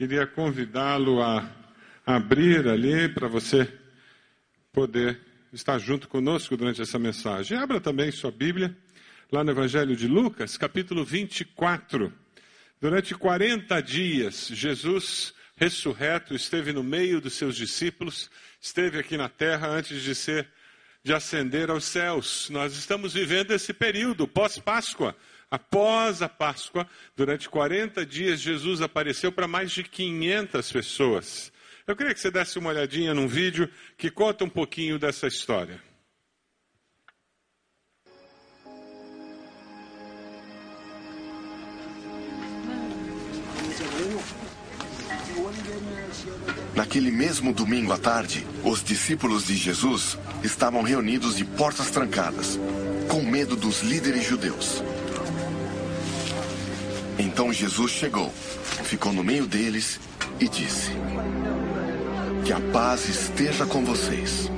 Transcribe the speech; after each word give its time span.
Queria 0.00 0.26
convidá-lo 0.26 1.20
a 1.20 1.46
abrir 2.06 2.66
ali 2.66 3.06
para 3.06 3.28
você 3.28 3.70
poder 4.72 5.20
estar 5.52 5.78
junto 5.78 6.08
conosco 6.08 6.56
durante 6.56 6.80
essa 6.80 6.98
mensagem. 6.98 7.58
Abra 7.58 7.82
também 7.82 8.10
sua 8.10 8.30
Bíblia, 8.30 8.74
lá 9.30 9.44
no 9.44 9.50
Evangelho 9.50 9.94
de 9.94 10.08
Lucas, 10.08 10.56
capítulo 10.56 11.04
24. 11.04 12.10
Durante 12.80 13.14
40 13.14 13.78
dias, 13.82 14.48
Jesus 14.50 15.34
ressurreto 15.54 16.34
esteve 16.34 16.72
no 16.72 16.82
meio 16.82 17.20
dos 17.20 17.34
seus 17.34 17.54
discípulos, 17.54 18.30
esteve 18.58 18.98
aqui 18.98 19.18
na 19.18 19.28
terra 19.28 19.68
antes 19.68 20.00
de 20.00 20.14
ser 20.14 20.48
de 21.02 21.12
ascender 21.12 21.70
aos 21.70 21.84
céus. 21.84 22.48
Nós 22.48 22.74
estamos 22.74 23.12
vivendo 23.12 23.50
esse 23.50 23.74
período 23.74 24.26
pós-Páscoa. 24.26 25.14
Após 25.50 26.22
a 26.22 26.28
Páscoa, 26.28 26.86
durante 27.16 27.48
40 27.48 28.06
dias, 28.06 28.40
Jesus 28.40 28.80
apareceu 28.80 29.32
para 29.32 29.48
mais 29.48 29.72
de 29.72 29.82
500 29.82 30.70
pessoas. 30.70 31.52
Eu 31.86 31.96
queria 31.96 32.14
que 32.14 32.20
você 32.20 32.30
desse 32.30 32.56
uma 32.56 32.70
olhadinha 32.70 33.12
num 33.12 33.26
vídeo 33.26 33.68
que 33.98 34.12
conta 34.12 34.44
um 34.44 34.48
pouquinho 34.48 34.96
dessa 34.96 35.26
história. 35.26 35.82
Naquele 46.76 47.10
mesmo 47.10 47.52
domingo 47.52 47.92
à 47.92 47.98
tarde, 47.98 48.46
os 48.64 48.84
discípulos 48.84 49.46
de 49.46 49.56
Jesus 49.56 50.16
estavam 50.44 50.82
reunidos 50.82 51.36
de 51.36 51.44
portas 51.44 51.90
trancadas, 51.90 52.58
com 53.08 53.22
medo 53.22 53.56
dos 53.56 53.82
líderes 53.82 54.24
judeus. 54.24 54.82
Então 57.20 57.52
Jesus 57.52 57.92
chegou, 57.92 58.30
ficou 58.30 59.12
no 59.12 59.22
meio 59.22 59.46
deles 59.46 60.00
e 60.40 60.48
disse: 60.48 60.90
Que 62.46 62.50
a 62.50 62.58
paz 62.72 63.06
esteja 63.10 63.66
com 63.66 63.84
vocês. 63.84 64.50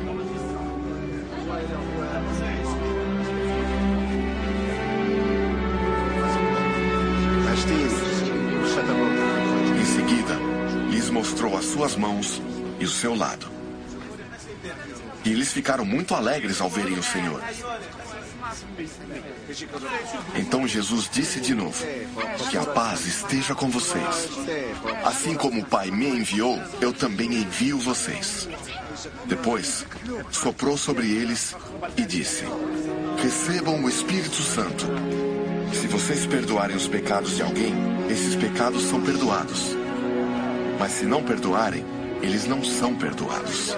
Em 9.80 9.84
seguida, 9.84 10.34
lhes 10.88 11.10
mostrou 11.10 11.56
as 11.56 11.64
suas 11.64 11.96
mãos 11.96 12.40
e 12.78 12.84
o 12.84 12.88
seu 12.88 13.16
lado. 13.16 13.50
E 15.24 15.32
eles 15.32 15.52
ficaram 15.52 15.84
muito 15.84 16.14
alegres 16.14 16.60
ao 16.60 16.70
verem 16.70 16.96
o 16.96 17.02
Senhor. 17.02 17.42
Então 20.34 20.66
Jesus 20.66 21.08
disse 21.10 21.40
de 21.40 21.54
novo: 21.54 21.84
Que 22.50 22.56
a 22.56 22.64
paz 22.64 23.06
esteja 23.06 23.54
com 23.54 23.68
vocês. 23.68 24.28
Assim 25.04 25.34
como 25.34 25.60
o 25.60 25.64
Pai 25.64 25.90
me 25.90 26.08
enviou, 26.08 26.60
eu 26.80 26.92
também 26.92 27.34
envio 27.34 27.78
vocês. 27.78 28.48
Depois, 29.26 29.86
soprou 30.30 30.76
sobre 30.76 31.10
eles 31.10 31.54
e 31.96 32.02
disse: 32.02 32.44
Recebam 33.22 33.82
o 33.82 33.88
Espírito 33.88 34.42
Santo. 34.42 34.86
Se 35.72 35.86
vocês 35.86 36.26
perdoarem 36.26 36.76
os 36.76 36.86
pecados 36.86 37.36
de 37.36 37.42
alguém, 37.42 37.74
esses 38.10 38.36
pecados 38.36 38.82
são 38.82 39.00
perdoados. 39.00 39.74
Mas 40.78 40.92
se 40.92 41.06
não 41.06 41.22
perdoarem, 41.22 41.84
eles 42.20 42.46
não 42.46 42.62
são 42.62 42.94
perdoados. 42.94 43.76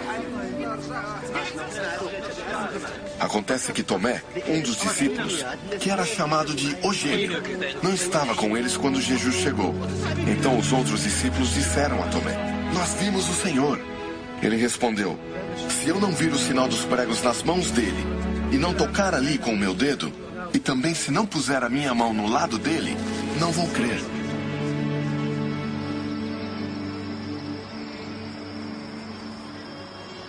Acontece 3.19 3.73
que 3.73 3.83
Tomé, 3.83 4.23
um 4.48 4.61
dos 4.61 4.77
discípulos, 4.77 5.45
que 5.81 5.91
era 5.91 6.05
chamado 6.05 6.55
de 6.55 6.77
O 6.83 6.93
Gêmeo, 6.93 7.43
não 7.83 7.95
estava 7.95 8.34
com 8.34 8.56
eles 8.56 8.77
quando 8.77 9.01
Jesus 9.01 9.37
chegou. 9.37 9.75
Então 10.27 10.59
os 10.59 10.73
outros 10.73 11.03
discípulos 11.03 11.55
disseram 11.55 12.03
a 12.03 12.06
Tomé: 12.09 12.37
Nós 12.75 12.95
vimos 12.95 13.29
o 13.29 13.34
Senhor. 13.34 13.81
Ele 14.43 14.56
respondeu: 14.56 15.19
Se 15.71 15.89
eu 15.89 16.01
não 16.01 16.12
vir 16.12 16.33
o 16.33 16.39
sinal 16.39 16.69
dos 16.69 16.84
pregos 16.84 17.23
nas 17.23 17.43
mãos 17.43 17.71
dele 17.71 18.05
e 18.53 18.56
não 18.56 18.75
tocar 18.75 19.15
ali 19.15 19.39
com 19.39 19.53
o 19.53 19.56
meu 19.56 19.75
dedo, 19.75 20.12
e 20.53 20.59
também 20.59 20.94
se 20.94 21.11
não 21.11 21.25
puser 21.25 21.62
a 21.62 21.69
minha 21.69 21.94
mão 21.94 22.12
no 22.12 22.28
lado 22.28 22.59
dele, 22.59 22.97
não 23.38 23.50
vou 23.53 23.69
crer. 23.69 24.00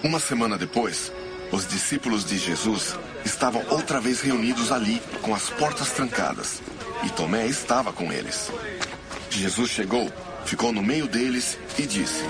Uma 0.03 0.19
semana 0.19 0.55
depois, 0.55 1.11
os 1.55 1.65
discípulos 1.65 2.25
de 2.25 2.37
Jesus 2.37 2.99
estavam 3.23 3.65
outra 3.69 4.01
vez 4.01 4.19
reunidos 4.19 4.73
ali, 4.73 5.01
com 5.21 5.33
as 5.33 5.49
portas 5.49 5.89
trancadas, 5.89 6.61
e 7.03 7.09
Tomé 7.09 7.47
estava 7.47 7.93
com 7.93 8.11
eles. 8.11 8.51
Jesus 9.29 9.69
chegou, 9.69 10.11
ficou 10.43 10.73
no 10.73 10.83
meio 10.83 11.07
deles 11.07 11.57
e 11.79 11.83
disse: 11.83 12.23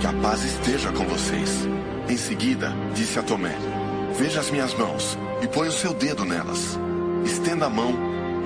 Que 0.00 0.06
a 0.06 0.12
paz 0.22 0.42
esteja 0.42 0.90
com 0.90 1.04
vocês. 1.04 1.63
Seguida, 2.26 2.72
disse 2.94 3.18
a 3.18 3.22
Tomé: 3.22 3.54
Veja 4.16 4.40
as 4.40 4.50
minhas 4.50 4.72
mãos 4.72 5.18
e 5.42 5.46
põe 5.46 5.68
o 5.68 5.72
seu 5.72 5.92
dedo 5.92 6.24
nelas. 6.24 6.78
Estenda 7.22 7.66
a 7.66 7.68
mão 7.68 7.92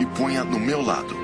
e 0.00 0.06
ponha 0.18 0.42
no 0.42 0.58
meu 0.58 0.82
lado. 0.82 1.16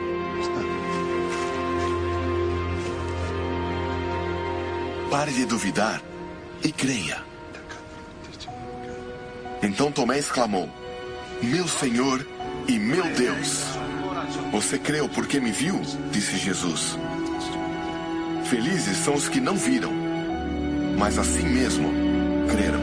Pare 5.10 5.32
de 5.32 5.44
duvidar 5.47 6.00
e 6.62 6.70
creia. 6.70 7.25
Então 9.60 9.91
Tomé 9.91 10.20
exclamou: 10.20 10.70
Meu 11.43 11.66
Senhor 11.66 12.25
e 12.69 12.78
meu 12.78 13.04
Deus. 13.14 13.64
Você 14.53 14.78
creu 14.78 15.09
porque 15.09 15.41
me 15.41 15.50
viu? 15.50 15.81
disse 16.12 16.37
Jesus. 16.37 16.97
Felizes 18.44 18.98
são 18.98 19.14
os 19.14 19.28
que 19.28 19.41
não 19.41 19.56
viram, 19.56 19.93
mas 20.97 21.19
assim 21.19 21.48
mesmo 21.48 22.03
creram. 22.44 22.81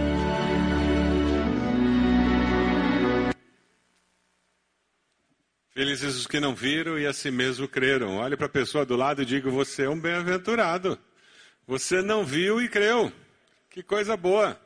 Felizes 5.73 6.15
os 6.15 6.27
que 6.27 6.39
não 6.39 6.53
viram 6.53 6.99
e 6.99 7.07
assim 7.07 7.31
mesmo 7.31 7.67
creram. 7.67 8.17
Olhe 8.17 8.35
para 8.35 8.45
a 8.45 8.49
pessoa 8.49 8.85
do 8.85 8.95
lado 8.95 9.21
e 9.21 9.25
diga: 9.25 9.49
Você 9.49 9.83
é 9.83 9.89
um 9.89 9.99
bem-aventurado. 9.99 10.99
Você 11.65 12.01
não 12.01 12.25
viu 12.25 12.61
e 12.61 12.67
creu. 12.67 13.11
Que 13.69 13.81
coisa 13.81 14.17
boa. 14.17 14.59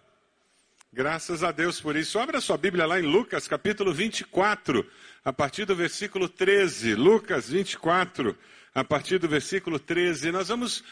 Graças 0.91 1.43
a 1.43 1.51
Deus 1.51 1.79
por 1.79 1.95
isso. 1.95 2.17
Abra 2.17 2.41
sua 2.41 2.57
Bíblia 2.57 2.85
lá 2.85 2.99
em 2.99 3.03
Lucas, 3.03 3.47
capítulo 3.47 3.93
24, 3.93 4.89
a 5.23 5.31
partir 5.31 5.65
do 5.65 5.75
versículo 5.75 6.27
13. 6.27 6.95
Lucas 6.95 7.49
24, 7.49 8.35
a 8.73 8.83
partir 8.83 9.19
do 9.19 9.27
versículo 9.27 9.77
13. 9.77 10.31
Nós 10.31 10.47
vamos 10.47 10.83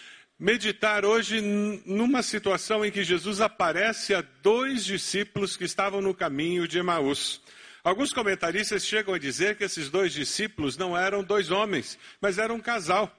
meditar 0.43 1.05
hoje 1.05 1.39
numa 1.85 2.21
situação 2.21 2.83
em 2.83 2.91
que 2.91 3.01
Jesus 3.01 3.39
aparece 3.39 4.13
a 4.13 4.21
dois 4.41 4.83
discípulos 4.83 5.55
que 5.55 5.63
estavam 5.63 6.01
no 6.01 6.13
caminho 6.13 6.67
de 6.67 6.79
Emaús. 6.79 7.41
Alguns 7.81 8.11
comentaristas 8.11 8.85
chegam 8.85 9.13
a 9.13 9.17
dizer 9.17 9.55
que 9.55 9.63
esses 9.63 9.89
dois 9.89 10.11
discípulos 10.11 10.75
não 10.75 10.97
eram 10.97 11.23
dois 11.23 11.49
homens, 11.49 11.97
mas 12.19 12.37
eram 12.37 12.55
um 12.55 12.59
casal, 12.59 13.09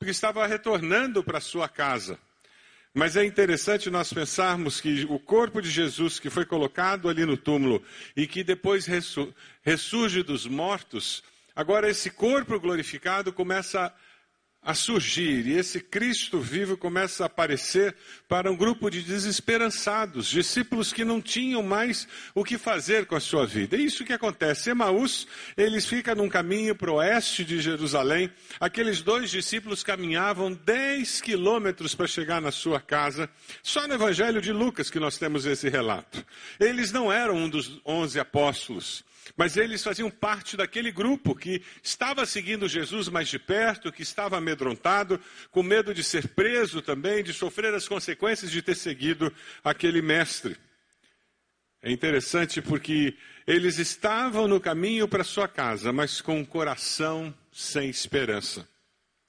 porque 0.00 0.10
estava 0.10 0.44
retornando 0.48 1.22
para 1.22 1.38
sua 1.38 1.68
casa. 1.68 2.18
Mas 2.92 3.14
é 3.14 3.24
interessante 3.24 3.88
nós 3.88 4.12
pensarmos 4.12 4.80
que 4.80 5.06
o 5.08 5.20
corpo 5.20 5.62
de 5.62 5.70
Jesus, 5.70 6.18
que 6.18 6.28
foi 6.28 6.44
colocado 6.44 7.08
ali 7.08 7.24
no 7.24 7.36
túmulo 7.36 7.84
e 8.16 8.26
que 8.26 8.42
depois 8.42 8.88
ressurge 9.62 10.24
dos 10.24 10.44
mortos, 10.44 11.22
agora 11.54 11.88
esse 11.88 12.10
corpo 12.10 12.58
glorificado 12.58 13.32
começa 13.32 13.94
a 14.64 14.72
surgir 14.72 15.46
e 15.46 15.52
esse 15.52 15.78
Cristo 15.78 16.40
vivo 16.40 16.76
começa 16.76 17.22
a 17.22 17.26
aparecer 17.26 17.94
para 18.26 18.50
um 18.50 18.56
grupo 18.56 18.88
de 18.88 19.02
desesperançados, 19.02 20.26
discípulos 20.26 20.92
que 20.92 21.04
não 21.04 21.20
tinham 21.20 21.62
mais 21.62 22.08
o 22.34 22.42
que 22.42 22.56
fazer 22.56 23.04
com 23.04 23.14
a 23.14 23.20
sua 23.20 23.46
vida. 23.46 23.76
É 23.76 23.80
isso 23.80 24.04
que 24.04 24.12
acontece. 24.12 24.70
Emaús, 24.70 25.26
eles 25.56 25.84
ficam 25.84 26.14
num 26.14 26.28
caminho 26.28 26.74
para 26.74 26.90
o 26.90 26.94
oeste 26.94 27.44
de 27.44 27.60
Jerusalém. 27.60 28.30
Aqueles 28.58 29.02
dois 29.02 29.30
discípulos 29.30 29.82
caminhavam 29.82 30.52
10 30.52 31.20
quilômetros 31.20 31.94
para 31.94 32.06
chegar 32.06 32.40
na 32.40 32.50
sua 32.50 32.80
casa. 32.80 33.28
Só 33.62 33.86
no 33.86 33.94
Evangelho 33.94 34.40
de 34.40 34.52
Lucas 34.52 34.88
que 34.88 34.98
nós 34.98 35.18
temos 35.18 35.44
esse 35.44 35.68
relato. 35.68 36.24
Eles 36.58 36.90
não 36.90 37.12
eram 37.12 37.36
um 37.36 37.48
dos 37.48 37.80
onze 37.84 38.18
apóstolos. 38.18 39.04
Mas 39.36 39.56
eles 39.56 39.82
faziam 39.82 40.10
parte 40.10 40.56
daquele 40.56 40.92
grupo 40.92 41.34
que 41.34 41.62
estava 41.82 42.26
seguindo 42.26 42.68
Jesus 42.68 43.08
mais 43.08 43.28
de 43.28 43.38
perto, 43.38 43.92
que 43.92 44.02
estava 44.02 44.36
amedrontado, 44.36 45.20
com 45.50 45.62
medo 45.62 45.94
de 45.94 46.04
ser 46.04 46.28
preso 46.28 46.82
também, 46.82 47.22
de 47.24 47.32
sofrer 47.32 47.74
as 47.74 47.88
consequências 47.88 48.50
de 48.50 48.60
ter 48.60 48.74
seguido 48.74 49.32
aquele 49.62 50.02
mestre. 50.02 50.56
É 51.82 51.90
interessante 51.90 52.62
porque 52.62 53.14
eles 53.46 53.78
estavam 53.78 54.48
no 54.48 54.60
caminho 54.60 55.06
para 55.06 55.22
sua 55.22 55.46
casa, 55.46 55.92
mas 55.92 56.20
com 56.20 56.40
o 56.40 56.46
coração 56.46 57.34
sem 57.52 57.90
esperança. 57.90 58.66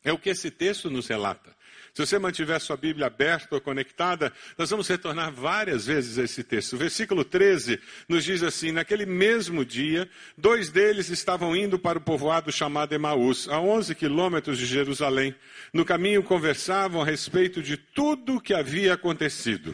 É 0.04 0.14
o 0.14 0.18
que 0.18 0.30
esse 0.30 0.50
texto 0.52 0.90
nos 0.90 1.08
relata. 1.08 1.56
Se 1.96 2.06
você 2.06 2.20
mantiver 2.20 2.60
sua 2.60 2.76
Bíblia 2.76 3.08
aberta 3.08 3.56
ou 3.56 3.62
conectada, 3.62 4.34
nós 4.58 4.70
vamos 4.70 4.86
retornar 4.86 5.32
várias 5.32 5.86
vezes 5.86 6.20
a 6.20 6.24
esse 6.24 6.44
texto. 6.44 6.74
O 6.74 6.78
versículo 6.78 7.24
13 7.24 7.80
nos 8.10 8.26
diz 8.26 8.44
assim: 8.44 8.74
Naquele 8.74 9.06
mesmo 9.06 9.64
dia, 9.64 10.10
dois 10.38 10.70
deles 10.70 11.10
estavam 11.10 11.56
indo 11.56 11.80
para 11.80 11.98
o 11.98 12.02
povoado 12.02 12.52
chamado 12.52 12.94
Emaús, 12.94 13.48
a 13.48 13.62
11 13.62 13.96
quilômetros 13.96 14.58
de 14.58 14.66
Jerusalém. 14.66 15.34
No 15.72 15.86
caminho 15.86 16.22
conversavam 16.22 17.02
a 17.02 17.06
respeito 17.06 17.62
de 17.64 17.78
tudo 17.78 18.36
o 18.36 18.42
que 18.42 18.54
havia 18.54 18.96
acontecido. 18.96 19.74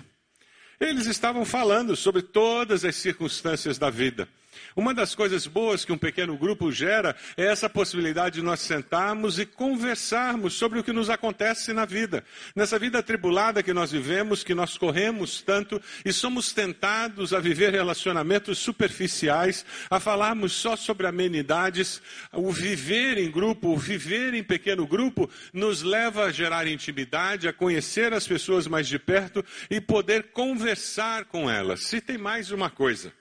Eles 0.79 1.07
estavam 1.07 1.43
falando 1.43 1.95
sobre 1.95 2.21
todas 2.21 2.85
as 2.85 2.95
circunstâncias 2.97 3.79
da 3.79 3.89
vida. 3.89 4.29
Uma 4.75 4.93
das 4.93 5.13
coisas 5.13 5.45
boas 5.45 5.83
que 5.83 5.91
um 5.91 5.97
pequeno 5.97 6.37
grupo 6.37 6.71
gera 6.71 7.15
é 7.35 7.45
essa 7.45 7.69
possibilidade 7.69 8.35
de 8.35 8.41
nós 8.41 8.61
sentarmos 8.61 9.37
e 9.37 9.45
conversarmos 9.45 10.53
sobre 10.53 10.79
o 10.79 10.83
que 10.83 10.93
nos 10.93 11.09
acontece 11.09 11.73
na 11.73 11.85
vida. 11.85 12.23
Nessa 12.55 12.79
vida 12.79 12.99
atribulada 12.99 13.61
que 13.61 13.73
nós 13.73 13.91
vivemos, 13.91 14.43
que 14.43 14.55
nós 14.55 14.77
corremos 14.77 15.41
tanto 15.41 15.81
e 16.05 16.13
somos 16.13 16.53
tentados 16.53 17.33
a 17.33 17.39
viver 17.39 17.71
relacionamentos 17.71 18.59
superficiais, 18.59 19.65
a 19.89 19.99
falarmos 19.99 20.53
só 20.53 20.75
sobre 20.75 21.07
amenidades. 21.07 22.01
O 22.31 22.51
viver 22.51 23.17
em 23.17 23.29
grupo, 23.29 23.69
o 23.69 23.77
viver 23.77 24.33
em 24.33 24.43
pequeno 24.43 24.87
grupo, 24.87 25.29
nos 25.53 25.81
leva 25.81 26.25
a 26.25 26.31
gerar 26.31 26.67
intimidade, 26.67 27.47
a 27.47 27.53
conhecer 27.53 28.13
as 28.13 28.27
pessoas 28.27 28.67
mais 28.67 28.87
de 28.87 28.97
perto 28.97 29.43
e 29.69 29.81
poder 29.81 30.31
conversar 30.31 31.25
com 31.25 31.49
elas. 31.49 31.83
Se 31.83 31.99
tem 31.99 32.17
mais 32.17 32.51
uma 32.51 32.69
coisa. 32.69 33.20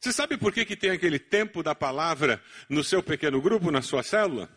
Você 0.00 0.12
sabe 0.12 0.36
por 0.36 0.52
que, 0.52 0.64
que 0.64 0.76
tem 0.76 0.90
aquele 0.90 1.18
tempo 1.18 1.62
da 1.62 1.74
palavra 1.74 2.42
no 2.68 2.84
seu 2.84 3.02
pequeno 3.02 3.40
grupo, 3.40 3.70
na 3.70 3.82
sua 3.82 4.02
célula? 4.02 4.48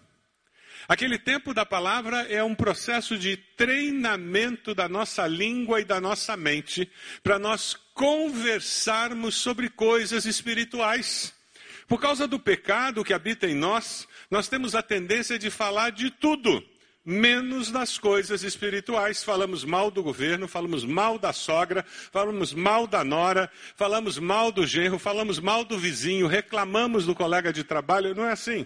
Aquele 0.88 1.18
tempo 1.18 1.54
da 1.54 1.66
palavra 1.66 2.22
é 2.24 2.44
um 2.44 2.56
processo 2.56 3.18
de 3.18 3.38
treinamento 3.38 4.74
da 4.74 4.90
nossa 4.90 5.28
língua 5.28 5.80
e 5.80 5.86
da 5.86 6.02
nossa 6.02 6.36
mente 6.36 6.92
para 7.24 7.38
nós 7.40 7.76
conversarmos 7.94 9.36
sobre 9.36 9.70
coisas 9.70 10.26
espirituais. 10.26 11.34
Por 11.88 12.00
causa 12.00 12.28
do 12.28 12.40
pecado 12.40 13.04
que 13.04 13.14
habita 13.14 13.48
em 13.48 13.56
nós, 13.56 14.08
nós 14.30 14.48
temos 14.48 14.76
a 14.76 14.82
tendência 14.82 15.38
de 15.38 15.50
falar 15.50 15.92
de 15.92 16.10
tudo 16.10 16.64
menos 17.04 17.72
das 17.72 17.98
coisas 17.98 18.44
espirituais. 18.44 19.24
Falamos 19.24 19.64
mal 19.64 19.90
do 19.90 20.04
governo, 20.04 20.48
falamos 20.48 20.86
mal 20.86 21.18
da 21.18 21.34
sogra, 21.34 21.84
falamos 22.12 22.54
mal 22.54 22.88
da 22.88 23.04
nora, 23.04 23.52
falamos 23.76 24.18
mal 24.18 24.52
do 24.52 24.66
genro, 24.66 25.00
falamos 25.00 25.40
mal 25.40 25.64
do 25.66 25.78
vizinho, 25.78 26.28
reclamamos 26.28 27.06
do 27.06 27.16
colega 27.16 27.52
de 27.52 27.64
trabalho, 27.64 28.16
não 28.16 28.26
é 28.26 28.32
assim. 28.32 28.66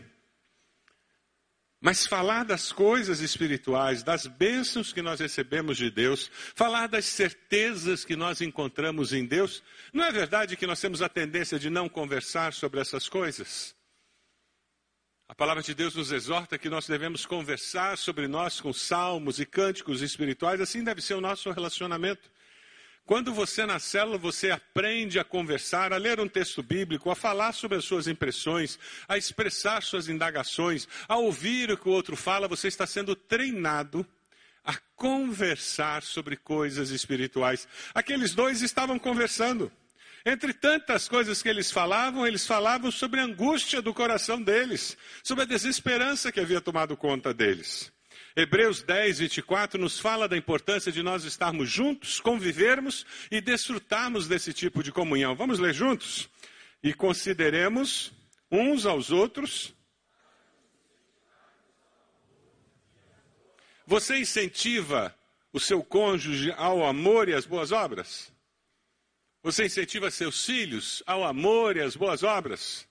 Mas 1.81 2.07
falar 2.07 2.43
das 2.45 2.71
coisas 2.71 3.19
espirituais, 3.19 4.01
das 4.01 4.25
bênçãos 4.25 4.91
que 4.91 5.03
nós 5.03 5.19
recebemos 5.19 5.77
de 5.77 5.91
Deus, 5.91 6.31
falar 6.55 6.87
das 6.87 7.05
certezas 7.05 8.03
que 8.03 8.15
nós 8.15 8.41
encontramos 8.41 9.13
em 9.13 9.23
Deus, 9.23 9.61
não 9.93 10.03
é 10.03 10.11
verdade 10.11 10.57
que 10.57 10.65
nós 10.65 10.81
temos 10.81 11.03
a 11.03 11.09
tendência 11.09 11.59
de 11.59 11.69
não 11.69 11.87
conversar 11.87 12.53
sobre 12.53 12.79
essas 12.79 13.07
coisas? 13.07 13.74
A 15.27 15.33
palavra 15.33 15.63
de 15.63 15.73
Deus 15.73 15.95
nos 15.95 16.11
exorta 16.11 16.57
que 16.57 16.69
nós 16.69 16.85
devemos 16.87 17.25
conversar 17.25 17.97
sobre 17.97 18.27
nós 18.27 18.61
com 18.61 18.71
salmos 18.71 19.39
e 19.39 19.45
cânticos 19.45 20.03
espirituais, 20.03 20.61
assim 20.61 20.83
deve 20.83 21.01
ser 21.01 21.15
o 21.15 21.21
nosso 21.21 21.49
relacionamento. 21.49 22.29
Quando 23.05 23.33
você 23.33 23.65
na 23.65 23.79
célula, 23.79 24.19
você 24.19 24.51
aprende 24.51 25.17
a 25.17 25.23
conversar, 25.23 25.91
a 25.93 25.97
ler 25.97 26.19
um 26.19 26.27
texto 26.27 26.61
bíblico, 26.61 27.09
a 27.09 27.15
falar 27.15 27.53
sobre 27.53 27.77
as 27.77 27.85
suas 27.85 28.07
impressões, 28.07 28.77
a 29.07 29.17
expressar 29.17 29.81
suas 29.81 30.09
indagações, 30.09 30.87
a 31.07 31.17
ouvir 31.17 31.71
o 31.71 31.77
que 31.77 31.89
o 31.89 31.91
outro 31.91 32.15
fala, 32.15 32.47
você 32.47 32.67
está 32.67 32.85
sendo 32.85 33.15
treinado 33.15 34.05
a 34.63 34.75
conversar 34.95 36.03
sobre 36.03 36.37
coisas 36.37 36.91
espirituais. 36.91 37.67
Aqueles 37.95 38.35
dois 38.35 38.61
estavam 38.61 38.99
conversando. 38.99 39.71
Entre 40.25 40.53
tantas 40.53 41.07
coisas 41.07 41.43
que 41.43 41.47
eles 41.47 41.71
falavam, 41.71 42.25
eles 42.25 42.47
falavam 42.47 42.89
sobre 42.89 43.19
a 43.19 43.23
angústia 43.23 43.79
do 43.79 43.93
coração 43.93 44.41
deles, 44.41 44.97
sobre 45.23 45.43
a 45.43 45.47
desesperança 45.47 46.31
que 46.31 46.39
havia 46.39 46.59
tomado 46.59 46.97
conta 46.97 47.31
deles. 47.31 47.93
Hebreus 48.35 48.81
10, 48.81 49.19
24 49.19 49.79
nos 49.79 49.99
fala 49.99 50.27
da 50.27 50.35
importância 50.35 50.91
de 50.91 51.03
nós 51.03 51.23
estarmos 51.25 51.69
juntos, 51.69 52.19
convivermos 52.19 53.05
e 53.29 53.39
desfrutarmos 53.39 54.27
desse 54.27 54.51
tipo 54.51 54.81
de 54.81 54.91
comunhão. 54.91 55.35
Vamos 55.35 55.59
ler 55.59 55.75
juntos? 55.75 56.27
E 56.81 56.91
consideremos 56.91 58.11
uns 58.51 58.87
aos 58.87 59.11
outros. 59.11 59.75
Você 63.85 64.17
incentiva 64.17 65.15
o 65.53 65.59
seu 65.59 65.83
cônjuge 65.83 66.51
ao 66.57 66.83
amor 66.83 67.29
e 67.29 67.33
às 67.33 67.45
boas 67.45 67.71
obras? 67.71 68.34
Você 69.45 69.63
incentiva 69.63 70.09
seus 70.09 70.43
filhos 70.43 71.03
ao 71.05 71.23
amor 71.23 71.77
e 71.77 71.81
às 71.81 71.95
boas 71.95 72.23
obras? 72.23 72.87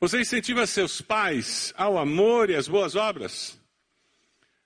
Você 0.00 0.18
incentiva 0.22 0.66
seus 0.66 1.02
pais 1.02 1.74
ao 1.76 1.98
amor 1.98 2.48
e 2.48 2.54
às 2.54 2.66
boas 2.66 2.94
obras? 2.96 3.60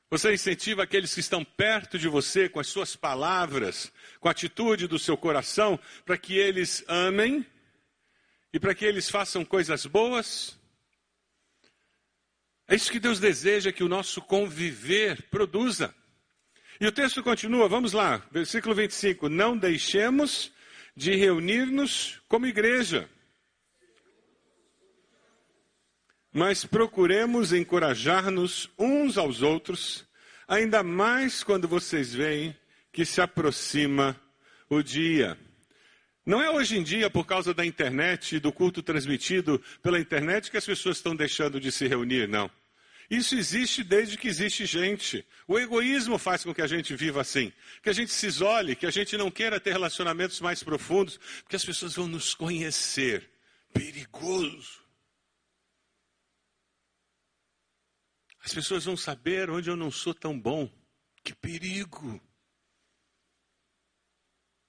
Você 0.08 0.32
incentiva 0.32 0.84
aqueles 0.84 1.12
que 1.12 1.18
estão 1.18 1.44
perto 1.44 1.98
de 1.98 2.06
você 2.06 2.48
com 2.48 2.60
as 2.60 2.68
suas 2.68 2.94
palavras, 2.94 3.92
com 4.20 4.28
a 4.28 4.30
atitude 4.30 4.86
do 4.86 5.00
seu 5.00 5.16
coração, 5.16 5.80
para 6.04 6.16
que 6.16 6.38
eles 6.38 6.84
amem 6.86 7.44
e 8.52 8.60
para 8.60 8.72
que 8.72 8.84
eles 8.84 9.10
façam 9.10 9.44
coisas 9.44 9.86
boas? 9.86 10.56
É 12.68 12.76
isso 12.76 12.92
que 12.92 13.00
Deus 13.00 13.18
deseja 13.18 13.72
que 13.72 13.82
o 13.82 13.88
nosso 13.88 14.22
conviver 14.22 15.22
produza. 15.22 15.92
E 16.80 16.86
o 16.86 16.92
texto 16.92 17.20
continua, 17.20 17.68
vamos 17.68 17.92
lá, 17.92 18.24
versículo 18.30 18.76
25: 18.76 19.28
Não 19.28 19.58
deixemos 19.58 20.52
de 20.96 21.14
reunir-nos 21.14 22.20
como 22.28 22.46
igreja. 22.46 23.08
Mas 26.32 26.64
procuremos 26.64 27.52
encorajar-nos 27.52 28.70
uns 28.78 29.18
aos 29.18 29.42
outros, 29.42 30.06
ainda 30.46 30.82
mais 30.82 31.42
quando 31.42 31.66
vocês 31.66 32.14
veem 32.14 32.56
que 32.92 33.04
se 33.04 33.20
aproxima 33.20 34.20
o 34.68 34.82
dia. 34.82 35.36
Não 36.24 36.40
é 36.40 36.50
hoje 36.50 36.78
em 36.78 36.82
dia, 36.82 37.10
por 37.10 37.26
causa 37.26 37.52
da 37.52 37.64
internet 37.64 38.36
e 38.36 38.40
do 38.40 38.52
culto 38.52 38.82
transmitido 38.82 39.60
pela 39.82 39.98
internet, 39.98 40.50
que 40.50 40.56
as 40.56 40.66
pessoas 40.66 40.98
estão 40.98 41.16
deixando 41.16 41.58
de 41.58 41.72
se 41.72 41.88
reunir, 41.88 42.28
não. 42.28 42.50
Isso 43.10 43.34
existe 43.34 43.82
desde 43.82 44.16
que 44.16 44.28
existe 44.28 44.64
gente. 44.64 45.26
O 45.48 45.58
egoísmo 45.58 46.16
faz 46.16 46.44
com 46.44 46.54
que 46.54 46.62
a 46.62 46.66
gente 46.68 46.94
viva 46.94 47.20
assim, 47.20 47.52
que 47.82 47.90
a 47.90 47.92
gente 47.92 48.12
se 48.12 48.24
isole, 48.28 48.76
que 48.76 48.86
a 48.86 48.90
gente 48.90 49.16
não 49.16 49.32
queira 49.32 49.58
ter 49.58 49.72
relacionamentos 49.72 50.40
mais 50.40 50.62
profundos, 50.62 51.18
porque 51.42 51.56
as 51.56 51.64
pessoas 51.64 51.96
vão 51.96 52.06
nos 52.06 52.34
conhecer. 52.34 53.28
Perigoso. 53.72 54.78
As 58.44 58.54
pessoas 58.54 58.84
vão 58.84 58.96
saber 58.96 59.50
onde 59.50 59.68
eu 59.68 59.76
não 59.76 59.90
sou 59.90 60.14
tão 60.14 60.38
bom. 60.38 60.70
Que 61.24 61.34
perigo. 61.34 62.22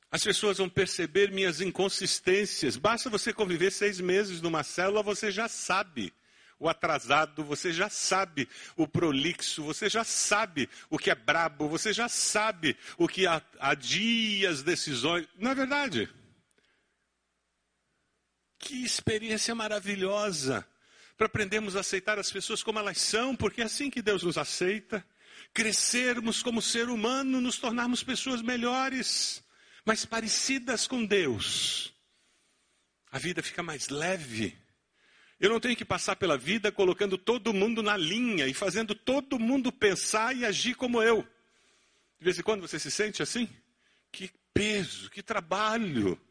As 0.09 0.23
pessoas 0.23 0.57
vão 0.57 0.67
perceber 0.67 1.31
minhas 1.31 1.61
inconsistências. 1.61 2.75
Basta 2.75 3.07
você 3.07 3.31
conviver 3.31 3.71
seis 3.71 4.01
meses 4.01 4.41
numa 4.41 4.63
célula, 4.63 5.03
você 5.03 5.31
já 5.31 5.47
sabe 5.47 6.11
o 6.61 6.69
atrasado, 6.69 7.43
você 7.43 7.73
já 7.73 7.89
sabe 7.89 8.47
o 8.77 8.87
prolixo, 8.87 9.63
você 9.63 9.89
já 9.89 10.03
sabe 10.03 10.69
o 10.91 10.97
que 10.97 11.09
é 11.09 11.15
brabo, 11.15 11.67
você 11.67 11.91
já 11.91 12.07
sabe 12.07 12.77
o 12.99 13.07
que 13.07 13.25
adia 13.59 14.47
as 14.47 14.61
decisões. 14.61 15.27
Não 15.39 15.49
é 15.49 15.55
verdade? 15.55 16.07
Que 18.59 18.83
experiência 18.85 19.55
maravilhosa 19.55 20.65
para 21.17 21.25
aprendermos 21.25 21.75
a 21.75 21.79
aceitar 21.79 22.19
as 22.19 22.31
pessoas 22.31 22.61
como 22.61 22.77
elas 22.77 22.99
são, 22.99 23.35
porque 23.35 23.61
é 23.61 23.65
assim 23.65 23.89
que 23.89 24.03
Deus 24.03 24.21
nos 24.21 24.37
aceita. 24.37 25.03
Crescermos 25.55 26.43
como 26.43 26.61
ser 26.61 26.89
humano, 26.89 27.41
nos 27.41 27.57
tornarmos 27.57 28.03
pessoas 28.03 28.43
melhores, 28.43 29.43
mais 29.83 30.05
parecidas 30.05 30.85
com 30.85 31.03
Deus. 31.03 31.91
A 33.09 33.17
vida 33.17 33.41
fica 33.41 33.63
mais 33.63 33.89
leve 33.89 34.60
eu 35.41 35.49
não 35.49 35.59
tenho 35.59 35.75
que 35.75 35.83
passar 35.83 36.15
pela 36.15 36.37
vida 36.37 36.71
colocando 36.71 37.17
todo 37.17 37.51
mundo 37.51 37.81
na 37.81 37.97
linha 37.97 38.45
e 38.45 38.53
fazendo 38.53 38.93
todo 38.93 39.39
mundo 39.39 39.71
pensar 39.71 40.35
e 40.35 40.45
agir 40.45 40.75
como 40.75 41.01
eu. 41.01 41.27
De 42.19 42.25
vez 42.25 42.37
em 42.37 42.43
quando 42.43 42.61
você 42.61 42.77
se 42.77 42.91
sente 42.91 43.23
assim? 43.23 43.49
Que 44.11 44.31
peso, 44.53 45.09
que 45.09 45.23
trabalho. 45.23 46.21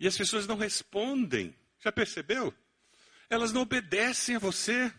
E 0.00 0.08
as 0.08 0.16
pessoas 0.16 0.46
não 0.46 0.56
respondem. 0.56 1.54
Já 1.80 1.92
percebeu? 1.92 2.54
Elas 3.28 3.52
não 3.52 3.60
obedecem 3.60 4.36
a 4.36 4.38
você. 4.38 4.90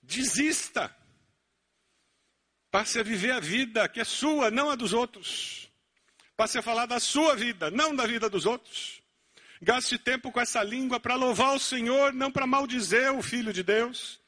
Desista. 0.00 0.96
Passe 2.70 3.00
a 3.00 3.02
viver 3.02 3.32
a 3.32 3.40
vida 3.40 3.88
que 3.88 3.98
é 3.98 4.04
sua, 4.04 4.52
não 4.52 4.70
a 4.70 4.76
dos 4.76 4.92
outros. 4.92 5.68
Passe 6.36 6.58
a 6.58 6.62
falar 6.62 6.86
da 6.86 7.00
sua 7.00 7.34
vida, 7.34 7.72
não 7.72 7.94
da 7.94 8.06
vida 8.06 8.30
dos 8.30 8.46
outros. 8.46 9.03
Gaste 9.62 9.98
tempo 9.98 10.30
com 10.32 10.40
essa 10.40 10.62
língua 10.62 10.98
para 11.00 11.14
louvar 11.14 11.54
o 11.54 11.60
Senhor, 11.60 12.12
não 12.12 12.30
para 12.30 12.46
maldizer 12.46 13.12
o 13.12 13.22
Filho 13.22 13.52
de 13.52 13.62
Deus. 13.62 14.20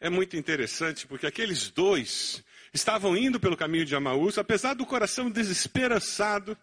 é 0.00 0.08
muito 0.08 0.36
interessante 0.36 1.06
porque 1.06 1.26
aqueles 1.26 1.70
dois 1.70 2.44
estavam 2.72 3.16
indo 3.16 3.40
pelo 3.40 3.56
caminho 3.56 3.84
de 3.84 3.96
Amaús, 3.96 4.38
apesar 4.38 4.74
do 4.74 4.86
coração 4.86 5.30
desesperançado, 5.30 6.56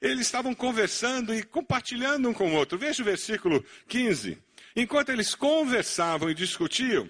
eles 0.00 0.26
estavam 0.26 0.54
conversando 0.54 1.34
e 1.34 1.42
compartilhando 1.42 2.28
um 2.28 2.34
com 2.34 2.50
o 2.50 2.54
outro. 2.54 2.78
Veja 2.78 3.02
o 3.02 3.04
versículo 3.04 3.64
15. 3.88 4.38
Enquanto 4.76 5.08
eles 5.10 5.34
conversavam 5.34 6.30
e 6.30 6.34
discutiam, 6.34 7.08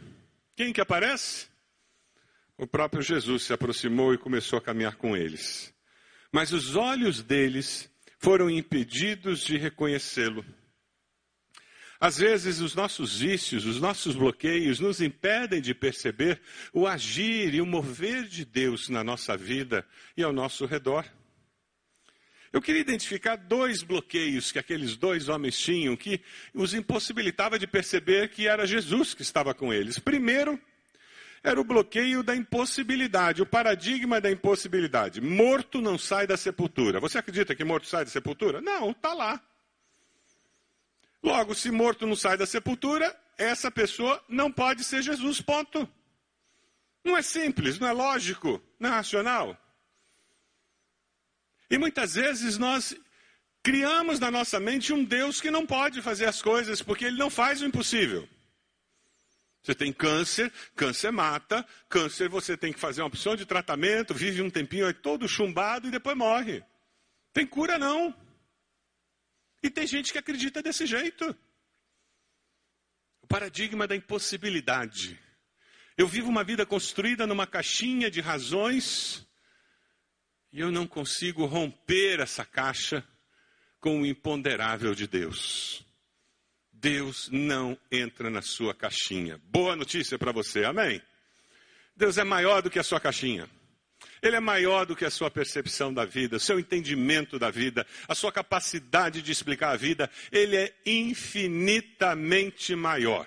quem 0.56 0.72
que 0.72 0.80
aparece? 0.80 1.48
O 2.56 2.66
próprio 2.66 3.02
Jesus 3.02 3.42
se 3.42 3.52
aproximou 3.52 4.14
e 4.14 4.18
começou 4.18 4.58
a 4.58 4.62
caminhar 4.62 4.96
com 4.96 5.16
eles. 5.16 5.72
Mas 6.32 6.52
os 6.52 6.76
olhos 6.76 7.22
deles 7.22 7.90
foram 8.18 8.50
impedidos 8.50 9.40
de 9.40 9.56
reconhecê-lo. 9.56 10.44
Às 12.00 12.18
vezes, 12.18 12.60
os 12.60 12.76
nossos 12.76 13.18
vícios, 13.18 13.66
os 13.66 13.80
nossos 13.80 14.14
bloqueios 14.14 14.78
nos 14.78 15.00
impedem 15.00 15.60
de 15.60 15.74
perceber 15.74 16.40
o 16.72 16.86
agir 16.86 17.54
e 17.54 17.60
o 17.60 17.66
mover 17.66 18.24
de 18.24 18.44
Deus 18.44 18.88
na 18.88 19.02
nossa 19.02 19.36
vida 19.36 19.84
e 20.16 20.22
ao 20.22 20.32
nosso 20.32 20.64
redor. 20.64 21.04
Eu 22.52 22.62
queria 22.62 22.80
identificar 22.80 23.36
dois 23.36 23.82
bloqueios 23.82 24.52
que 24.52 24.58
aqueles 24.58 24.96
dois 24.96 25.28
homens 25.28 25.58
tinham 25.58 25.96
que 25.96 26.20
os 26.54 26.72
impossibilitava 26.72 27.58
de 27.58 27.66
perceber 27.66 28.30
que 28.30 28.46
era 28.46 28.66
Jesus 28.66 29.12
que 29.12 29.22
estava 29.22 29.52
com 29.52 29.72
eles. 29.72 29.98
Primeiro, 29.98 30.58
era 31.42 31.60
o 31.60 31.64
bloqueio 31.64 32.22
da 32.22 32.34
impossibilidade, 32.34 33.42
o 33.42 33.46
paradigma 33.46 34.20
da 34.20 34.30
impossibilidade. 34.30 35.20
Morto 35.20 35.80
não 35.80 35.98
sai 35.98 36.26
da 36.26 36.36
sepultura. 36.36 37.00
Você 37.00 37.18
acredita 37.18 37.54
que 37.54 37.64
morto 37.64 37.86
sai 37.86 38.04
da 38.04 38.10
sepultura? 38.10 38.60
Não, 38.60 38.90
está 38.90 39.12
lá. 39.14 39.40
Logo, 41.22 41.54
se 41.54 41.70
morto 41.70 42.06
não 42.06 42.16
sai 42.16 42.36
da 42.36 42.46
sepultura, 42.46 43.14
essa 43.36 43.70
pessoa 43.70 44.22
não 44.28 44.50
pode 44.50 44.84
ser 44.84 45.02
Jesus, 45.02 45.40
ponto. 45.40 45.88
Não 47.04 47.16
é 47.16 47.22
simples, 47.22 47.78
não 47.78 47.88
é 47.88 47.92
lógico, 47.92 48.62
não 48.78 48.90
é 48.90 48.92
racional. 48.92 49.56
E 51.70 51.78
muitas 51.78 52.14
vezes 52.14 52.58
nós 52.58 52.96
criamos 53.62 54.18
na 54.18 54.30
nossa 54.30 54.58
mente 54.58 54.92
um 54.92 55.04
Deus 55.04 55.40
que 55.40 55.50
não 55.50 55.66
pode 55.66 56.00
fazer 56.02 56.26
as 56.26 56.40
coisas 56.40 56.82
porque 56.82 57.04
ele 57.04 57.18
não 57.18 57.30
faz 57.30 57.60
o 57.60 57.66
impossível. 57.66 58.28
Você 59.62 59.74
tem 59.74 59.92
câncer, 59.92 60.52
câncer 60.74 61.10
mata, 61.10 61.66
câncer 61.88 62.28
você 62.28 62.56
tem 62.56 62.72
que 62.72 62.80
fazer 62.80 63.02
uma 63.02 63.08
opção 63.08 63.36
de 63.36 63.44
tratamento, 63.44 64.14
vive 64.14 64.40
um 64.40 64.50
tempinho 64.50 64.86
aí 64.86 64.94
todo 64.94 65.28
chumbado 65.28 65.88
e 65.88 65.90
depois 65.90 66.16
morre. 66.16 66.64
Tem 67.32 67.46
cura 67.46 67.78
não. 67.78 68.14
E 69.62 69.68
tem 69.68 69.86
gente 69.86 70.12
que 70.12 70.18
acredita 70.18 70.62
desse 70.62 70.86
jeito. 70.86 71.36
O 73.22 73.26
paradigma 73.26 73.86
da 73.86 73.96
impossibilidade. 73.96 75.18
Eu 75.96 76.06
vivo 76.06 76.28
uma 76.28 76.44
vida 76.44 76.64
construída 76.64 77.26
numa 77.26 77.46
caixinha 77.46 78.10
de 78.10 78.20
razões 78.20 79.26
e 80.52 80.60
eu 80.60 80.70
não 80.70 80.86
consigo 80.86 81.44
romper 81.44 82.20
essa 82.20 82.44
caixa 82.44 83.06
com 83.80 84.00
o 84.00 84.06
imponderável 84.06 84.94
de 84.94 85.06
Deus. 85.06 85.84
Deus 86.80 87.28
não 87.32 87.76
entra 87.90 88.30
na 88.30 88.40
sua 88.40 88.72
caixinha. 88.72 89.40
Boa 89.44 89.74
notícia 89.74 90.16
para 90.18 90.30
você, 90.30 90.64
amém? 90.64 91.02
Deus 91.96 92.18
é 92.18 92.24
maior 92.24 92.62
do 92.62 92.70
que 92.70 92.78
a 92.78 92.84
sua 92.84 93.00
caixinha. 93.00 93.50
Ele 94.22 94.36
é 94.36 94.40
maior 94.40 94.86
do 94.86 94.94
que 94.94 95.04
a 95.04 95.10
sua 95.10 95.30
percepção 95.30 95.92
da 95.92 96.04
vida, 96.04 96.36
o 96.36 96.40
seu 96.40 96.58
entendimento 96.58 97.38
da 97.38 97.50
vida, 97.50 97.86
a 98.06 98.14
sua 98.14 98.30
capacidade 98.30 99.22
de 99.22 99.32
explicar 99.32 99.70
a 99.70 99.76
vida. 99.76 100.08
Ele 100.30 100.56
é 100.56 100.72
infinitamente 100.86 102.76
maior. 102.76 103.26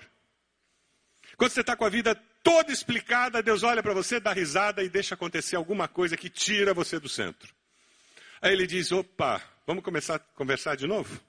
Quando 1.36 1.50
você 1.50 1.60
está 1.60 1.76
com 1.76 1.84
a 1.84 1.90
vida 1.90 2.14
toda 2.42 2.72
explicada, 2.72 3.42
Deus 3.42 3.62
olha 3.62 3.82
para 3.82 3.92
você, 3.94 4.18
dá 4.18 4.32
risada 4.32 4.82
e 4.82 4.88
deixa 4.88 5.14
acontecer 5.14 5.56
alguma 5.56 5.88
coisa 5.88 6.16
que 6.16 6.30
tira 6.30 6.72
você 6.72 6.98
do 6.98 7.08
centro. 7.08 7.52
Aí 8.40 8.52
ele 8.52 8.66
diz: 8.66 8.92
opa, 8.92 9.42
vamos 9.66 9.84
começar 9.84 10.14
a 10.16 10.18
conversar 10.18 10.74
de 10.74 10.86
novo? 10.86 11.20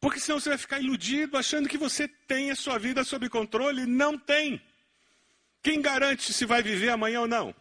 Porque 0.00 0.18
senão 0.18 0.40
você 0.40 0.48
vai 0.48 0.58
ficar 0.58 0.80
iludido 0.80 1.36
achando 1.36 1.68
que 1.68 1.76
você 1.76 2.08
tem 2.08 2.50
a 2.50 2.56
sua 2.56 2.78
vida 2.78 3.04
sob 3.04 3.28
controle. 3.28 3.84
Não 3.84 4.18
tem. 4.18 4.60
Quem 5.62 5.82
garante 5.82 6.32
se 6.32 6.46
vai 6.46 6.62
viver 6.62 6.88
amanhã 6.88 7.20
ou 7.20 7.28
não? 7.28 7.54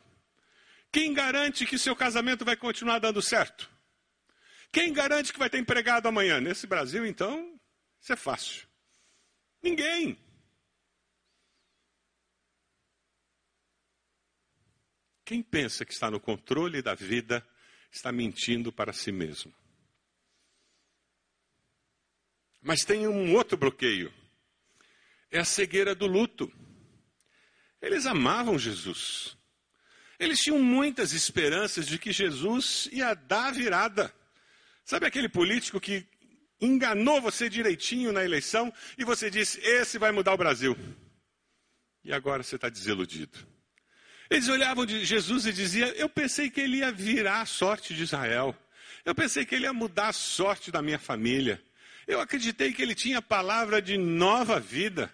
Quem 0.92 1.14
garante 1.14 1.66
que 1.66 1.78
seu 1.78 1.96
casamento 1.96 2.46
vai 2.46 2.56
continuar 2.56 3.00
dando 3.00 3.22
certo? 3.22 3.70
Quem 4.72 4.94
garante 4.94 5.34
que 5.34 5.40
vai 5.40 5.50
ter 5.50 5.60
empregado 5.60 6.08
amanhã? 6.08 6.40
Nesse 6.40 6.66
Brasil, 6.66 7.06
então, 7.06 7.60
isso 8.00 8.14
é 8.14 8.16
fácil. 8.16 8.68
Ninguém. 9.62 10.18
Quem 15.26 15.44
pensa 15.44 15.86
que 15.86 15.92
está 15.92 16.10
no 16.10 16.20
controle 16.20 16.82
da 16.82 16.96
vida 16.96 17.46
está 17.92 18.12
mentindo 18.12 18.72
para 18.72 18.94
si 18.94 19.12
mesmo. 19.12 19.54
Mas 22.62 22.84
tem 22.84 23.08
um 23.08 23.34
outro 23.34 23.58
bloqueio. 23.58 24.14
É 25.32 25.40
a 25.40 25.46
cegueira 25.46 25.96
do 25.96 26.08
luto. 26.08 26.52
Eles 27.82 28.06
amavam 28.06 28.60
Jesus. 28.60 29.38
Eles 30.20 30.40
tinham 30.40 30.60
muitas 30.60 31.14
esperanças 31.14 31.88
de 31.88 31.98
que 31.98 32.12
Jesus 32.12 32.90
ia 32.92 33.14
dar 33.14 33.48
a 33.48 33.52
virada. 33.52 34.14
Sabe 34.84 35.06
aquele 35.06 35.30
político 35.30 35.80
que 35.80 36.06
enganou 36.60 37.22
você 37.22 37.50
direitinho 37.50 38.12
na 38.12 38.24
eleição 38.24 38.74
e 38.98 39.06
você 39.06 39.30
disse: 39.30 39.60
esse 39.62 39.98
vai 39.98 40.12
mudar 40.12 40.34
o 40.34 40.38
Brasil. 40.38 40.78
E 42.04 42.12
agora 42.12 42.44
você 42.44 42.56
está 42.56 42.68
desiludido. 42.68 43.38
Eles 44.30 44.48
olhavam 44.48 44.86
de 44.86 45.06
Jesus 45.06 45.46
e 45.46 45.54
diziam: 45.54 45.90
Eu 45.90 46.10
pensei 46.10 46.50
que 46.50 46.60
ele 46.60 46.78
ia 46.78 46.92
virar 46.92 47.42
a 47.42 47.46
sorte 47.46 47.94
de 47.94 48.04
Israel. 48.04 48.56
Eu 49.06 49.16
pensei 49.16 49.46
que 49.46 49.56
ele 49.56 49.66
ia 49.66 49.74
mudar 49.74 50.10
a 50.10 50.14
sorte 50.14 50.72
da 50.72 50.82
minha 50.82 51.00
família. 51.00 51.64
Eu 52.10 52.20
acreditei 52.20 52.74
que 52.74 52.82
ele 52.82 52.96
tinha 52.96 53.22
palavra 53.22 53.80
de 53.80 53.96
nova 53.96 54.60
vida. 54.60 55.14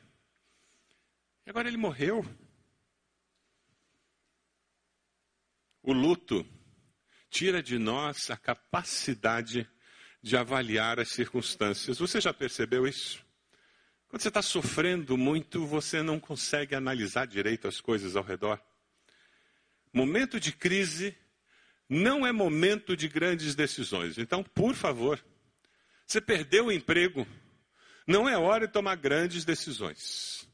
E 1.46 1.50
agora 1.50 1.68
ele 1.68 1.76
morreu. 1.76 2.26
O 5.84 5.92
luto 5.92 6.48
tira 7.30 7.62
de 7.62 7.78
nós 7.78 8.32
a 8.32 8.38
capacidade 8.38 9.70
de 10.22 10.38
avaliar 10.38 10.98
as 10.98 11.10
circunstâncias. 11.10 11.98
Você 11.98 12.22
já 12.22 12.34
percebeu 12.34 12.88
isso? 12.88 13.22
Quando 14.08 14.22
você 14.22 14.30
está 14.30 14.42
sofrendo 14.42 15.18
muito, 15.18 15.68
você 15.68 16.02
não 16.02 16.18
consegue 16.18 16.76
analisar 16.76 17.28
direito 17.28 17.68
as 17.68 17.82
coisas 17.82 18.16
ao 18.16 18.24
redor. 18.24 18.58
Momento 19.92 20.40
de 20.40 20.54
crise 20.54 21.14
não 21.90 22.26
é 22.26 22.32
momento 22.32 22.96
de 22.96 23.10
grandes 23.10 23.54
decisões. 23.54 24.18
Então, 24.18 24.42
por 24.42 24.74
favor, 24.74 25.22
você 26.06 26.22
perdeu 26.22 26.68
o 26.68 26.72
emprego. 26.72 27.28
Não 28.08 28.30
é 28.30 28.38
hora 28.38 28.68
de 28.68 28.74
tomar 28.74 28.96
grandes 28.96 29.44
decisões. 29.44 30.48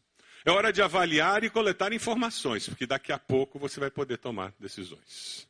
É 0.46 0.51
hora 0.51 0.72
de 0.72 0.81
avaliar 0.81 1.43
e 1.43 1.50
coletar 1.50 1.93
informações, 1.93 2.67
porque 2.67 2.88
daqui 2.88 3.12
a 3.12 3.20
pouco 3.20 3.60
você 3.60 3.79
vai 3.79 3.91
poder 3.91 4.17
tomar 4.17 4.53
decisões. 4.60 5.48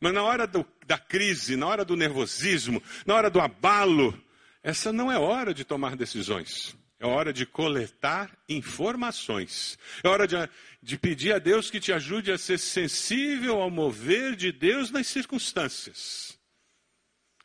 Mas 0.00 0.14
na 0.14 0.22
hora 0.22 0.46
do, 0.46 0.66
da 0.86 0.96
crise, 0.96 1.56
na 1.56 1.66
hora 1.66 1.84
do 1.84 1.96
nervosismo, 1.96 2.82
na 3.04 3.14
hora 3.14 3.28
do 3.28 3.40
abalo, 3.40 4.18
essa 4.62 4.92
não 4.92 5.10
é 5.10 5.18
hora 5.18 5.52
de 5.52 5.64
tomar 5.64 5.96
decisões. 5.96 6.74
É 6.98 7.06
hora 7.06 7.32
de 7.32 7.44
coletar 7.44 8.30
informações. 8.48 9.78
É 10.02 10.08
hora 10.08 10.26
de, 10.26 10.36
de 10.82 10.96
pedir 10.96 11.34
a 11.34 11.38
Deus 11.38 11.70
que 11.70 11.80
te 11.80 11.92
ajude 11.92 12.32
a 12.32 12.38
ser 12.38 12.58
sensível 12.58 13.60
ao 13.60 13.70
mover 13.70 14.36
de 14.36 14.50
Deus 14.52 14.90
nas 14.90 15.06
circunstâncias 15.06 16.38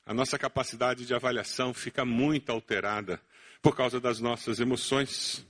a 0.10 0.14
nossa 0.16 0.40
capacidade 0.40 1.06
de 1.06 1.14
avaliação 1.14 1.72
fica 1.72 2.04
muito 2.04 2.52
alterada 2.52 3.22
por 3.62 3.76
causa 3.76 4.00
das 4.00 4.20
nossas 4.20 4.60
emoções. 4.60 5.46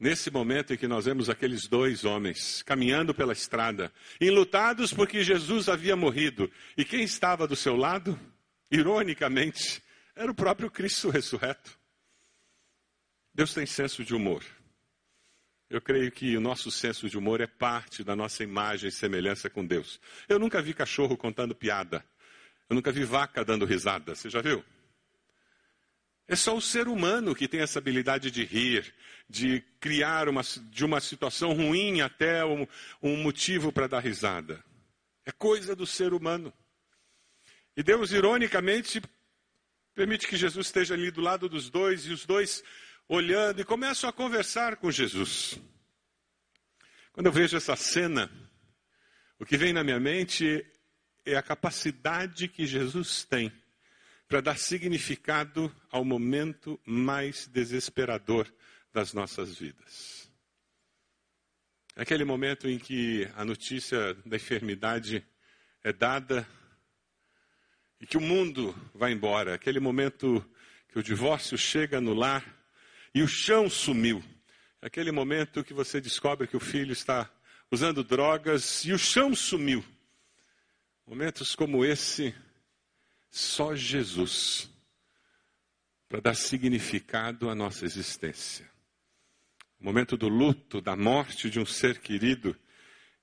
Nesse 0.00 0.30
momento 0.30 0.72
em 0.72 0.78
que 0.78 0.88
nós 0.88 1.04
vemos 1.04 1.28
aqueles 1.28 1.68
dois 1.68 2.06
homens 2.06 2.62
caminhando 2.62 3.12
pela 3.12 3.34
estrada, 3.34 3.92
enlutados 4.18 4.90
porque 4.90 5.22
Jesus 5.22 5.68
havia 5.68 5.94
morrido, 5.94 6.50
e 6.78 6.82
quem 6.82 7.02
estava 7.02 7.46
do 7.46 7.54
seu 7.54 7.76
lado? 7.76 8.18
Ironicamente, 8.70 9.82
era 10.14 10.30
o 10.30 10.34
próprio 10.34 10.70
Cristo 10.70 11.10
ressurreto. 11.10 11.78
Deus 13.34 13.52
tem 13.52 13.66
senso 13.66 14.02
de 14.02 14.14
humor. 14.14 14.42
Eu 15.68 15.82
creio 15.82 16.10
que 16.10 16.34
o 16.36 16.40
nosso 16.40 16.70
senso 16.70 17.06
de 17.06 17.18
humor 17.18 17.42
é 17.42 17.46
parte 17.46 18.02
da 18.02 18.16
nossa 18.16 18.42
imagem 18.42 18.88
e 18.88 18.92
semelhança 18.92 19.50
com 19.50 19.66
Deus. 19.66 20.00
Eu 20.26 20.38
nunca 20.38 20.62
vi 20.62 20.72
cachorro 20.72 21.18
contando 21.18 21.54
piada. 21.54 22.02
Eu 22.68 22.74
nunca 22.74 22.90
vi 22.90 23.04
vaca 23.04 23.44
dando 23.44 23.64
risada, 23.64 24.14
você 24.14 24.28
já 24.28 24.40
viu? 24.40 24.64
É 26.28 26.34
só 26.34 26.56
o 26.56 26.60
ser 26.60 26.88
humano 26.88 27.34
que 27.34 27.46
tem 27.46 27.60
essa 27.60 27.78
habilidade 27.78 28.30
de 28.32 28.44
rir, 28.44 28.92
de 29.28 29.60
criar 29.78 30.28
uma, 30.28 30.42
de 30.42 30.84
uma 30.84 31.00
situação 31.00 31.52
ruim 31.52 32.00
até 32.00 32.44
um, 32.44 32.66
um 33.00 33.16
motivo 33.16 33.70
para 33.70 33.86
dar 33.86 34.00
risada. 34.00 34.62
É 35.24 35.30
coisa 35.30 35.76
do 35.76 35.86
ser 35.86 36.12
humano. 36.12 36.52
E 37.76 37.82
Deus, 37.82 38.10
ironicamente, 38.10 39.00
permite 39.94 40.26
que 40.26 40.36
Jesus 40.36 40.66
esteja 40.66 40.94
ali 40.94 41.12
do 41.12 41.20
lado 41.20 41.48
dos 41.48 41.70
dois 41.70 42.06
e 42.06 42.12
os 42.12 42.26
dois 42.26 42.64
olhando 43.08 43.60
e 43.60 43.64
começo 43.64 44.06
a 44.08 44.12
conversar 44.12 44.76
com 44.76 44.90
Jesus. 44.90 45.60
Quando 47.12 47.26
eu 47.26 47.32
vejo 47.32 47.56
essa 47.56 47.76
cena, 47.76 48.30
o 49.38 49.46
que 49.46 49.56
vem 49.56 49.72
na 49.72 49.84
minha 49.84 50.00
mente 50.00 50.66
é 51.26 51.36
a 51.36 51.42
capacidade 51.42 52.46
que 52.48 52.64
Jesus 52.64 53.24
tem 53.24 53.52
para 54.28 54.40
dar 54.40 54.58
significado 54.58 55.74
ao 55.90 56.04
momento 56.04 56.80
mais 56.84 57.46
desesperador 57.48 58.50
das 58.92 59.12
nossas 59.12 59.58
vidas. 59.58 60.30
Aquele 61.96 62.24
momento 62.24 62.68
em 62.68 62.78
que 62.78 63.28
a 63.36 63.44
notícia 63.44 64.14
da 64.24 64.36
enfermidade 64.36 65.26
é 65.82 65.92
dada 65.92 66.46
e 68.00 68.06
que 68.06 68.16
o 68.16 68.20
mundo 68.20 68.74
vai 68.94 69.12
embora, 69.12 69.54
aquele 69.54 69.80
momento 69.80 70.44
que 70.88 70.98
o 70.98 71.02
divórcio 71.02 71.56
chega 71.56 72.00
no 72.00 72.12
lar 72.12 72.44
e 73.14 73.22
o 73.22 73.28
chão 73.28 73.70
sumiu, 73.70 74.22
aquele 74.82 75.10
momento 75.10 75.64
que 75.64 75.72
você 75.72 76.00
descobre 76.00 76.46
que 76.46 76.56
o 76.56 76.60
filho 76.60 76.92
está 76.92 77.30
usando 77.70 78.04
drogas 78.04 78.84
e 78.84 78.92
o 78.92 78.98
chão 78.98 79.34
sumiu. 79.34 79.84
Momentos 81.06 81.54
como 81.54 81.84
esse, 81.84 82.34
só 83.30 83.76
Jesus 83.76 84.68
para 86.08 86.20
dar 86.20 86.34
significado 86.34 87.48
à 87.48 87.54
nossa 87.54 87.84
existência. 87.84 88.68
O 89.78 89.84
momento 89.84 90.16
do 90.16 90.28
luto, 90.28 90.80
da 90.80 90.96
morte 90.96 91.48
de 91.48 91.60
um 91.60 91.66
ser 91.66 92.00
querido, 92.00 92.58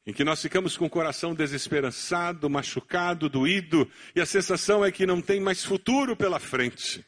em 0.05 0.13
que 0.13 0.23
nós 0.23 0.41
ficamos 0.41 0.77
com 0.77 0.85
o 0.85 0.89
coração 0.89 1.33
desesperançado, 1.33 2.49
machucado, 2.49 3.27
doído, 3.27 3.89
e 4.15 4.21
a 4.21 4.25
sensação 4.25 4.83
é 4.83 4.91
que 4.91 5.05
não 5.05 5.21
tem 5.21 5.41
mais 5.41 5.63
futuro 5.63 6.15
pela 6.15 6.39
frente. 6.39 7.05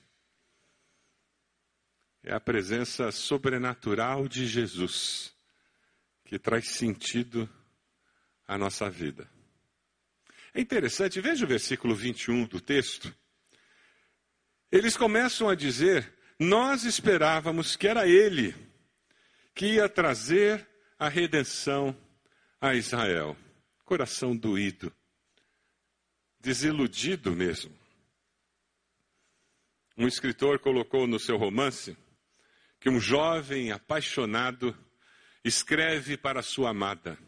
É 2.24 2.34
a 2.34 2.39
presença 2.39 3.12
sobrenatural 3.12 4.27
de 4.27 4.46
Jesus 4.46 5.34
que 6.25 6.39
traz 6.39 6.70
sentido 6.70 7.48
à 8.48 8.58
nossa 8.58 8.89
vida. 8.89 9.34
É 10.57 10.62
interessante, 10.62 11.19
veja 11.19 11.43
o 11.43 11.47
versículo 11.50 11.93
21 11.93 12.45
do 12.45 12.62
texto. 12.62 13.13
Eles 14.71 14.95
começam 14.95 15.50
a 15.50 15.53
dizer: 15.53 16.15
Nós 16.39 16.85
esperávamos 16.85 17.75
que 17.75 17.89
era 17.89 18.07
Ele 18.07 18.55
que 19.53 19.74
ia 19.74 19.89
trazer 19.89 20.65
a 20.97 21.09
redenção 21.09 21.93
a 22.62 22.74
Israel. 22.74 23.35
Coração 23.83 24.33
doído, 24.33 24.95
desiludido 26.39 27.33
mesmo. 27.33 27.77
Um 29.97 30.07
escritor 30.07 30.59
colocou 30.59 31.05
no 31.05 31.19
seu 31.19 31.35
romance 31.35 31.97
que 32.79 32.89
um 32.89 33.00
jovem 33.00 33.74
apaixonado 33.74 34.74
escreve 35.43 36.15
para 36.15 36.41
sua 36.41 36.69
amada: 36.69 37.19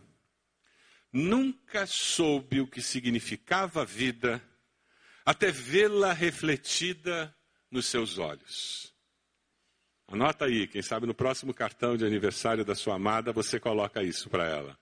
Nunca 1.17 1.85
soube 1.87 2.61
o 2.61 2.67
que 2.67 2.81
significava 2.81 3.81
a 3.81 3.85
vida 3.85 4.43
até 5.25 5.51
vê-la 5.51 6.13
refletida 6.13 7.35
nos 7.71 7.85
seus 7.85 8.17
olhos. 8.17 8.93
Anota 10.07 10.45
aí, 10.45 10.67
quem 10.67 10.81
sabe 10.81 11.05
no 11.05 11.13
próximo 11.13 11.53
cartão 11.53 11.97
de 11.97 12.05
aniversário 12.05 12.63
da 12.63 12.75
sua 12.75 12.95
amada 12.95 13.33
você 13.33 13.59
coloca 13.59 14.03
isso 14.03 14.29
para 14.29 14.45
ela 14.45 14.77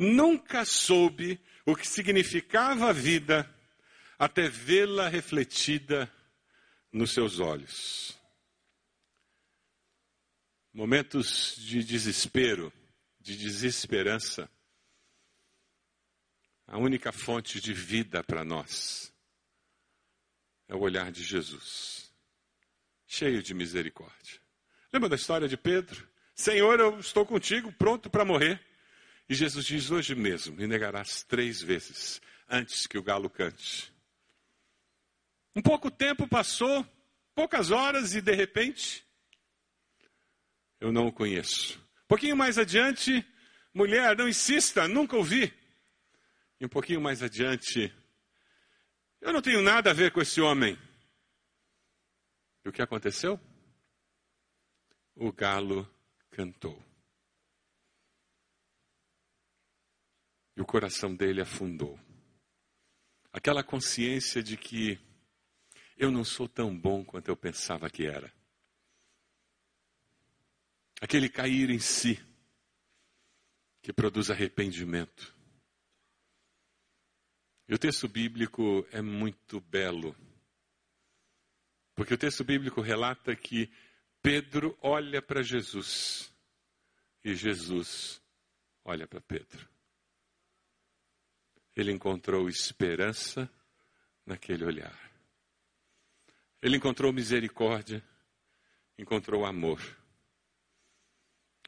nunca 0.00 0.64
soube 0.64 1.38
o 1.66 1.76
que 1.76 1.86
significava 1.86 2.88
a 2.88 2.92
vida 2.92 3.48
até 4.18 4.48
vê-la 4.48 5.08
refletida 5.08 6.10
nos 6.90 7.12
seus 7.12 7.38
olhos. 7.38 8.18
Momentos 10.72 11.54
de 11.58 11.84
desespero, 11.84 12.72
de 13.20 13.36
desesperança, 13.36 14.50
a 16.70 16.78
única 16.78 17.10
fonte 17.10 17.60
de 17.60 17.74
vida 17.74 18.22
para 18.22 18.44
nós 18.44 19.12
é 20.68 20.74
o 20.74 20.78
olhar 20.78 21.10
de 21.10 21.24
Jesus, 21.24 22.14
cheio 23.08 23.42
de 23.42 23.52
misericórdia. 23.52 24.40
Lembra 24.92 25.08
da 25.08 25.16
história 25.16 25.48
de 25.48 25.56
Pedro? 25.56 26.08
Senhor, 26.32 26.78
eu 26.78 27.00
estou 27.00 27.26
contigo, 27.26 27.72
pronto 27.72 28.08
para 28.08 28.24
morrer. 28.24 28.64
E 29.28 29.34
Jesus 29.34 29.66
diz: 29.66 29.90
Hoje 29.90 30.14
mesmo 30.14 30.54
me 30.54 30.68
negarás 30.68 31.24
três 31.24 31.60
vezes 31.60 32.20
antes 32.48 32.86
que 32.86 32.96
o 32.96 33.02
galo 33.02 33.28
cante. 33.28 33.92
Um 35.56 35.60
pouco 35.60 35.90
tempo 35.90 36.28
passou, 36.28 36.86
poucas 37.34 37.72
horas, 37.72 38.14
e 38.14 38.20
de 38.20 38.32
repente, 38.32 39.04
eu 40.80 40.92
não 40.92 41.08
o 41.08 41.12
conheço. 41.12 41.78
Um 42.04 42.08
pouquinho 42.08 42.36
mais 42.36 42.58
adiante, 42.58 43.26
mulher, 43.74 44.16
não 44.16 44.28
insista, 44.28 44.86
nunca 44.86 45.16
ouvi. 45.16 45.52
E 46.60 46.66
um 46.66 46.68
pouquinho 46.68 47.00
mais 47.00 47.22
adiante, 47.22 47.90
eu 49.18 49.32
não 49.32 49.40
tenho 49.40 49.62
nada 49.62 49.90
a 49.90 49.94
ver 49.94 50.12
com 50.12 50.20
esse 50.20 50.42
homem. 50.42 50.78
E 52.62 52.68
o 52.68 52.72
que 52.72 52.82
aconteceu? 52.82 53.40
O 55.16 55.32
galo 55.32 55.88
cantou. 56.30 56.84
E 60.54 60.60
o 60.60 60.66
coração 60.66 61.16
dele 61.16 61.40
afundou. 61.40 61.98
Aquela 63.32 63.64
consciência 63.64 64.42
de 64.42 64.58
que 64.58 65.00
eu 65.96 66.10
não 66.10 66.24
sou 66.24 66.46
tão 66.46 66.78
bom 66.78 67.02
quanto 67.02 67.28
eu 67.28 67.36
pensava 67.36 67.88
que 67.88 68.04
era. 68.04 68.30
Aquele 71.00 71.30
cair 71.30 71.70
em 71.70 71.78
si 71.78 72.22
que 73.80 73.94
produz 73.94 74.30
arrependimento. 74.30 75.39
E 77.70 77.74
o 77.74 77.78
texto 77.78 78.08
bíblico 78.08 78.84
é 78.90 79.00
muito 79.00 79.60
belo. 79.60 80.14
Porque 81.94 82.12
o 82.12 82.18
texto 82.18 82.42
bíblico 82.42 82.80
relata 82.82 83.34
que 83.36 83.70
Pedro 84.20 84.76
olha 84.82 85.22
para 85.22 85.42
Jesus 85.42 86.30
e 87.24 87.34
Jesus 87.34 88.20
olha 88.84 89.06
para 89.06 89.20
Pedro 89.20 89.70
ele 91.80 91.92
encontrou 91.92 92.48
esperança 92.48 93.50
naquele 94.26 94.64
olhar. 94.64 94.98
Ele 96.62 96.76
encontrou 96.76 97.12
misericórdia, 97.12 98.02
encontrou 98.98 99.46
amor. 99.46 99.80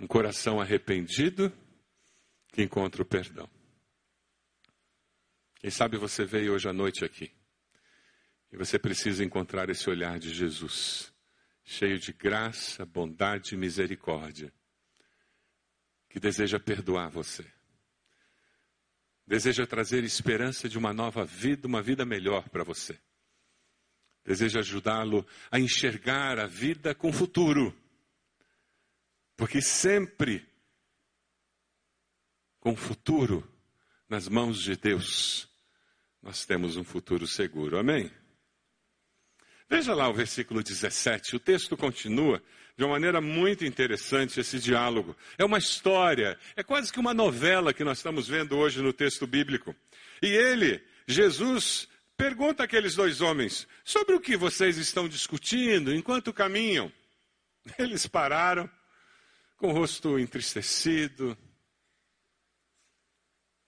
Um 0.01 0.07
coração 0.07 0.61
arrependido 0.61 1.53
que 2.49 2.63
encontra 2.63 3.03
o 3.03 3.07
perdão. 3.07 3.49
Quem 5.63 5.71
sabe 5.71 5.97
você 5.97 6.27
veio 6.27 6.53
hoje 6.53 6.69
à 6.69 6.73
noite 6.75 7.07
aqui 7.07 7.33
e 8.53 8.57
você 8.59 8.79
precisa 8.79 9.25
encontrar 9.25 9.71
esse 9.71 9.89
olhar 9.89 10.19
de 10.19 10.35
Jesus, 10.35 11.11
cheio 11.65 11.99
de 11.99 12.13
graça, 12.13 12.85
bondade 12.85 13.55
e 13.55 13.57
misericórdia, 13.57 14.53
que 16.11 16.21
deseja 16.21 16.61
perdoar 16.61 17.09
você 17.09 17.51
Deseja 19.27 19.67
trazer 19.67 20.05
esperança 20.05 20.69
de 20.69 20.77
uma 20.77 20.93
nova 20.93 21.25
vida, 21.25 21.67
uma 21.67 21.81
vida 21.81 22.05
melhor 22.05 22.49
para 22.49 22.65
você. 22.65 22.99
Deseja 24.25 24.61
ajudá-lo 24.61 25.27
a 25.51 25.59
enxergar 25.59 26.39
a 26.39 26.47
vida 26.47 26.95
com 26.95 27.13
futuro. 27.13 27.77
Porque 29.37 29.63
sempre 29.63 30.47
com 32.61 32.77
futuro 32.77 33.49
nas 34.09 34.29
mãos 34.29 34.59
de 34.59 34.77
Deus, 34.77 35.49
nós 36.23 36.45
temos 36.45 36.77
um 36.77 36.85
futuro 36.85 37.27
seguro. 37.27 37.79
Amém? 37.79 38.11
Veja 39.69 39.95
lá 39.95 40.09
o 40.09 40.15
versículo 40.15 40.63
17, 40.63 41.37
o 41.37 41.41
texto 41.41 41.77
continua 41.77 42.43
de 42.77 42.85
uma 42.85 42.93
maneira 42.93 43.21
muito 43.21 43.65
interessante 43.65 44.39
esse 44.39 44.59
diálogo. 44.59 45.17
É 45.39 45.45
uma 45.45 45.59
história, 45.59 46.39
é 46.55 46.63
quase 46.63 46.93
que 46.93 47.01
uma 47.01 47.15
novela 47.15 47.73
que 47.73 47.85
nós 47.85 47.99
estamos 47.99 48.29
vendo 48.29 48.57
hoje 48.57 48.83
no 48.83 48.93
texto 48.93 49.27
bíblico. 49.27 49.75
E 50.23 50.27
ele, 50.27 50.83
Jesus, 51.07 51.89
pergunta 52.17 52.65
àqueles 52.65 52.95
dois 52.95 53.21
homens: 53.21 53.67
sobre 53.85 54.15
o 54.15 54.21
que 54.21 54.37
vocês 54.37 54.77
estão 54.77 55.09
discutindo 55.09 55.95
enquanto 55.95 56.33
caminham? 56.33 56.93
Eles 57.79 58.07
pararam, 58.07 58.69
com 59.57 59.69
o 59.69 59.73
rosto 59.73 60.19
entristecido. 60.19 61.37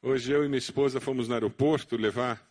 Hoje 0.07 0.31
eu 0.31 0.45
e 0.45 0.49
minha 0.49 0.59
esposa 0.59 1.01
fomos 1.01 1.29
no 1.29 1.35
aeroporto 1.35 1.97
levar 1.97 2.47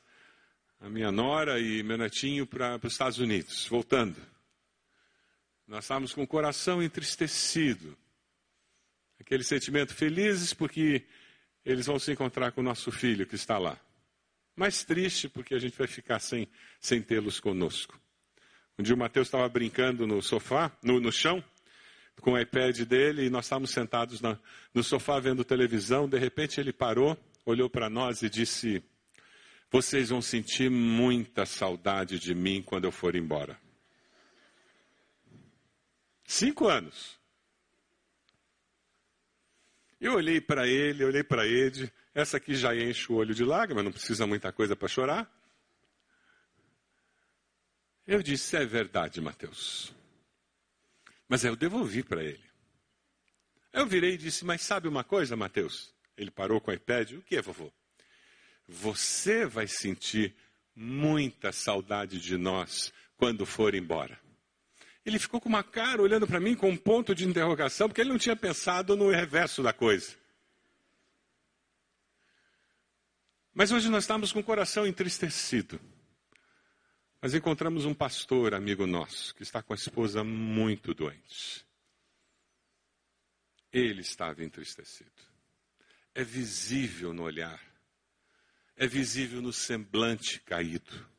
a 0.81 0.89
minha 0.89 1.11
nora 1.11 1.59
e 1.59 1.83
meu 1.83 1.99
netinho 1.99 2.47
para 2.47 2.79
os 2.83 2.93
Estados 2.93 3.19
Unidos, 3.19 3.67
voltando. 3.67 4.19
Nós 5.67 5.83
estávamos 5.83 6.13
com 6.15 6.23
o 6.23 6.27
coração 6.27 6.81
entristecido, 6.81 7.95
aquele 9.19 9.43
sentimento 9.43 9.93
felizes 9.93 10.51
porque 10.51 11.03
eles 11.63 11.85
vão 11.85 11.99
se 11.99 12.11
encontrar 12.11 12.53
com 12.53 12.61
o 12.61 12.63
nosso 12.63 12.91
filho 12.91 13.27
que 13.27 13.35
está 13.35 13.59
lá. 13.59 13.79
Mas 14.55 14.83
triste 14.83 15.29
porque 15.29 15.53
a 15.53 15.59
gente 15.59 15.77
vai 15.77 15.85
ficar 15.85 16.17
sem, 16.17 16.49
sem 16.79 17.03
tê-los 17.03 17.39
conosco. 17.39 18.01
Um 18.79 18.81
dia 18.81 18.95
o 18.95 18.97
Mateus 18.97 19.27
estava 19.27 19.47
brincando 19.47 20.07
no 20.07 20.23
sofá, 20.23 20.75
no, 20.81 20.99
no 20.99 21.11
chão, 21.11 21.43
com 22.19 22.31
o 22.31 22.39
iPad 22.39 22.79
dele 22.79 23.27
e 23.27 23.29
nós 23.29 23.45
estávamos 23.45 23.69
sentados 23.69 24.21
na, 24.21 24.39
no 24.73 24.83
sofá 24.83 25.19
vendo 25.19 25.43
televisão. 25.43 26.09
De 26.09 26.17
repente 26.17 26.59
ele 26.59 26.73
parou, 26.73 27.15
olhou 27.45 27.69
para 27.69 27.89
nós 27.89 28.21
e 28.21 28.29
disse: 28.29 28.83
Vocês 29.69 30.09
vão 30.09 30.21
sentir 30.21 30.69
muita 30.69 31.45
saudade 31.45 32.19
de 32.19 32.33
mim 32.33 32.61
quando 32.61 32.85
eu 32.85 32.91
for 32.91 33.15
embora. 33.15 33.59
Cinco 36.25 36.67
anos. 36.67 37.19
Eu 39.99 40.15
olhei 40.15 40.41
para 40.41 40.67
ele, 40.67 41.05
olhei 41.05 41.23
para 41.23 41.47
Ed. 41.47 41.91
Essa 42.13 42.37
aqui 42.37 42.55
já 42.55 42.75
enche 42.75 43.11
o 43.11 43.15
olho 43.15 43.33
de 43.33 43.43
lágrimas, 43.43 43.83
não 43.83 43.91
precisa 43.91 44.27
muita 44.27 44.51
coisa 44.51 44.75
para 44.75 44.87
chorar. 44.87 45.31
Eu 48.05 48.21
disse: 48.21 48.57
É 48.57 48.65
verdade, 48.65 49.21
Mateus. 49.21 49.93
Mas 51.27 51.43
eu 51.43 51.55
devolvi 51.55 52.03
para 52.03 52.23
ele. 52.23 52.43
Eu 53.71 53.85
virei 53.87 54.15
e 54.15 54.17
disse: 54.17 54.43
Mas 54.43 54.61
sabe 54.61 54.87
uma 54.87 55.03
coisa, 55.03 55.35
Mateus? 55.35 55.92
Ele 56.17 56.31
parou 56.31 56.61
com 56.61 56.71
o 56.71 56.73
iPad. 56.73 57.11
O 57.13 57.21
que 57.21 57.41
vovô? 57.41 57.71
Você 58.67 59.45
vai 59.45 59.67
sentir 59.67 60.35
muita 60.75 61.51
saudade 61.51 62.19
de 62.19 62.37
nós 62.37 62.93
quando 63.17 63.45
for 63.45 63.75
embora. 63.75 64.19
Ele 65.05 65.19
ficou 65.19 65.41
com 65.41 65.49
uma 65.49 65.63
cara 65.63 66.01
olhando 66.01 66.25
para 66.25 66.39
mim 66.39 66.55
com 66.55 66.69
um 66.69 66.77
ponto 66.77 67.13
de 67.13 67.27
interrogação, 67.27 67.89
porque 67.89 68.01
ele 68.01 68.09
não 68.09 68.17
tinha 68.17 68.35
pensado 68.35 68.95
no 68.95 69.09
reverso 69.09 69.61
da 69.61 69.73
coisa. 69.73 70.15
Mas 73.53 73.71
hoje 73.71 73.89
nós 73.89 74.03
estamos 74.03 74.31
com 74.31 74.39
o 74.39 74.43
coração 74.43 74.87
entristecido. 74.87 75.79
Mas 77.21 77.33
encontramos 77.33 77.85
um 77.85 77.93
pastor, 77.93 78.53
amigo 78.53 78.87
nosso, 78.87 79.35
que 79.35 79.43
está 79.43 79.61
com 79.61 79.73
a 79.73 79.75
esposa 79.75 80.23
muito 80.23 80.93
doente. 80.93 81.65
Ele 83.71 84.01
estava 84.01 84.43
entristecido. 84.43 85.32
É 86.15 86.23
visível 86.23 87.13
no 87.13 87.23
olhar, 87.23 87.59
é 88.75 88.87
visível 88.87 89.41
no 89.41 89.51
semblante 89.51 90.39
caído. 90.41 91.09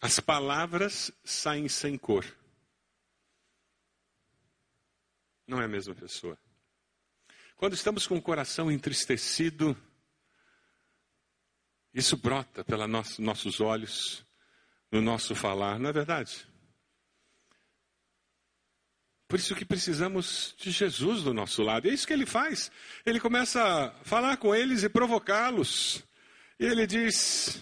As 0.00 0.20
palavras 0.20 1.10
saem 1.24 1.68
sem 1.68 1.98
cor. 1.98 2.24
Não 5.46 5.60
é 5.60 5.64
a 5.64 5.68
mesma 5.68 5.94
pessoa. 5.94 6.38
Quando 7.56 7.74
estamos 7.74 8.06
com 8.06 8.16
o 8.16 8.22
coração 8.22 8.70
entristecido, 8.70 9.76
isso 11.92 12.16
brota 12.16 12.62
pelos 12.62 13.18
nossos 13.18 13.60
olhos, 13.60 14.24
no 14.92 15.02
nosso 15.02 15.34
falar, 15.34 15.78
não 15.78 15.90
é 15.90 15.92
verdade? 15.92 16.47
Por 19.28 19.38
isso 19.38 19.54
que 19.54 19.64
precisamos 19.64 20.54
de 20.58 20.70
Jesus 20.70 21.22
do 21.22 21.34
nosso 21.34 21.62
lado. 21.62 21.86
E 21.86 21.90
é 21.90 21.94
isso 21.94 22.06
que 22.06 22.12
ele 22.12 22.26
faz. 22.26 22.72
Ele 23.04 23.20
começa 23.20 23.62
a 23.62 23.90
falar 24.02 24.38
com 24.38 24.54
eles 24.54 24.82
e 24.82 24.88
provocá-los. 24.88 26.02
E 26.58 26.64
ele 26.64 26.86
diz: 26.86 27.60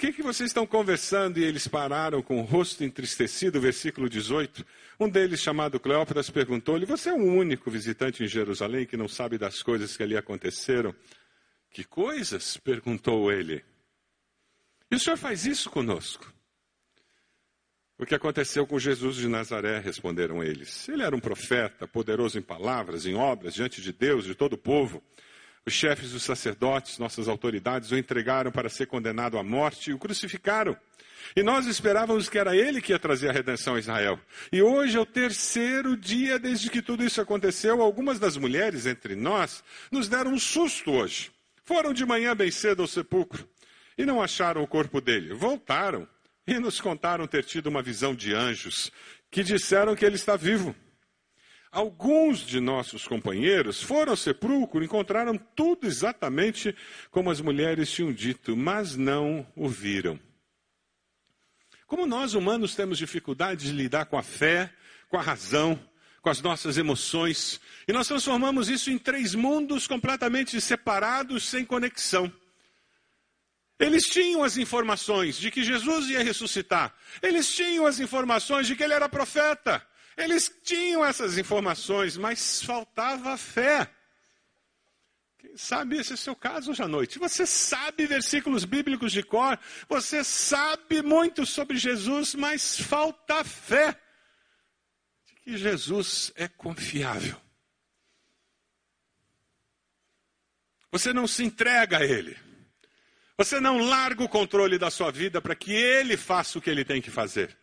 que, 0.00 0.14
que 0.14 0.22
vocês 0.22 0.48
estão 0.48 0.66
conversando? 0.66 1.38
E 1.38 1.44
eles 1.44 1.68
pararam 1.68 2.22
com 2.22 2.40
o 2.40 2.42
rosto 2.42 2.82
entristecido, 2.82 3.60
versículo 3.60 4.08
18. 4.08 4.64
Um 4.98 5.10
deles, 5.10 5.40
chamado 5.40 5.78
Cleópatas, 5.78 6.30
perguntou-lhe: 6.30 6.86
Você 6.86 7.10
é 7.10 7.12
o 7.12 7.22
único 7.22 7.70
visitante 7.70 8.24
em 8.24 8.26
Jerusalém 8.26 8.86
que 8.86 8.96
não 8.96 9.06
sabe 9.06 9.36
das 9.36 9.62
coisas 9.62 9.94
que 9.98 10.02
ali 10.02 10.16
aconteceram? 10.16 10.94
Que 11.70 11.84
coisas? 11.84 12.56
perguntou 12.56 13.30
ele. 13.30 13.62
E 14.90 14.96
o 14.96 14.98
senhor 14.98 15.18
faz 15.18 15.44
isso 15.44 15.68
conosco? 15.68 16.32
O 18.00 18.06
que 18.06 18.14
aconteceu 18.14 18.66
com 18.66 18.78
Jesus 18.78 19.16
de 19.16 19.28
Nazaré, 19.28 19.78
responderam 19.78 20.42
eles. 20.42 20.88
Ele 20.88 21.02
era 21.02 21.14
um 21.14 21.20
profeta, 21.20 21.86
poderoso 21.86 22.38
em 22.38 22.40
palavras, 22.40 23.04
em 23.04 23.14
obras, 23.14 23.52
diante 23.52 23.82
de 23.82 23.92
Deus, 23.92 24.24
de 24.24 24.34
todo 24.34 24.54
o 24.54 24.58
povo. 24.58 25.02
Os 25.66 25.74
chefes 25.74 26.12
dos 26.12 26.22
sacerdotes, 26.22 26.96
nossas 26.96 27.28
autoridades, 27.28 27.90
o 27.90 27.98
entregaram 27.98 28.50
para 28.50 28.70
ser 28.70 28.86
condenado 28.86 29.36
à 29.36 29.42
morte 29.42 29.90
e 29.90 29.92
o 29.92 29.98
crucificaram. 29.98 30.74
E 31.36 31.42
nós 31.42 31.66
esperávamos 31.66 32.26
que 32.30 32.38
era 32.38 32.56
ele 32.56 32.80
que 32.80 32.92
ia 32.92 32.98
trazer 32.98 33.28
a 33.28 33.32
redenção 33.32 33.74
a 33.74 33.78
Israel. 33.78 34.18
E 34.50 34.62
hoje 34.62 34.96
é 34.96 35.00
o 35.00 35.04
terceiro 35.04 35.94
dia 35.94 36.38
desde 36.38 36.70
que 36.70 36.80
tudo 36.80 37.04
isso 37.04 37.20
aconteceu. 37.20 37.82
Algumas 37.82 38.18
das 38.18 38.34
mulheres 38.38 38.86
entre 38.86 39.14
nós 39.14 39.62
nos 39.92 40.08
deram 40.08 40.32
um 40.32 40.38
susto 40.38 40.90
hoje. 40.90 41.30
Foram 41.66 41.92
de 41.92 42.06
manhã 42.06 42.34
bem 42.34 42.50
cedo 42.50 42.80
ao 42.80 42.88
sepulcro 42.88 43.46
e 43.98 44.06
não 44.06 44.22
acharam 44.22 44.62
o 44.62 44.66
corpo 44.66 45.02
dele. 45.02 45.34
Voltaram 45.34 46.08
e 46.50 46.58
nos 46.58 46.80
contaram 46.80 47.28
ter 47.28 47.44
tido 47.44 47.68
uma 47.68 47.80
visão 47.80 48.12
de 48.12 48.34
anjos 48.34 48.90
que 49.30 49.44
disseram 49.44 49.94
que 49.94 50.04
ele 50.04 50.16
está 50.16 50.34
vivo. 50.34 50.74
Alguns 51.70 52.40
de 52.40 52.58
nossos 52.58 53.06
companheiros 53.06 53.80
foram 53.80 54.10
ao 54.10 54.16
sepulcro 54.16 54.82
e 54.82 54.86
encontraram 54.86 55.38
tudo 55.38 55.86
exatamente 55.86 56.74
como 57.12 57.30
as 57.30 57.40
mulheres 57.40 57.88
tinham 57.92 58.12
dito, 58.12 58.56
mas 58.56 58.96
não 58.96 59.46
o 59.54 59.68
viram. 59.68 60.18
Como 61.86 62.04
nós 62.04 62.34
humanos 62.34 62.74
temos 62.74 62.98
dificuldade 62.98 63.66
de 63.66 63.72
lidar 63.72 64.06
com 64.06 64.18
a 64.18 64.22
fé, 64.22 64.74
com 65.08 65.16
a 65.16 65.22
razão, 65.22 65.78
com 66.20 66.30
as 66.30 66.42
nossas 66.42 66.76
emoções, 66.76 67.60
e 67.86 67.92
nós 67.92 68.08
transformamos 68.08 68.68
isso 68.68 68.90
em 68.90 68.98
três 68.98 69.36
mundos 69.36 69.86
completamente 69.86 70.60
separados, 70.60 71.48
sem 71.48 71.64
conexão. 71.64 72.32
Eles 73.80 74.04
tinham 74.04 74.44
as 74.44 74.58
informações 74.58 75.38
de 75.38 75.50
que 75.50 75.64
Jesus 75.64 76.10
ia 76.10 76.22
ressuscitar, 76.22 76.94
eles 77.22 77.52
tinham 77.52 77.86
as 77.86 77.98
informações 77.98 78.66
de 78.66 78.76
que 78.76 78.84
ele 78.84 78.92
era 78.92 79.08
profeta. 79.08 79.84
Eles 80.16 80.54
tinham 80.62 81.02
essas 81.02 81.38
informações, 81.38 82.18
mas 82.18 82.62
faltava 82.62 83.38
fé. 83.38 83.90
Quem 85.38 85.56
sabe 85.56 85.96
esse 85.96 86.12
é 86.12 86.14
o 86.14 86.18
seu 86.18 86.36
caso 86.36 86.72
hoje 86.72 86.82
à 86.82 86.88
noite. 86.88 87.18
Você 87.18 87.46
sabe 87.46 88.04
versículos 88.04 88.66
bíblicos 88.66 89.12
de 89.12 89.22
cor, 89.22 89.58
você 89.88 90.22
sabe 90.22 91.00
muito 91.00 91.46
sobre 91.46 91.78
Jesus, 91.78 92.34
mas 92.34 92.78
falta 92.78 93.42
fé 93.42 93.98
de 95.24 95.34
que 95.36 95.56
Jesus 95.56 96.30
é 96.34 96.46
confiável. 96.46 97.40
Você 100.92 101.14
não 101.14 101.26
se 101.26 101.42
entrega 101.44 101.98
a 101.98 102.04
Ele. 102.04 102.49
Você 103.40 103.58
não 103.58 103.78
larga 103.78 104.22
o 104.22 104.28
controle 104.28 104.76
da 104.76 104.90
sua 104.90 105.10
vida 105.10 105.40
para 105.40 105.54
que 105.54 105.72
Ele 105.72 106.14
faça 106.14 106.58
o 106.58 106.60
que 106.60 106.68
Ele 106.68 106.84
tem 106.84 107.00
que 107.00 107.10
fazer. 107.10 107.56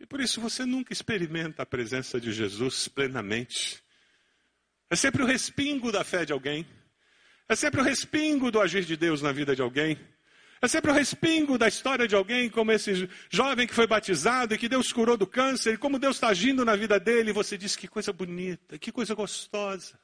E 0.00 0.06
por 0.06 0.22
isso 0.22 0.40
você 0.40 0.64
nunca 0.64 0.90
experimenta 0.90 1.64
a 1.64 1.66
presença 1.66 2.18
de 2.18 2.32
Jesus 2.32 2.88
plenamente. 2.88 3.82
É 4.88 4.96
sempre 4.96 5.22
o 5.22 5.26
respingo 5.26 5.92
da 5.92 6.02
fé 6.02 6.24
de 6.24 6.32
alguém. 6.32 6.66
É 7.46 7.54
sempre 7.54 7.82
o 7.82 7.84
respingo 7.84 8.50
do 8.50 8.58
agir 8.58 8.86
de 8.86 8.96
Deus 8.96 9.20
na 9.20 9.32
vida 9.32 9.54
de 9.54 9.60
alguém. 9.60 10.00
É 10.62 10.66
sempre 10.66 10.90
o 10.90 10.94
respingo 10.94 11.58
da 11.58 11.68
história 11.68 12.08
de 12.08 12.14
alguém, 12.14 12.48
como 12.48 12.72
esse 12.72 13.06
jovem 13.28 13.66
que 13.66 13.74
foi 13.74 13.86
batizado 13.86 14.54
e 14.54 14.58
que 14.58 14.66
Deus 14.70 14.90
curou 14.90 15.18
do 15.18 15.26
câncer, 15.26 15.74
e 15.74 15.76
como 15.76 15.98
Deus 15.98 16.16
está 16.16 16.28
agindo 16.28 16.64
na 16.64 16.74
vida 16.74 16.98
dele, 16.98 17.28
e 17.28 17.34
você 17.34 17.58
diz 17.58 17.76
que 17.76 17.86
coisa 17.86 18.14
bonita, 18.14 18.78
que 18.78 18.90
coisa 18.90 19.14
gostosa. 19.14 20.00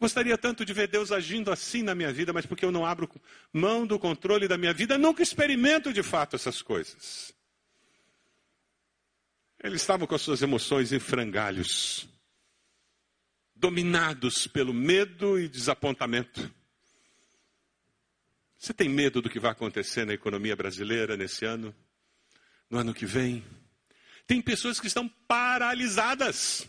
Gostaria 0.00 0.36
tanto 0.36 0.64
de 0.64 0.72
ver 0.72 0.88
Deus 0.88 1.12
agindo 1.12 1.50
assim 1.50 1.82
na 1.82 1.94
minha 1.94 2.12
vida, 2.12 2.32
mas 2.32 2.46
porque 2.46 2.64
eu 2.64 2.72
não 2.72 2.84
abro 2.84 3.08
mão 3.52 3.86
do 3.86 3.98
controle 3.98 4.48
da 4.48 4.58
minha 4.58 4.72
vida, 4.72 4.98
nunca 4.98 5.22
experimento 5.22 5.92
de 5.92 6.02
fato 6.02 6.36
essas 6.36 6.60
coisas. 6.60 7.34
Eles 9.62 9.80
estavam 9.80 10.06
com 10.06 10.14
as 10.14 10.22
suas 10.22 10.42
emoções 10.42 10.92
em 10.92 10.98
frangalhos, 10.98 12.08
dominados 13.54 14.48
pelo 14.48 14.74
medo 14.74 15.38
e 15.38 15.48
desapontamento. 15.48 16.52
Você 18.58 18.74
tem 18.74 18.88
medo 18.88 19.22
do 19.22 19.30
que 19.30 19.38
vai 19.38 19.52
acontecer 19.52 20.04
na 20.04 20.14
economia 20.14 20.56
brasileira 20.56 21.16
nesse 21.16 21.44
ano? 21.44 21.74
No 22.68 22.78
ano 22.78 22.94
que 22.94 23.06
vem? 23.06 23.44
Tem 24.26 24.40
pessoas 24.40 24.80
que 24.80 24.86
estão 24.86 25.08
paralisadas. 25.28 26.68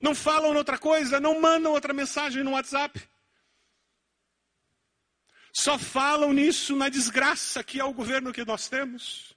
Não 0.00 0.14
falam 0.14 0.54
outra 0.54 0.78
coisa, 0.78 1.18
não 1.18 1.40
mandam 1.40 1.72
outra 1.72 1.92
mensagem 1.92 2.42
no 2.42 2.52
WhatsApp. 2.52 3.00
Só 5.52 5.78
falam 5.78 6.32
nisso, 6.32 6.76
na 6.76 6.88
desgraça 6.88 7.64
que 7.64 7.80
é 7.80 7.84
o 7.84 7.92
governo 7.92 8.32
que 8.32 8.44
nós 8.44 8.68
temos. 8.68 9.36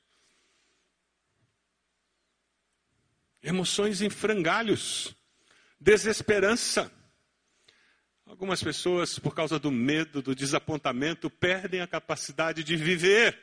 emoções 3.43 4.02
em 4.02 4.10
frangalhos, 4.10 5.15
desesperança. 5.80 6.91
Algumas 8.26 8.63
pessoas, 8.63 9.19
por 9.19 9.36
causa 9.36 9.60
do 9.60 9.71
medo, 9.71 10.21
do 10.21 10.36
desapontamento, 10.36 11.30
perdem 11.30 11.82
a 11.82 11.88
capacidade 11.88 12.63
de 12.63 12.76
viver 12.76 13.38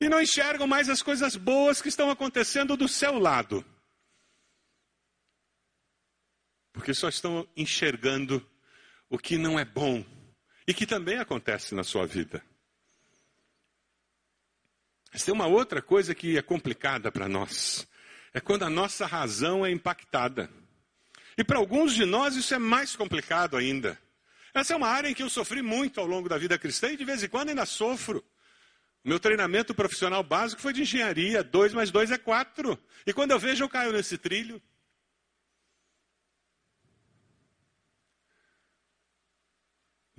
e 0.00 0.08
não 0.08 0.20
enxergam 0.20 0.66
mais 0.66 0.88
as 0.90 1.02
coisas 1.02 1.36
boas 1.36 1.80
que 1.80 1.88
estão 1.88 2.10
acontecendo 2.10 2.76
do 2.76 2.88
seu 2.88 3.18
lado. 3.18 3.64
Porque 6.80 6.94
só 6.94 7.10
estão 7.10 7.46
enxergando 7.54 8.42
o 9.10 9.18
que 9.18 9.36
não 9.36 9.60
é 9.60 9.66
bom 9.66 10.02
e 10.66 10.72
que 10.72 10.86
também 10.86 11.18
acontece 11.18 11.74
na 11.74 11.84
sua 11.84 12.06
vida. 12.06 12.42
Mas 15.12 15.22
tem 15.22 15.34
uma 15.34 15.46
outra 15.46 15.82
coisa 15.82 16.14
que 16.14 16.38
é 16.38 16.42
complicada 16.42 17.12
para 17.12 17.28
nós 17.28 17.86
É 18.32 18.40
quando 18.40 18.62
a 18.62 18.70
nossa 18.70 19.04
razão 19.04 19.66
é 19.66 19.70
impactada. 19.70 20.48
E 21.36 21.44
para 21.44 21.58
alguns 21.58 21.94
de 21.94 22.06
nós 22.06 22.34
isso 22.34 22.54
é 22.54 22.58
mais 22.58 22.96
complicado 22.96 23.58
ainda. 23.58 24.00
Essa 24.54 24.72
é 24.72 24.76
uma 24.76 24.88
área 24.88 25.10
em 25.10 25.14
que 25.14 25.22
eu 25.22 25.28
sofri 25.28 25.60
muito 25.60 26.00
ao 26.00 26.06
longo 26.06 26.30
da 26.30 26.38
vida 26.38 26.58
cristã 26.58 26.90
e 26.90 26.96
de 26.96 27.04
vez 27.04 27.22
em 27.22 27.28
quando 27.28 27.50
ainda 27.50 27.66
sofro. 27.66 28.24
Meu 29.04 29.20
treinamento 29.20 29.74
profissional 29.74 30.22
básico 30.22 30.62
foi 30.62 30.72
de 30.72 30.80
engenharia, 30.80 31.44
2 31.44 31.74
mais 31.74 31.90
2 31.90 32.10
é 32.10 32.16
4. 32.16 32.78
E 33.06 33.12
quando 33.12 33.32
eu 33.32 33.38
vejo, 33.38 33.64
eu 33.64 33.68
caio 33.68 33.92
nesse 33.92 34.16
trilho. 34.16 34.62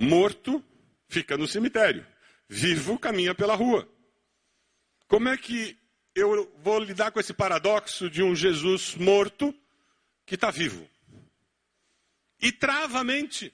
Morto 0.01 0.65
fica 1.07 1.37
no 1.37 1.47
cemitério, 1.47 2.03
vivo 2.49 2.97
caminha 2.97 3.35
pela 3.35 3.53
rua. 3.53 3.87
Como 5.07 5.29
é 5.29 5.37
que 5.37 5.77
eu 6.15 6.51
vou 6.63 6.79
lidar 6.79 7.11
com 7.11 7.19
esse 7.19 7.33
paradoxo 7.33 8.09
de 8.09 8.23
um 8.23 8.35
Jesus 8.35 8.95
morto 8.95 9.53
que 10.25 10.33
está 10.33 10.49
vivo? 10.49 10.89
E 12.41 12.51
trava 12.51 13.01
a 13.01 13.03
mente. 13.03 13.53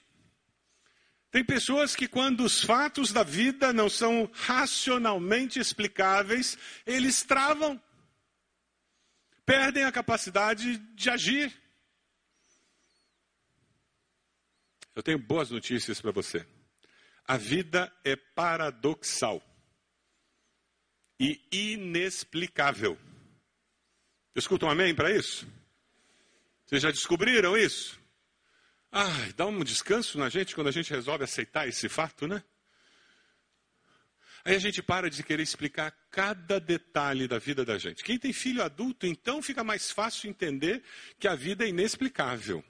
Tem 1.30 1.44
pessoas 1.44 1.94
que, 1.94 2.08
quando 2.08 2.40
os 2.40 2.62
fatos 2.62 3.12
da 3.12 3.22
vida 3.22 3.70
não 3.70 3.90
são 3.90 4.30
racionalmente 4.32 5.60
explicáveis, 5.60 6.56
eles 6.86 7.22
travam, 7.22 7.78
perdem 9.44 9.84
a 9.84 9.92
capacidade 9.92 10.78
de 10.78 11.10
agir. 11.10 11.54
Eu 14.98 15.02
tenho 15.04 15.18
boas 15.20 15.48
notícias 15.48 16.00
para 16.00 16.10
você. 16.10 16.44
A 17.24 17.36
vida 17.36 17.88
é 18.04 18.16
paradoxal 18.16 19.40
e 21.20 21.40
inexplicável. 21.52 22.98
Escutam 24.34 24.68
um 24.68 24.72
amém 24.72 24.92
para 24.92 25.14
isso? 25.14 25.46
Vocês 26.66 26.82
já 26.82 26.90
descobriram 26.90 27.56
isso? 27.56 27.96
Ai, 28.90 29.32
dá 29.34 29.46
um 29.46 29.62
descanso 29.62 30.18
na 30.18 30.28
gente 30.28 30.52
quando 30.52 30.66
a 30.66 30.72
gente 30.72 30.90
resolve 30.90 31.22
aceitar 31.22 31.68
esse 31.68 31.88
fato, 31.88 32.26
né? 32.26 32.42
Aí 34.44 34.56
a 34.56 34.58
gente 34.58 34.82
para 34.82 35.08
de 35.08 35.22
querer 35.22 35.44
explicar 35.44 35.92
cada 36.10 36.58
detalhe 36.58 37.28
da 37.28 37.38
vida 37.38 37.64
da 37.64 37.78
gente. 37.78 38.02
Quem 38.02 38.18
tem 38.18 38.32
filho 38.32 38.64
adulto, 38.64 39.06
então 39.06 39.40
fica 39.42 39.62
mais 39.62 39.92
fácil 39.92 40.28
entender 40.28 40.82
que 41.20 41.28
a 41.28 41.36
vida 41.36 41.64
é 41.64 41.68
inexplicável. 41.68 42.64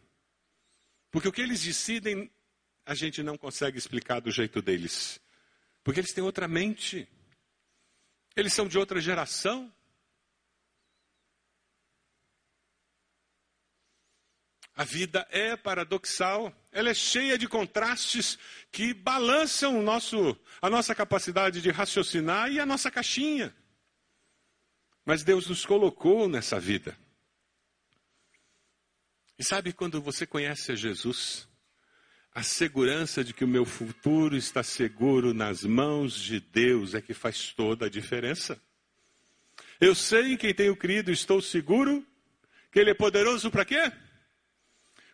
Porque 1.11 1.29
o 1.29 1.33
que 1.33 1.41
eles 1.41 1.63
decidem, 1.63 2.31
a 2.85 2.95
gente 2.95 3.23
não 3.23 3.37
consegue 3.37 3.79
explicar 3.79 4.21
do 4.21 4.31
jeito 4.31 4.61
deles. 4.61 5.21
Porque 5.83 6.01
eles 6.01 6.13
têm 6.13 6.23
outra 6.23 6.47
mente. 6.47 7.09
Eles 8.37 8.53
são 8.53 8.69
de 8.69 8.79
outra 8.79 9.01
geração. 9.01 9.73
A 14.75 14.85
vida 14.85 15.27
é 15.31 15.57
paradoxal, 15.57 16.55
ela 16.71 16.91
é 16.91 16.95
cheia 16.95 17.37
de 17.37 17.49
contrastes 17.49 18.39
que 18.71 18.95
balançam 18.95 19.83
nosso, 19.83 20.39
a 20.63 20.71
nossa 20.71 20.95
capacidade 20.95 21.61
de 21.61 21.69
raciocinar 21.73 22.49
e 22.53 22.61
a 22.61 22.67
nossa 22.67 22.89
caixinha. 22.89 23.53
Mas 25.05 25.25
Deus 25.25 25.49
nos 25.49 25.67
colocou 25.67 26.29
nessa 26.29 26.61
vida. 26.61 26.97
E 29.39 29.45
sabe 29.45 29.73
quando 29.73 30.03
você 30.03 30.27
conhece 30.27 30.73
a 30.73 30.75
Jesus, 30.75 31.47
a 32.35 32.43
segurança 32.43 33.23
de 33.23 33.33
que 33.33 33.45
o 33.45 33.49
meu 33.49 33.65
futuro 33.65 34.37
está 34.37 34.65
seguro 34.65 35.33
nas 35.33 35.63
mãos 35.63 36.15
de 36.21 36.41
Deus 36.41 36.93
é 36.93 37.01
que 37.01 37.15
faz 37.15 37.53
toda 37.53 37.87
a 37.87 37.89
diferença. 37.89 38.61
Eu 39.81 39.95
sei 39.95 40.33
em 40.33 40.37
quem 40.37 40.53
tenho 40.53 40.75
crido, 40.75 41.13
estou 41.13 41.41
seguro 41.41 42.05
que 42.73 42.81
Ele 42.81 42.91
é 42.91 42.95
poderoso 42.95 43.49
para 43.49 43.65
quê? 43.65 43.93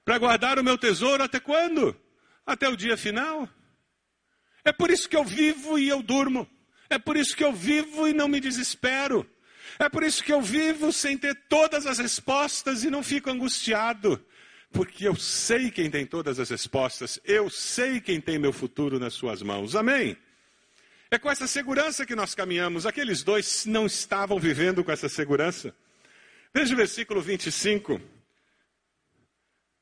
Para 0.06 0.16
guardar 0.16 0.58
o 0.58 0.64
meu 0.64 0.78
tesouro 0.78 1.22
até 1.22 1.38
quando? 1.38 1.94
Até 2.46 2.66
o 2.66 2.76
dia 2.76 2.96
final. 2.96 3.46
É 4.64 4.72
por 4.72 4.90
isso 4.90 5.06
que 5.06 5.16
eu 5.16 5.24
vivo 5.24 5.78
e 5.78 5.86
eu 5.86 6.02
durmo. 6.02 6.48
É 6.88 6.98
por 6.98 7.14
isso 7.14 7.36
que 7.36 7.44
eu 7.44 7.52
vivo 7.52 8.08
e 8.08 8.14
não 8.14 8.28
me 8.28 8.40
desespero. 8.40 9.28
É 9.78 9.88
por 9.88 10.02
isso 10.02 10.22
que 10.22 10.32
eu 10.32 10.40
vivo 10.40 10.92
sem 10.92 11.18
ter 11.18 11.34
todas 11.48 11.86
as 11.86 11.98
respostas 11.98 12.84
e 12.84 12.90
não 12.90 13.02
fico 13.02 13.30
angustiado. 13.30 14.24
Porque 14.70 15.06
eu 15.06 15.14
sei 15.14 15.70
quem 15.70 15.90
tem 15.90 16.04
todas 16.04 16.40
as 16.40 16.50
respostas, 16.50 17.20
eu 17.24 17.48
sei 17.48 18.00
quem 18.00 18.20
tem 18.20 18.38
meu 18.38 18.52
futuro 18.52 18.98
nas 18.98 19.14
suas 19.14 19.40
mãos. 19.40 19.76
Amém? 19.76 20.16
É 21.10 21.18
com 21.18 21.30
essa 21.30 21.46
segurança 21.46 22.04
que 22.04 22.16
nós 22.16 22.34
caminhamos. 22.34 22.86
Aqueles 22.86 23.22
dois 23.22 23.64
não 23.66 23.86
estavam 23.86 24.38
vivendo 24.38 24.82
com 24.82 24.90
essa 24.90 25.08
segurança. 25.08 25.74
Veja 26.52 26.74
o 26.74 26.76
versículo 26.76 27.20
25. 27.20 28.00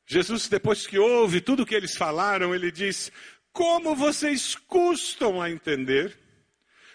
Jesus, 0.06 0.48
depois 0.48 0.86
que 0.86 0.98
ouve 0.98 1.40
tudo 1.40 1.62
o 1.62 1.66
que 1.66 1.74
eles 1.74 1.96
falaram, 1.96 2.54
ele 2.54 2.70
diz: 2.70 3.10
Como 3.50 3.94
vocês 3.94 4.54
custam 4.54 5.40
a 5.40 5.50
entender 5.50 6.18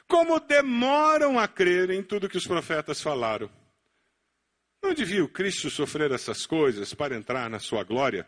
como 0.07 0.39
demoram 0.39 1.37
a 1.37 1.47
crer 1.47 1.89
em 1.89 2.01
tudo 2.01 2.29
que 2.29 2.37
os 2.37 2.47
profetas 2.47 3.01
falaram. 3.01 3.49
Não 4.81 4.93
devia 4.93 5.23
o 5.23 5.27
Cristo 5.27 5.69
sofrer 5.69 6.11
essas 6.11 6.45
coisas 6.45 6.93
para 6.93 7.15
entrar 7.15 7.49
na 7.49 7.59
sua 7.59 7.83
glória? 7.83 8.25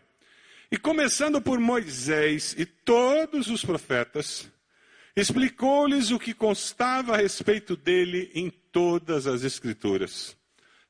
E 0.71 0.77
começando 0.77 1.41
por 1.41 1.59
Moisés 1.59 2.53
e 2.57 2.65
todos 2.65 3.47
os 3.49 3.63
profetas, 3.63 4.51
explicou-lhes 5.15 6.11
o 6.11 6.19
que 6.19 6.33
constava 6.33 7.13
a 7.13 7.17
respeito 7.17 7.75
dele 7.75 8.29
em 8.35 8.49
todas 8.49 9.25
as 9.25 9.43
Escrituras. 9.43 10.37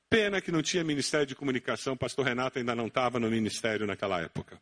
Pena 0.09 0.41
que 0.41 0.51
não 0.51 0.61
tinha 0.61 0.83
ministério 0.83 1.27
de 1.27 1.35
comunicação, 1.35 1.95
pastor 1.95 2.25
Renato 2.25 2.57
ainda 2.57 2.75
não 2.75 2.87
estava 2.87 3.19
no 3.19 3.29
ministério 3.29 3.85
naquela 3.85 4.19
época. 4.19 4.59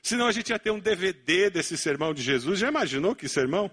Senão 0.00 0.26
a 0.26 0.32
gente 0.32 0.50
ia 0.50 0.58
ter 0.58 0.70
um 0.70 0.78
DVD 0.78 1.50
desse 1.50 1.76
sermão 1.76 2.14
de 2.14 2.22
Jesus. 2.22 2.60
Já 2.60 2.68
imaginou 2.68 3.14
que 3.14 3.28
sermão? 3.28 3.70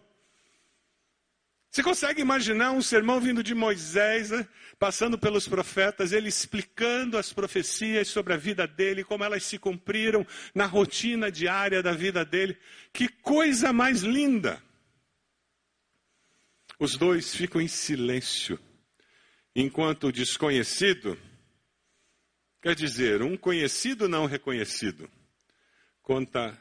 Você 1.71 1.81
consegue 1.81 2.21
imaginar 2.21 2.71
um 2.71 2.81
sermão 2.81 3.21
vindo 3.21 3.41
de 3.41 3.55
Moisés, 3.55 4.29
né? 4.29 4.45
passando 4.77 5.17
pelos 5.17 5.47
profetas, 5.47 6.11
ele 6.11 6.27
explicando 6.27 7.17
as 7.17 7.31
profecias 7.31 8.09
sobre 8.09 8.33
a 8.33 8.37
vida 8.37 8.67
dele, 8.67 9.05
como 9.05 9.23
elas 9.23 9.45
se 9.45 9.57
cumpriram 9.57 10.27
na 10.53 10.65
rotina 10.65 11.31
diária 11.31 11.81
da 11.81 11.93
vida 11.93 12.25
dele? 12.25 12.57
Que 12.91 13.07
coisa 13.07 13.71
mais 13.71 14.01
linda! 14.01 14.61
Os 16.77 16.97
dois 16.97 17.33
ficam 17.33 17.61
em 17.61 17.69
silêncio, 17.69 18.59
enquanto 19.55 20.07
o 20.07 20.11
desconhecido, 20.11 21.17
quer 22.61 22.75
dizer, 22.75 23.21
um 23.21 23.37
conhecido 23.37 24.09
não 24.09 24.25
reconhecido, 24.25 25.09
conta 26.01 26.59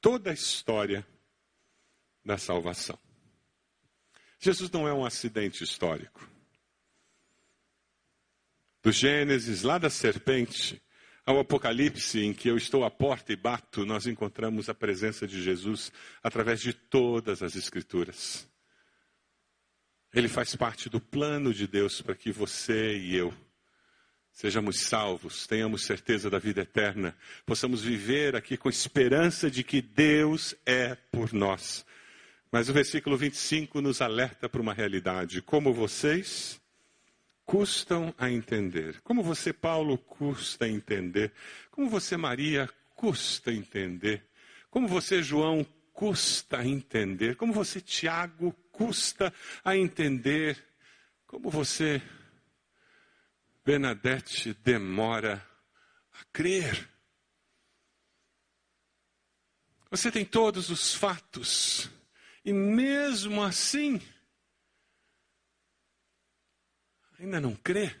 toda 0.00 0.30
a 0.30 0.34
história 0.34 1.06
da 2.24 2.36
salvação. 2.36 2.98
Jesus 4.38 4.70
não 4.70 4.86
é 4.86 4.92
um 4.92 5.04
acidente 5.04 5.64
histórico. 5.64 6.28
Do 8.82 8.92
Gênesis, 8.92 9.62
lá 9.62 9.78
da 9.78 9.90
serpente, 9.90 10.80
ao 11.26 11.38
Apocalipse, 11.38 12.20
em 12.20 12.32
que 12.32 12.48
eu 12.48 12.56
estou 12.56 12.84
à 12.84 12.90
porta 12.90 13.32
e 13.32 13.36
bato, 13.36 13.84
nós 13.84 14.06
encontramos 14.06 14.68
a 14.68 14.74
presença 14.74 15.26
de 15.26 15.42
Jesus 15.42 15.92
através 16.22 16.60
de 16.60 16.72
todas 16.72 17.42
as 17.42 17.56
Escrituras. 17.56 18.48
Ele 20.14 20.28
faz 20.28 20.56
parte 20.56 20.88
do 20.88 21.00
plano 21.00 21.52
de 21.52 21.66
Deus 21.66 22.00
para 22.00 22.14
que 22.14 22.32
você 22.32 22.96
e 22.96 23.14
eu 23.14 23.34
sejamos 24.38 24.82
salvos, 24.82 25.48
tenhamos 25.48 25.82
certeza 25.82 26.30
da 26.30 26.38
vida 26.38 26.60
eterna, 26.60 27.12
possamos 27.44 27.82
viver 27.82 28.36
aqui 28.36 28.56
com 28.56 28.68
esperança 28.68 29.50
de 29.50 29.64
que 29.64 29.82
Deus 29.82 30.54
é 30.64 30.94
por 30.94 31.32
nós. 31.32 31.84
Mas 32.50 32.68
o 32.68 32.72
versículo 32.72 33.16
25 33.16 33.80
nos 33.80 34.00
alerta 34.00 34.48
para 34.48 34.60
uma 34.60 34.72
realidade. 34.72 35.42
Como 35.42 35.72
vocês 35.72 36.60
custam 37.44 38.14
a 38.18 38.30
entender. 38.30 39.00
Como 39.02 39.22
você, 39.22 39.52
Paulo, 39.52 39.98
custa 39.98 40.68
entender. 40.68 41.32
Como 41.70 41.88
você, 41.88 42.16
Maria, 42.16 42.68
custa 42.94 43.52
entender. 43.52 44.22
Como 44.70 44.88
você, 44.88 45.22
João, 45.22 45.64
custa 45.92 46.64
entender. 46.64 47.36
Como 47.36 47.52
você, 47.52 47.80
Tiago, 47.80 48.52
custa 48.70 49.32
a 49.64 49.76
entender. 49.76 50.62
Como 51.26 51.50
você, 51.50 52.00
Bernadette, 53.64 54.54
demora 54.64 55.46
a 56.12 56.24
crer. 56.32 56.88
Você 59.90 60.10
tem 60.10 60.24
todos 60.24 60.68
os 60.68 60.94
fatos 60.94 61.90
e 62.48 62.52
mesmo 62.52 63.42
assim, 63.42 64.00
ainda 67.18 67.38
não 67.38 67.54
crê? 67.54 67.94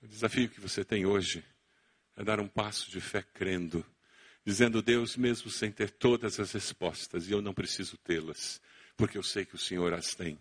O 0.00 0.06
desafio 0.06 0.48
que 0.48 0.60
você 0.60 0.84
tem 0.84 1.04
hoje 1.04 1.44
é 2.16 2.22
dar 2.22 2.38
um 2.38 2.46
passo 2.46 2.88
de 2.92 3.00
fé 3.00 3.24
crendo, 3.34 3.84
dizendo: 4.44 4.80
Deus, 4.80 5.16
mesmo 5.16 5.50
sem 5.50 5.72
ter 5.72 5.90
todas 5.90 6.38
as 6.38 6.52
respostas, 6.52 7.26
e 7.26 7.32
eu 7.32 7.42
não 7.42 7.52
preciso 7.52 7.96
tê-las, 7.98 8.60
porque 8.96 9.18
eu 9.18 9.22
sei 9.24 9.44
que 9.44 9.56
o 9.56 9.58
Senhor 9.58 9.92
as 9.92 10.14
tem. 10.14 10.38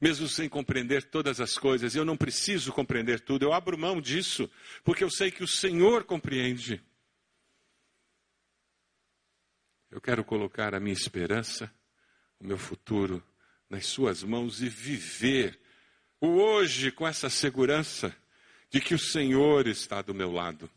mesmo 0.00 0.26
sem 0.26 0.48
compreender 0.48 1.04
todas 1.10 1.42
as 1.42 1.58
coisas. 1.58 1.94
Eu 1.94 2.06
não 2.06 2.16
preciso 2.16 2.72
compreender 2.72 3.20
tudo, 3.20 3.42
eu 3.42 3.52
abro 3.52 3.76
mão 3.76 4.00
disso, 4.00 4.50
porque 4.82 5.04
eu 5.04 5.10
sei 5.10 5.30
que 5.30 5.44
o 5.44 5.48
Senhor 5.48 6.04
compreende. 6.04 6.82
Eu 9.92 10.00
quero 10.00 10.24
colocar 10.24 10.74
a 10.74 10.80
minha 10.80 10.94
esperança, 10.94 11.70
o 12.40 12.46
meu 12.46 12.56
futuro 12.56 13.22
nas 13.68 13.84
Suas 13.84 14.22
mãos 14.22 14.62
e 14.62 14.68
viver 14.68 15.60
o 16.18 16.28
hoje 16.28 16.90
com 16.90 17.06
essa 17.06 17.28
segurança 17.28 18.16
de 18.70 18.80
que 18.80 18.94
o 18.94 18.98
Senhor 18.98 19.66
está 19.66 20.00
do 20.00 20.14
meu 20.14 20.32
lado. 20.32 20.70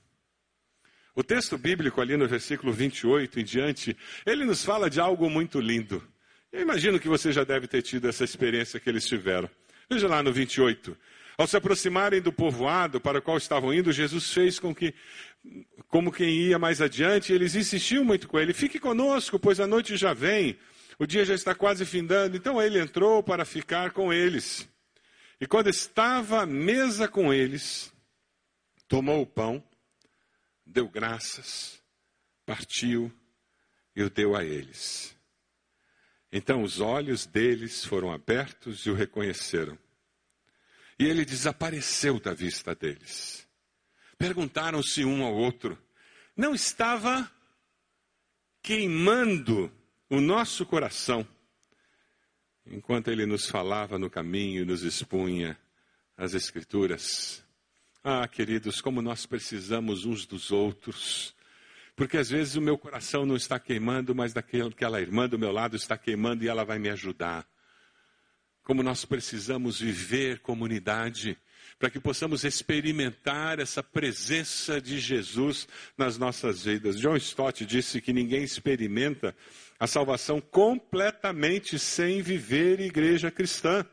O 1.15 1.23
texto 1.23 1.57
bíblico, 1.57 2.01
ali 2.01 2.17
no 2.17 2.27
versículo 2.27 2.73
28 2.73 3.39
em 3.39 3.43
diante, 3.45 3.97
ele 4.25 4.43
nos 4.43 4.65
fala 4.65 4.89
de 4.89 4.99
algo 4.99 5.29
muito 5.29 5.61
lindo. 5.61 6.05
Eu 6.51 6.61
imagino 6.61 6.99
que 6.99 7.07
você 7.07 7.31
já 7.31 7.45
deve 7.45 7.67
ter 7.67 7.81
tido 7.81 8.09
essa 8.09 8.25
experiência 8.25 8.81
que 8.81 8.89
eles 8.89 9.07
tiveram. 9.07 9.49
Veja 9.89 10.09
lá 10.09 10.21
no 10.21 10.33
28. 10.33 10.97
Ao 11.37 11.45
se 11.45 11.57
aproximarem 11.57 12.21
do 12.21 12.31
povoado 12.31 13.01
para 13.01 13.19
o 13.19 13.21
qual 13.21 13.37
estavam 13.37 13.73
indo, 13.73 13.91
Jesus 13.91 14.31
fez 14.31 14.57
com 14.57 14.73
que, 14.73 14.93
como 15.89 16.11
quem 16.11 16.29
ia 16.29 16.57
mais 16.57 16.81
adiante, 16.81 17.33
eles 17.33 17.55
insistiam 17.55 18.05
muito 18.05 18.27
com 18.27 18.39
ele: 18.39 18.53
Fique 18.53 18.79
conosco, 18.79 19.37
pois 19.37 19.59
a 19.59 19.67
noite 19.67 19.97
já 19.97 20.13
vem, 20.13 20.57
o 20.97 21.05
dia 21.05 21.25
já 21.25 21.33
está 21.33 21.53
quase 21.53 21.85
findando. 21.85 22.37
Então 22.37 22.61
ele 22.61 22.79
entrou 22.79 23.21
para 23.21 23.43
ficar 23.43 23.91
com 23.91 24.13
eles. 24.13 24.67
E 25.39 25.45
quando 25.45 25.69
estava 25.69 26.43
à 26.43 26.45
mesa 26.45 27.07
com 27.07 27.33
eles, 27.33 27.91
tomou 28.87 29.21
o 29.21 29.25
pão, 29.25 29.61
deu 30.65 30.87
graças, 30.87 31.81
partiu 32.45 33.11
e 33.93 34.03
o 34.03 34.09
deu 34.09 34.35
a 34.35 34.43
eles. 34.45 35.13
Então 36.31 36.63
os 36.63 36.79
olhos 36.79 37.25
deles 37.25 37.83
foram 37.83 38.11
abertos 38.11 38.85
e 38.85 38.89
o 38.89 38.93
reconheceram. 38.93 39.77
E 40.97 41.05
ele 41.05 41.25
desapareceu 41.25 42.19
da 42.19 42.33
vista 42.33 42.73
deles. 42.73 43.47
Perguntaram-se 44.17 45.03
um 45.03 45.23
ao 45.23 45.33
outro: 45.33 45.77
não 46.35 46.55
estava 46.55 47.29
queimando 48.61 49.71
o 50.09 50.21
nosso 50.21 50.65
coração 50.65 51.27
enquanto 52.65 53.09
ele 53.09 53.25
nos 53.25 53.47
falava 53.47 53.99
no 53.99 54.09
caminho 54.09 54.63
e 54.63 54.65
nos 54.65 54.83
expunha 54.83 55.57
as 56.17 56.33
Escrituras? 56.33 57.43
Ah, 58.03 58.27
queridos, 58.27 58.81
como 58.81 59.01
nós 59.01 59.25
precisamos 59.25 60.05
uns 60.05 60.25
dos 60.25 60.51
outros. 60.51 61.35
Porque 61.95 62.17
às 62.17 62.29
vezes 62.29 62.55
o 62.55 62.61
meu 62.61 62.77
coração 62.77 63.25
não 63.25 63.35
está 63.35 63.59
queimando, 63.59 64.13
mas 64.13 64.33
daquela 64.33 65.01
irmã 65.01 65.27
do 65.27 65.39
meu 65.39 65.51
lado 65.51 65.75
está 65.75 65.97
queimando 65.97 66.43
e 66.43 66.47
ela 66.47 66.63
vai 66.63 66.77
me 66.77 66.89
ajudar. 66.89 67.47
Como 68.65 68.83
nós 68.83 69.05
precisamos 69.05 69.79
viver 69.79 70.39
comunidade, 70.39 71.37
para 71.77 71.89
que 71.89 71.99
possamos 71.99 72.43
experimentar 72.43 73.59
essa 73.59 73.83
presença 73.83 74.81
de 74.81 74.99
Jesus 74.99 75.67
nas 75.97 76.17
nossas 76.17 76.63
vidas. 76.65 76.99
John 76.99 77.15
Stott 77.15 77.63
disse 77.63 78.01
que 78.01 78.11
ninguém 78.11 78.43
experimenta 78.43 79.35
a 79.79 79.85
salvação 79.85 80.41
completamente 80.41 81.77
sem 81.77 82.23
viver 82.23 82.79
igreja 82.79 83.29
cristã. 83.29 83.85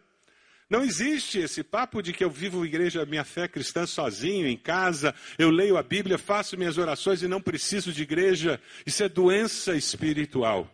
Não 0.71 0.83
existe 0.83 1.39
esse 1.39 1.63
papo 1.63 2.01
de 2.01 2.15
que 2.15 2.25
eu 2.25 2.31
vivo 2.31 2.65
igreja, 2.65 3.05
minha 3.05 3.25
fé 3.25 3.47
cristã 3.47 3.85
sozinho, 3.87 4.47
em 4.47 4.57
casa, 4.57 5.15
eu 5.39 5.51
leio 5.51 5.77
a 5.77 5.83
Bíblia, 5.83 6.17
faço 6.17 6.57
minhas 6.57 6.79
orações 6.79 7.23
e 7.23 7.29
não 7.29 7.43
preciso 7.43 7.93
de 7.93 8.05
igreja. 8.05 8.59
Isso 8.87 9.03
é 9.03 9.09
doença 9.09 9.77
espiritual. 9.77 10.67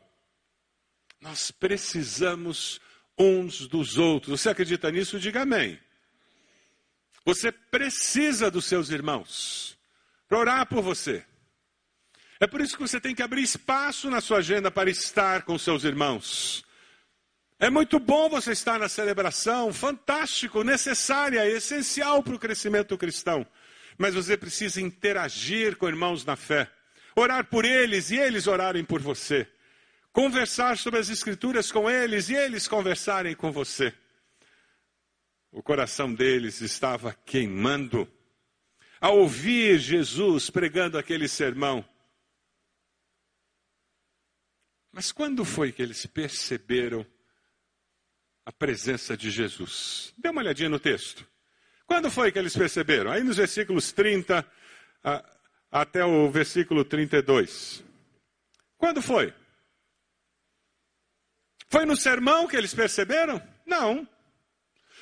Nós 1.20 1.50
precisamos 1.50 2.80
uns 3.18 3.66
dos 3.66 3.98
outros. 3.98 4.40
Você 4.40 4.50
acredita 4.50 4.90
nisso? 4.90 5.18
Diga 5.18 5.42
amém. 5.42 5.78
Você 7.24 7.52
precisa 7.52 8.50
dos 8.50 8.64
seus 8.64 8.90
irmãos 8.90 9.76
para 10.28 10.38
orar 10.38 10.66
por 10.66 10.82
você. 10.82 11.24
É 12.40 12.46
por 12.46 12.60
isso 12.60 12.76
que 12.76 12.82
você 12.82 13.00
tem 13.00 13.14
que 13.14 13.22
abrir 13.22 13.42
espaço 13.42 14.08
na 14.08 14.20
sua 14.20 14.38
agenda 14.38 14.70
para 14.70 14.88
estar 14.88 15.42
com 15.42 15.58
seus 15.58 15.84
irmãos. 15.84 16.64
É 17.58 17.68
muito 17.68 17.98
bom 17.98 18.28
você 18.28 18.52
estar 18.52 18.78
na 18.78 18.88
celebração, 18.88 19.72
fantástico, 19.72 20.62
necessária, 20.62 21.44
essencial 21.48 22.22
para 22.22 22.34
o 22.34 22.38
crescimento 22.38 22.96
cristão. 22.96 23.44
Mas 23.98 24.14
você 24.14 24.36
precisa 24.36 24.80
interagir 24.80 25.76
com 25.76 25.88
irmãos 25.88 26.24
na 26.24 26.36
fé, 26.36 26.70
orar 27.16 27.44
por 27.46 27.64
eles 27.64 28.12
e 28.12 28.16
eles 28.16 28.46
orarem 28.46 28.84
por 28.84 29.00
você, 29.02 29.44
conversar 30.18 30.76
sobre 30.76 30.98
as 30.98 31.08
Escrituras 31.08 31.70
com 31.70 31.88
eles 31.88 32.28
e 32.28 32.34
eles 32.34 32.66
conversarem 32.66 33.36
com 33.36 33.52
você. 33.52 33.94
O 35.52 35.62
coração 35.62 36.12
deles 36.12 36.60
estava 36.60 37.14
queimando 37.24 38.10
ao 39.00 39.16
ouvir 39.16 39.78
Jesus 39.78 40.50
pregando 40.50 40.98
aquele 40.98 41.28
sermão. 41.28 41.88
Mas 44.90 45.12
quando 45.12 45.44
foi 45.44 45.70
que 45.70 45.80
eles 45.80 46.04
perceberam? 46.04 47.06
a 48.44 48.52
presença 48.52 49.14
de 49.14 49.30
Jesus. 49.30 50.14
Dê 50.16 50.30
uma 50.30 50.40
olhadinha 50.40 50.70
no 50.70 50.80
texto. 50.80 51.28
Quando 51.86 52.10
foi 52.10 52.32
que 52.32 52.38
eles 52.38 52.56
perceberam? 52.56 53.10
Aí 53.10 53.22
nos 53.22 53.36
versículos 53.36 53.92
30 53.92 54.42
a, 55.04 55.38
até 55.70 56.02
o 56.02 56.30
versículo 56.30 56.82
32. 56.82 57.84
Quando 58.78 59.02
foi? 59.02 59.34
Foi 61.68 61.84
no 61.84 61.96
sermão 61.96 62.46
que 62.46 62.56
eles 62.56 62.74
perceberam? 62.74 63.42
Não. 63.66 64.08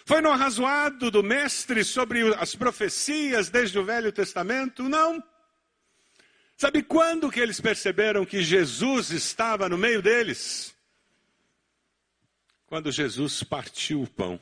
Foi 0.04 0.20
no 0.20 0.30
arrazoado 0.30 1.10
do 1.10 1.22
mestre 1.22 1.84
sobre 1.84 2.34
as 2.34 2.54
profecias 2.54 3.48
desde 3.48 3.78
o 3.78 3.84
Velho 3.84 4.12
Testamento? 4.12 4.88
Não. 4.88 5.22
Sabe 6.56 6.82
quando 6.82 7.30
que 7.30 7.40
eles 7.40 7.60
perceberam 7.60 8.24
que 8.24 8.42
Jesus 8.42 9.10
estava 9.10 9.68
no 9.68 9.76
meio 9.76 10.00
deles? 10.00 10.76
quando 12.66 12.90
Jesus 12.90 13.42
partiu 13.42 14.02
o 14.02 14.10
pão. 14.10 14.38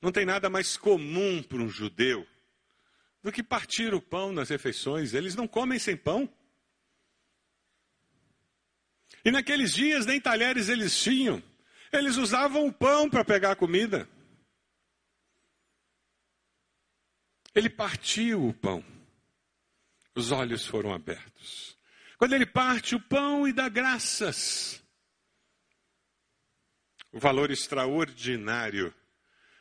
Não 0.00 0.10
tem 0.10 0.24
nada 0.24 0.48
mais 0.48 0.76
comum 0.76 1.42
para 1.42 1.58
um 1.58 1.68
judeu 1.68 2.26
do 3.22 3.30
que 3.30 3.42
partir 3.42 3.94
o 3.94 4.00
pão 4.00 4.32
nas 4.32 4.48
refeições. 4.48 5.14
Eles 5.14 5.34
não 5.34 5.46
comem 5.46 5.78
sem 5.78 5.96
pão. 5.96 6.28
E 9.26 9.30
naqueles 9.32 9.74
dias 9.74 10.06
nem 10.06 10.20
talheres 10.20 10.68
eles 10.68 10.96
tinham. 11.02 11.42
Eles 11.92 12.16
usavam 12.16 12.64
o 12.64 12.72
pão 12.72 13.10
para 13.10 13.24
pegar 13.24 13.56
comida. 13.56 14.08
Ele 17.52 17.68
partiu 17.68 18.46
o 18.46 18.54
pão. 18.54 18.84
Os 20.14 20.30
olhos 20.30 20.64
foram 20.64 20.94
abertos. 20.94 21.76
Quando 22.16 22.34
ele 22.34 22.46
parte 22.46 22.94
o 22.94 23.00
pão 23.00 23.48
e 23.48 23.52
dá 23.52 23.68
graças, 23.68 24.80
o 27.10 27.18
valor 27.18 27.50
extraordinário 27.50 28.94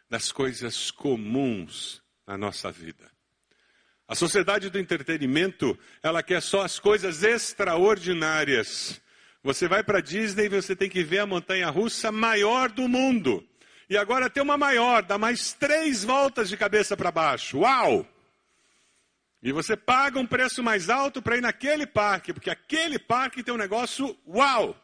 das 0.08 0.32
coisas 0.32 0.92
comuns 0.92 2.04
na 2.28 2.38
nossa 2.38 2.72
vida. 2.72 3.12
A 4.08 4.14
sociedade 4.14 4.70
do 4.70 4.78
entretenimento, 4.78 5.76
ela 6.04 6.22
quer 6.22 6.44
só 6.44 6.62
as 6.62 6.78
coisas 6.78 7.24
extraordinárias. 7.24 9.02
Você 9.46 9.68
vai 9.68 9.84
para 9.84 10.02
Disney 10.02 10.46
e 10.46 10.50
você 10.50 10.76
tem 10.76 10.90
que 10.90 11.04
ver 11.04 11.20
a 11.20 11.26
montanha 11.28 11.70
russa 11.70 12.12
maior 12.12 12.68
do 12.68 12.90
mundo. 12.90 13.48
E 13.88 13.96
agora 13.96 14.28
tem 14.28 14.42
uma 14.42 14.58
maior, 14.58 15.04
dá 15.04 15.20
mais 15.20 15.54
três 15.54 16.04
voltas 16.04 16.50
de 16.50 16.58
cabeça 16.58 16.98
para 16.98 17.12
baixo. 17.12 17.60
Uau! 17.60 18.08
E 19.44 19.52
você 19.52 19.78
paga 19.78 20.20
um 20.20 20.26
preço 20.26 20.64
mais 20.64 20.90
alto 20.90 21.22
para 21.22 21.38
ir 21.38 21.42
naquele 21.42 21.86
parque, 21.86 22.34
porque 22.34 22.50
aquele 22.50 22.98
parque 22.98 23.44
tem 23.44 23.54
um 23.54 23.58
negócio 23.58 24.18
uau! 24.28 24.76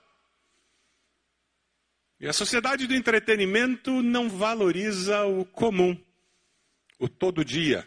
E 2.20 2.28
a 2.28 2.34
sociedade 2.34 2.86
do 2.86 2.94
entretenimento 2.94 4.04
não 4.04 4.30
valoriza 4.30 5.24
o 5.24 5.44
comum, 5.44 6.00
o 7.00 7.10
todo 7.10 7.44
dia. 7.44 7.84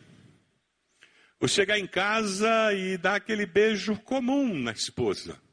O 1.38 1.46
chegar 1.46 1.78
em 1.78 1.86
casa 1.86 2.72
e 2.72 2.98
dar 2.98 3.14
aquele 3.14 3.46
beijo 3.46 3.96
comum 4.00 4.52
na 4.58 4.72
esposa. 4.72 5.43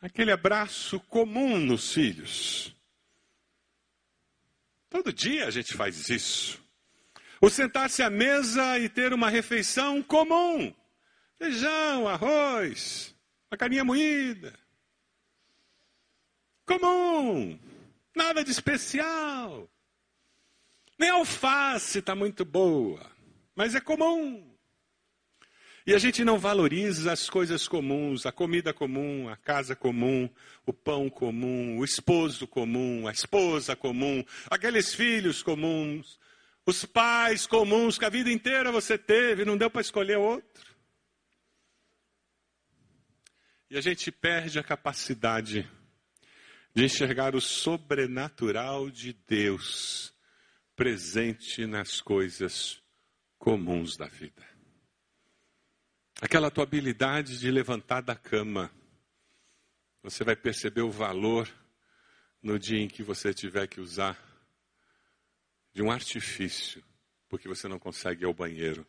Aquele 0.00 0.30
abraço 0.30 1.00
comum 1.00 1.58
nos 1.58 1.92
filhos. 1.92 2.74
Todo 4.88 5.12
dia 5.12 5.46
a 5.46 5.50
gente 5.50 5.74
faz 5.74 6.08
isso. 6.08 6.62
O 7.40 7.50
sentar-se 7.50 8.02
à 8.02 8.10
mesa 8.10 8.78
e 8.78 8.88
ter 8.88 9.12
uma 9.12 9.28
refeição 9.28 10.02
comum. 10.02 10.74
Feijão, 11.38 12.08
arroz, 12.08 13.14
uma 13.50 13.58
carinha 13.58 13.84
moída 13.84 14.58
comum, 16.66 17.58
nada 18.14 18.44
de 18.44 18.50
especial. 18.50 19.70
Nem 20.98 21.10
a 21.10 21.14
alface 21.14 22.00
está 22.00 22.14
muito 22.14 22.44
boa, 22.44 23.10
mas 23.54 23.74
é 23.74 23.80
comum. 23.80 24.55
E 25.86 25.94
a 25.94 25.98
gente 25.98 26.24
não 26.24 26.36
valoriza 26.36 27.12
as 27.12 27.30
coisas 27.30 27.68
comuns, 27.68 28.26
a 28.26 28.32
comida 28.32 28.74
comum, 28.74 29.28
a 29.28 29.36
casa 29.36 29.76
comum, 29.76 30.28
o 30.66 30.72
pão 30.72 31.08
comum, 31.08 31.78
o 31.78 31.84
esposo 31.84 32.44
comum, 32.44 33.06
a 33.06 33.12
esposa 33.12 33.76
comum, 33.76 34.24
aqueles 34.50 34.92
filhos 34.92 35.44
comuns, 35.44 36.18
os 36.66 36.84
pais 36.84 37.46
comuns 37.46 37.98
que 37.98 38.04
a 38.04 38.08
vida 38.08 38.32
inteira 38.32 38.72
você 38.72 38.98
teve, 38.98 39.44
não 39.44 39.56
deu 39.56 39.70
para 39.70 39.80
escolher 39.80 40.18
outro. 40.18 40.74
E 43.70 43.78
a 43.78 43.80
gente 43.80 44.10
perde 44.10 44.58
a 44.58 44.64
capacidade 44.64 45.70
de 46.74 46.84
enxergar 46.84 47.36
o 47.36 47.40
sobrenatural 47.40 48.90
de 48.90 49.12
Deus 49.12 50.12
presente 50.74 51.64
nas 51.64 52.00
coisas 52.00 52.82
comuns 53.38 53.96
da 53.96 54.06
vida. 54.06 54.55
Aquela 56.20 56.50
tua 56.50 56.64
habilidade 56.64 57.38
de 57.38 57.50
levantar 57.50 58.00
da 58.00 58.16
cama, 58.16 58.70
você 60.02 60.24
vai 60.24 60.34
perceber 60.34 60.80
o 60.80 60.90
valor 60.90 61.46
no 62.42 62.58
dia 62.58 62.80
em 62.80 62.88
que 62.88 63.02
você 63.02 63.34
tiver 63.34 63.66
que 63.66 63.82
usar 63.82 64.18
de 65.74 65.82
um 65.82 65.90
artifício, 65.90 66.82
porque 67.28 67.46
você 67.46 67.68
não 67.68 67.78
consegue 67.78 68.22
ir 68.22 68.26
ao 68.26 68.32
banheiro. 68.32 68.86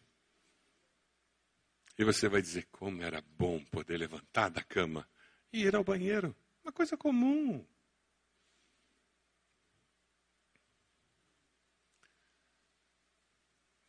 E 1.98 2.06
você 2.06 2.30
vai 2.30 2.42
dizer 2.42 2.66
como 2.72 3.02
era 3.02 3.22
bom 3.22 3.62
poder 3.66 3.98
levantar 3.98 4.50
da 4.50 4.64
cama 4.64 5.06
e 5.52 5.64
ir 5.64 5.76
ao 5.76 5.84
banheiro. 5.84 6.34
Uma 6.64 6.72
coisa 6.72 6.96
comum. 6.96 7.68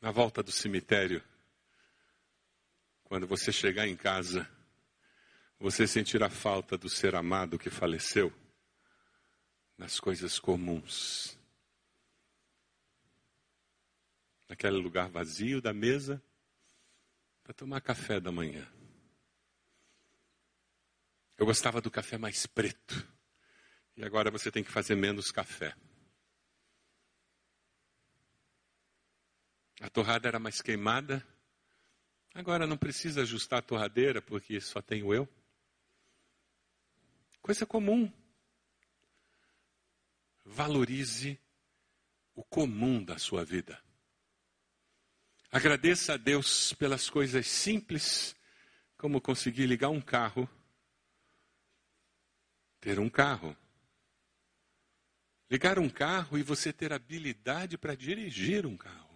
Na 0.00 0.10
volta 0.10 0.42
do 0.42 0.50
cemitério, 0.50 1.22
quando 3.08 3.26
você 3.26 3.50
chegar 3.50 3.88
em 3.88 3.96
casa, 3.96 4.46
você 5.58 5.86
sentirá 5.86 6.28
falta 6.28 6.76
do 6.76 6.90
ser 6.90 7.14
amado 7.14 7.58
que 7.58 7.70
faleceu 7.70 8.30
nas 9.78 9.98
coisas 9.98 10.38
comuns. 10.38 11.38
Naquele 14.46 14.76
lugar 14.76 15.08
vazio 15.08 15.62
da 15.62 15.72
mesa, 15.72 16.22
para 17.42 17.54
tomar 17.54 17.80
café 17.80 18.20
da 18.20 18.30
manhã. 18.30 18.70
Eu 21.38 21.46
gostava 21.46 21.80
do 21.80 21.90
café 21.90 22.18
mais 22.18 22.46
preto. 22.46 23.08
E 23.96 24.04
agora 24.04 24.30
você 24.30 24.50
tem 24.50 24.62
que 24.62 24.70
fazer 24.70 24.94
menos 24.94 25.30
café. 25.30 25.74
A 29.80 29.88
torrada 29.88 30.28
era 30.28 30.38
mais 30.38 30.60
queimada. 30.60 31.26
Agora 32.38 32.68
não 32.68 32.76
precisa 32.76 33.22
ajustar 33.22 33.58
a 33.58 33.62
torradeira 33.62 34.22
porque 34.22 34.60
só 34.60 34.80
tenho 34.80 35.12
eu. 35.12 35.28
Coisa 37.42 37.66
comum. 37.66 38.08
Valorize 40.44 41.36
o 42.36 42.44
comum 42.44 43.02
da 43.02 43.18
sua 43.18 43.44
vida. 43.44 43.82
Agradeça 45.50 46.14
a 46.14 46.16
Deus 46.16 46.72
pelas 46.74 47.10
coisas 47.10 47.44
simples, 47.48 48.36
como 48.96 49.20
conseguir 49.20 49.66
ligar 49.66 49.88
um 49.88 50.00
carro, 50.00 50.48
ter 52.80 53.00
um 53.00 53.10
carro. 53.10 53.56
Ligar 55.50 55.76
um 55.80 55.90
carro 55.90 56.38
e 56.38 56.44
você 56.44 56.72
ter 56.72 56.92
habilidade 56.92 57.76
para 57.76 57.96
dirigir 57.96 58.64
um 58.64 58.76
carro. 58.76 59.07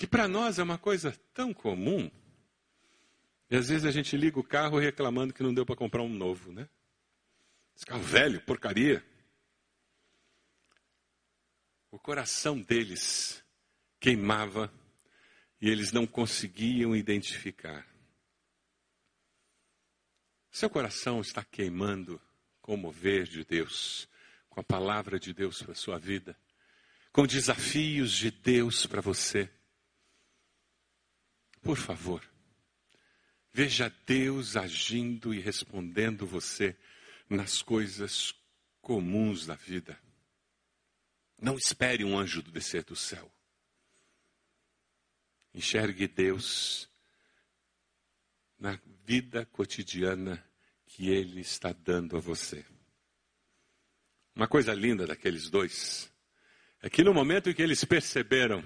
Que 0.00 0.06
para 0.06 0.26
nós 0.26 0.58
é 0.58 0.62
uma 0.62 0.78
coisa 0.78 1.12
tão 1.34 1.52
comum. 1.52 2.10
E 3.50 3.54
às 3.54 3.68
vezes 3.68 3.84
a 3.84 3.90
gente 3.90 4.16
liga 4.16 4.40
o 4.40 4.42
carro 4.42 4.78
reclamando 4.78 5.34
que 5.34 5.42
não 5.42 5.52
deu 5.52 5.66
para 5.66 5.76
comprar 5.76 6.00
um 6.00 6.08
novo, 6.08 6.50
né? 6.50 6.66
Esse 7.76 7.84
carro 7.84 8.00
velho, 8.00 8.40
porcaria. 8.40 9.04
O 11.90 11.98
coração 11.98 12.58
deles 12.62 13.44
queimava 14.00 14.72
e 15.60 15.68
eles 15.68 15.92
não 15.92 16.06
conseguiam 16.06 16.96
identificar. 16.96 17.86
Seu 20.50 20.70
coração 20.70 21.20
está 21.20 21.44
queimando 21.44 22.18
com 22.62 22.72
o 22.72 22.78
mover 22.78 23.24
de 23.24 23.44
Deus, 23.44 24.08
com 24.48 24.60
a 24.60 24.64
palavra 24.64 25.20
de 25.20 25.34
Deus 25.34 25.62
para 25.62 25.74
sua 25.74 25.98
vida, 25.98 26.34
com 27.12 27.26
desafios 27.26 28.12
de 28.12 28.30
Deus 28.30 28.86
para 28.86 29.02
você. 29.02 29.59
Por 31.62 31.76
favor, 31.76 32.22
veja 33.52 33.88
Deus 34.06 34.56
agindo 34.56 35.34
e 35.34 35.40
respondendo 35.40 36.26
você 36.26 36.76
nas 37.28 37.62
coisas 37.62 38.34
comuns 38.80 39.46
da 39.46 39.54
vida. 39.54 40.00
Não 41.40 41.56
espere 41.56 42.04
um 42.04 42.18
anjo 42.18 42.42
descer 42.42 42.84
do 42.84 42.96
céu. 42.96 43.30
Enxergue 45.54 46.06
Deus 46.06 46.88
na 48.58 48.78
vida 49.04 49.46
cotidiana 49.46 50.44
que 50.86 51.08
Ele 51.08 51.40
está 51.40 51.72
dando 51.72 52.16
a 52.16 52.20
você. 52.20 52.64
Uma 54.34 54.46
coisa 54.46 54.72
linda 54.72 55.06
daqueles 55.06 55.50
dois 55.50 56.10
é 56.82 56.88
que 56.88 57.04
no 57.04 57.12
momento 57.12 57.50
em 57.50 57.54
que 57.54 57.62
eles 57.62 57.84
perceberam 57.84 58.64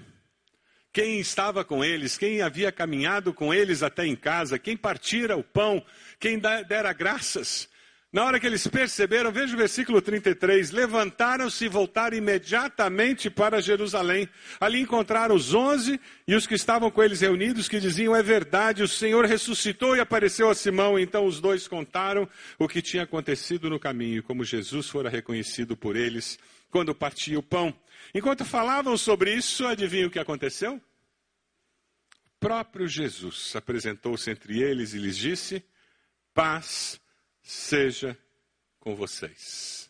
quem 0.95 1.19
estava 1.19 1.65
com 1.65 1.83
eles, 1.83 2.17
quem 2.17 2.41
havia 2.41 2.71
caminhado 2.71 3.33
com 3.33 3.53
eles 3.53 3.83
até 3.83 4.07
em 4.07 4.15
casa, 4.15 4.57
quem 4.57 4.77
partira 4.77 5.35
o 5.35 5.43
pão, 5.43 5.85
quem 6.17 6.39
dera 6.39 6.93
graças, 6.93 7.67
na 8.13 8.23
hora 8.23 8.39
que 8.39 8.47
eles 8.47 8.65
perceberam, 8.65 9.29
veja 9.29 9.53
o 9.53 9.57
versículo 9.57 10.01
33, 10.01 10.71
levantaram-se 10.71 11.65
e 11.65 11.67
voltaram 11.67 12.15
imediatamente 12.15 13.29
para 13.29 13.61
Jerusalém. 13.61 14.29
Ali 14.57 14.79
encontraram 14.79 15.35
os 15.35 15.53
onze 15.53 15.99
e 16.25 16.33
os 16.33 16.47
que 16.47 16.55
estavam 16.55 16.89
com 16.89 17.03
eles 17.03 17.19
reunidos, 17.19 17.67
que 17.67 17.77
diziam: 17.77 18.15
É 18.15 18.23
verdade, 18.23 18.81
o 18.81 18.87
Senhor 18.87 19.25
ressuscitou 19.25 19.97
e 19.97 19.99
apareceu 19.99 20.49
a 20.49 20.55
Simão. 20.55 20.97
Então 20.97 21.25
os 21.25 21.41
dois 21.41 21.67
contaram 21.67 22.25
o 22.57 22.69
que 22.69 22.81
tinha 22.81 23.03
acontecido 23.03 23.69
no 23.69 23.77
caminho, 23.77 24.23
como 24.23 24.45
Jesus 24.45 24.87
fora 24.87 25.09
reconhecido 25.09 25.75
por 25.75 25.97
eles 25.97 26.39
quando 26.69 26.95
partia 26.95 27.39
o 27.39 27.43
pão. 27.43 27.73
Enquanto 28.13 28.45
falavam 28.45 28.97
sobre 28.97 29.33
isso, 29.33 29.65
adivinha 29.65 30.07
o 30.07 30.11
que 30.11 30.19
aconteceu? 30.19 30.75
O 30.75 32.39
próprio 32.39 32.87
Jesus 32.87 33.55
apresentou-se 33.55 34.29
entre 34.29 34.61
eles 34.61 34.93
e 34.93 34.99
lhes 34.99 35.17
disse: 35.17 35.63
Paz 36.33 36.99
seja 37.41 38.17
com 38.79 38.95
vocês. 38.95 39.84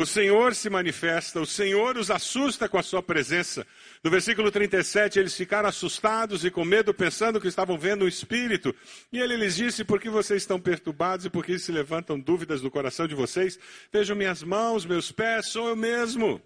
O 0.00 0.06
Senhor 0.06 0.54
se 0.54 0.70
manifesta, 0.70 1.40
o 1.40 1.46
Senhor 1.46 1.96
os 1.98 2.08
assusta 2.08 2.68
com 2.68 2.78
a 2.78 2.84
sua 2.84 3.02
presença. 3.02 3.66
No 4.00 4.08
versículo 4.08 4.48
37, 4.48 5.18
eles 5.18 5.34
ficaram 5.34 5.68
assustados 5.68 6.44
e 6.44 6.52
com 6.52 6.64
medo, 6.64 6.94
pensando 6.94 7.40
que 7.40 7.48
estavam 7.48 7.76
vendo 7.76 8.04
um 8.04 8.08
espírito. 8.08 8.72
E 9.12 9.18
ele 9.18 9.36
lhes 9.36 9.56
disse: 9.56 9.84
Por 9.84 10.00
que 10.00 10.08
vocês 10.08 10.42
estão 10.42 10.60
perturbados 10.60 11.26
e 11.26 11.30
por 11.30 11.44
que 11.44 11.58
se 11.58 11.72
levantam 11.72 12.16
dúvidas 12.16 12.62
no 12.62 12.70
coração 12.70 13.08
de 13.08 13.16
vocês? 13.16 13.58
Vejam 13.92 14.14
minhas 14.14 14.40
mãos, 14.40 14.86
meus 14.86 15.10
pés, 15.10 15.48
sou 15.48 15.68
eu 15.68 15.74
mesmo. 15.74 16.40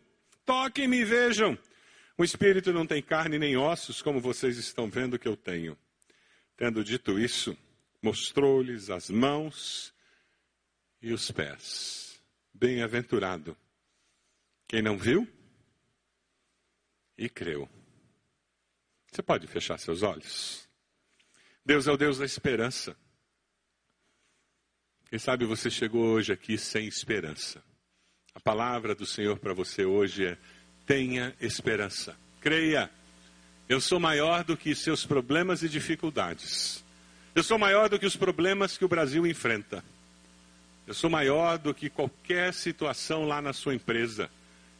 Toquem-me 0.46 1.00
e 1.00 1.04
vejam. 1.04 1.58
O 2.16 2.24
espírito 2.24 2.72
não 2.72 2.86
tem 2.86 3.02
carne 3.02 3.38
nem 3.38 3.54
ossos, 3.54 4.00
como 4.00 4.18
vocês 4.18 4.56
estão 4.56 4.88
vendo 4.88 5.18
que 5.18 5.28
eu 5.28 5.36
tenho. 5.36 5.76
Tendo 6.56 6.82
dito 6.82 7.18
isso, 7.18 7.54
mostrou-lhes 8.00 8.88
as 8.88 9.10
mãos 9.10 9.92
e 11.02 11.12
os 11.12 11.30
pés. 11.30 12.11
Bem-aventurado 12.54 13.56
quem 14.72 14.80
não 14.80 14.96
viu 14.96 15.28
e 17.18 17.28
creu. 17.28 17.68
Você 19.10 19.22
pode 19.22 19.46
fechar 19.46 19.78
seus 19.78 20.02
olhos? 20.02 20.66
Deus 21.62 21.86
é 21.86 21.92
o 21.92 21.96
Deus 21.96 22.16
da 22.16 22.24
esperança. 22.24 22.96
Quem 25.10 25.18
sabe 25.18 25.44
você 25.44 25.70
chegou 25.70 26.06
hoje 26.06 26.32
aqui 26.32 26.56
sem 26.56 26.86
esperança. 26.86 27.62
A 28.34 28.40
palavra 28.40 28.94
do 28.94 29.04
Senhor 29.04 29.38
para 29.38 29.52
você 29.52 29.84
hoje 29.84 30.24
é: 30.24 30.38
tenha 30.86 31.36
esperança. 31.38 32.16
Creia. 32.40 32.90
Eu 33.68 33.78
sou 33.78 34.00
maior 34.00 34.42
do 34.42 34.56
que 34.56 34.74
seus 34.74 35.04
problemas 35.04 35.62
e 35.62 35.68
dificuldades. 35.68 36.82
Eu 37.34 37.42
sou 37.42 37.58
maior 37.58 37.90
do 37.90 37.98
que 37.98 38.06
os 38.06 38.16
problemas 38.16 38.78
que 38.78 38.84
o 38.86 38.88
Brasil 38.88 39.26
enfrenta. 39.26 39.84
Eu 40.86 40.94
sou 40.94 41.08
maior 41.08 41.58
do 41.58 41.72
que 41.72 41.88
qualquer 41.88 42.52
situação 42.52 43.24
lá 43.24 43.40
na 43.40 43.52
sua 43.52 43.74
empresa. 43.74 44.28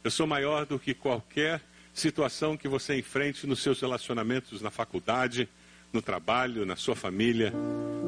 Eu 0.03 0.11
sou 0.11 0.27
maior 0.27 0.65
do 0.65 0.77
que 0.77 0.93
qualquer 0.93 1.61
situação 1.93 2.57
que 2.57 2.67
você 2.67 2.97
enfrente 2.97 3.47
nos 3.47 3.61
seus 3.61 3.79
relacionamentos 3.79 4.61
na 4.61 4.69
faculdade, 4.69 5.47
no 5.93 6.01
trabalho, 6.01 6.65
na 6.65 6.75
sua 6.75 6.95
família, 6.95 7.53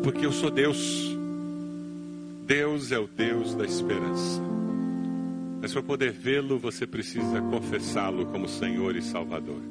porque 0.03 0.25
eu 0.25 0.31
sou 0.31 0.51
Deus. 0.51 0.77
Deus 2.45 2.91
é 2.91 2.99
o 2.99 3.07
Deus 3.07 3.55
da 3.55 3.63
esperança. 3.63 4.41
Mas 5.61 5.71
para 5.71 5.81
poder 5.81 6.11
vê-lo, 6.11 6.59
você 6.59 6.85
precisa 6.85 7.41
confessá-lo 7.41 8.25
como 8.25 8.47
Senhor 8.47 8.95
e 8.95 9.01
Salvador. 9.01 9.61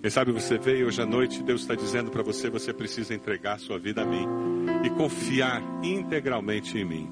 Quem 0.00 0.10
sabe 0.10 0.30
você 0.30 0.56
veio 0.56 0.86
hoje 0.86 1.02
à 1.02 1.06
noite, 1.06 1.42
Deus 1.42 1.62
está 1.62 1.74
dizendo 1.74 2.10
para 2.10 2.22
você: 2.22 2.48
você 2.48 2.72
precisa 2.72 3.12
entregar 3.12 3.58
sua 3.58 3.78
vida 3.78 4.02
a 4.02 4.06
mim 4.06 4.65
e 4.86 4.90
confiar 4.90 5.60
integralmente 5.82 6.78
em 6.78 6.84
mim. 6.84 7.10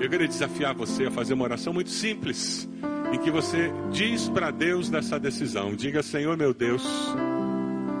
Eu 0.00 0.08
queria 0.08 0.26
desafiar 0.26 0.74
você 0.74 1.06
a 1.06 1.10
fazer 1.10 1.34
uma 1.34 1.44
oração 1.44 1.72
muito 1.72 1.90
simples, 1.90 2.68
em 3.12 3.18
que 3.18 3.30
você 3.30 3.70
diz 3.90 4.28
para 4.28 4.50
Deus 4.50 4.88
dessa 4.88 5.20
decisão: 5.20 5.74
diga, 5.74 6.02
Senhor 6.02 6.36
meu 6.36 6.54
Deus, 6.54 6.82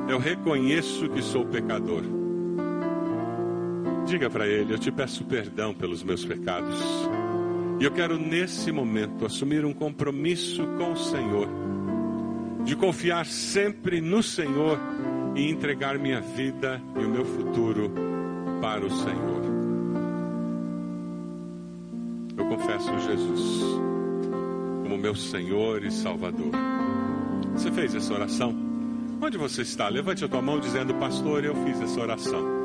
eu 0.08 0.18
reconheço 0.18 1.08
que 1.10 1.20
sou 1.20 1.44
pecador. 1.44 2.02
Diga 4.06 4.30
para 4.30 4.46
Ele: 4.46 4.72
eu 4.72 4.78
te 4.78 4.90
peço 4.90 5.24
perdão 5.24 5.74
pelos 5.74 6.02
meus 6.02 6.24
pecados. 6.24 6.80
E 7.78 7.84
eu 7.84 7.90
quero 7.90 8.18
nesse 8.18 8.72
momento 8.72 9.26
assumir 9.26 9.62
um 9.66 9.74
compromisso 9.74 10.66
com 10.78 10.92
o 10.92 10.96
Senhor, 10.96 11.48
de 12.64 12.74
confiar 12.74 13.26
sempre 13.26 14.00
no 14.00 14.22
Senhor 14.22 14.78
e 15.36 15.50
entregar 15.50 15.98
minha 15.98 16.20
vida 16.20 16.82
e 16.98 17.04
o 17.04 17.08
meu 17.08 17.24
futuro 17.24 17.92
para 18.60 18.84
o 18.84 18.90
Senhor. 18.90 19.42
Eu 22.36 22.46
confesso 22.46 22.98
Jesus 23.00 23.62
como 24.82 24.96
meu 24.96 25.14
Senhor 25.14 25.84
e 25.84 25.90
Salvador. 25.90 26.52
Você 27.52 27.70
fez 27.70 27.94
essa 27.94 28.14
oração? 28.14 28.54
Onde 29.20 29.36
você 29.36 29.62
está? 29.62 29.88
Levante 29.88 30.24
a 30.24 30.28
tua 30.28 30.40
mão 30.40 30.58
dizendo, 30.58 30.94
pastor, 30.94 31.44
eu 31.44 31.54
fiz 31.64 31.80
essa 31.80 32.00
oração. 32.00 32.56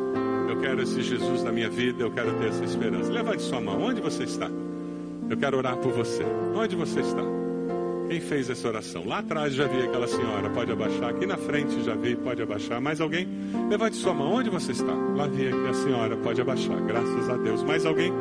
Eu 0.50 0.60
quero 0.60 0.82
esse 0.82 1.02
Jesus 1.02 1.44
na 1.44 1.52
minha 1.52 1.70
vida, 1.70 2.04
eu 2.04 2.12
quero 2.12 2.38
ter 2.40 2.50
essa 2.50 2.64
esperança. 2.64 3.12
Levante 3.12 3.42
sua 3.42 3.60
mão. 3.60 3.82
Onde 3.82 4.02
você 4.02 4.24
está? 4.24 4.50
Eu 5.30 5.38
quero 5.38 5.58
orar 5.58 5.78
por 5.78 5.92
você. 5.92 6.24
Onde 6.56 6.76
você 6.76 7.00
está? 7.00 7.41
Quem 8.12 8.20
fez 8.20 8.50
essa 8.50 8.68
oração? 8.68 9.06
Lá 9.08 9.20
atrás 9.20 9.54
já 9.54 9.66
vi 9.66 9.84
aquela 9.84 10.06
senhora, 10.06 10.50
pode 10.50 10.70
abaixar. 10.70 11.12
Aqui 11.12 11.26
na 11.26 11.38
frente 11.38 11.82
já 11.82 11.96
vi, 11.96 12.14
pode 12.14 12.42
abaixar. 12.42 12.82
Mais 12.82 13.00
alguém? 13.00 13.26
Levante 13.70 13.96
sua 13.96 14.14
mão. 14.14 14.34
Onde 14.34 14.50
você 14.50 14.74
está? 14.74 14.92
Lá 14.92 15.28
vi 15.28 15.48
a 15.48 15.74
senhora, 15.74 16.18
pode 16.18 16.42
abaixar. 16.42 16.76
Graças 16.82 17.30
a 17.30 17.38
Deus. 17.38 17.64
Mais 17.64 17.86
alguém? 17.86 18.12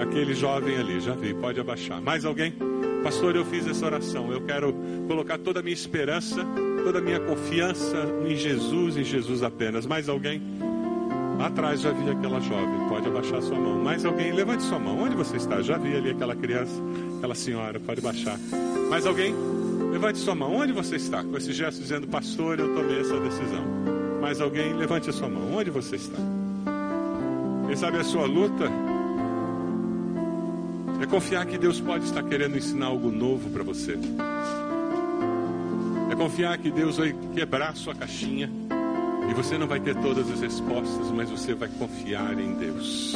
Aquele 0.00 0.32
jovem 0.32 0.78
ali, 0.78 0.98
já 0.98 1.12
vi, 1.14 1.34
pode 1.34 1.60
abaixar. 1.60 2.00
Mais 2.00 2.24
alguém? 2.24 2.54
Pastor, 3.02 3.36
eu 3.36 3.44
fiz 3.44 3.66
essa 3.66 3.84
oração. 3.84 4.32
Eu 4.32 4.40
quero 4.40 4.74
colocar 5.06 5.36
toda 5.36 5.60
a 5.60 5.62
minha 5.62 5.74
esperança, 5.74 6.42
toda 6.82 6.98
a 6.98 7.02
minha 7.02 7.20
confiança 7.20 8.08
em 8.26 8.34
Jesus, 8.34 8.96
em 8.96 9.04
Jesus 9.04 9.42
apenas. 9.42 9.84
Mais 9.84 10.08
alguém? 10.08 10.40
Atrás 11.38 11.80
já 11.80 11.92
vi 11.92 12.10
aquela 12.10 12.40
jovem, 12.40 12.88
pode 12.88 13.06
abaixar 13.06 13.40
sua 13.40 13.56
mão. 13.56 13.78
Mais 13.78 14.04
alguém? 14.04 14.32
Levante 14.32 14.64
sua 14.64 14.78
mão. 14.78 14.98
Onde 14.98 15.14
você 15.14 15.36
está? 15.36 15.62
Já 15.62 15.78
vi 15.78 15.96
ali 15.96 16.10
aquela 16.10 16.34
criança, 16.34 16.72
aquela 17.18 17.34
senhora, 17.34 17.78
pode 17.78 18.00
baixar. 18.00 18.36
Mais 18.90 19.06
alguém? 19.06 19.32
Levante 19.92 20.18
sua 20.18 20.34
mão. 20.34 20.52
Onde 20.56 20.72
você 20.72 20.96
está? 20.96 21.22
Com 21.22 21.36
esse 21.36 21.52
gesto 21.52 21.80
dizendo, 21.80 22.08
pastor, 22.08 22.58
eu 22.58 22.74
tomei 22.74 23.00
essa 23.00 23.20
decisão. 23.20 23.64
Mais 24.20 24.40
alguém? 24.40 24.74
Levante 24.74 25.10
a 25.10 25.12
sua 25.12 25.28
mão. 25.28 25.54
Onde 25.54 25.70
você 25.70 25.94
está? 25.94 26.18
Quem 27.68 27.76
sabe 27.76 27.98
a 27.98 28.04
sua 28.04 28.26
luta 28.26 28.64
é 31.00 31.06
confiar 31.06 31.46
que 31.46 31.56
Deus 31.56 31.80
pode 31.80 32.04
estar 32.04 32.24
querendo 32.24 32.58
ensinar 32.58 32.86
algo 32.86 33.12
novo 33.12 33.48
para 33.50 33.62
você. 33.62 33.96
É 36.10 36.16
confiar 36.16 36.58
que 36.58 36.70
Deus 36.70 36.96
vai 36.96 37.14
quebrar 37.32 37.76
sua 37.76 37.94
caixinha 37.94 38.50
e 39.28 39.34
você 39.34 39.58
não 39.58 39.66
vai 39.66 39.78
ter 39.78 39.94
todas 39.96 40.30
as 40.30 40.40
respostas, 40.40 41.10
mas 41.10 41.30
você 41.30 41.54
vai 41.54 41.68
confiar 41.68 42.38
em 42.38 42.54
Deus. 42.54 43.14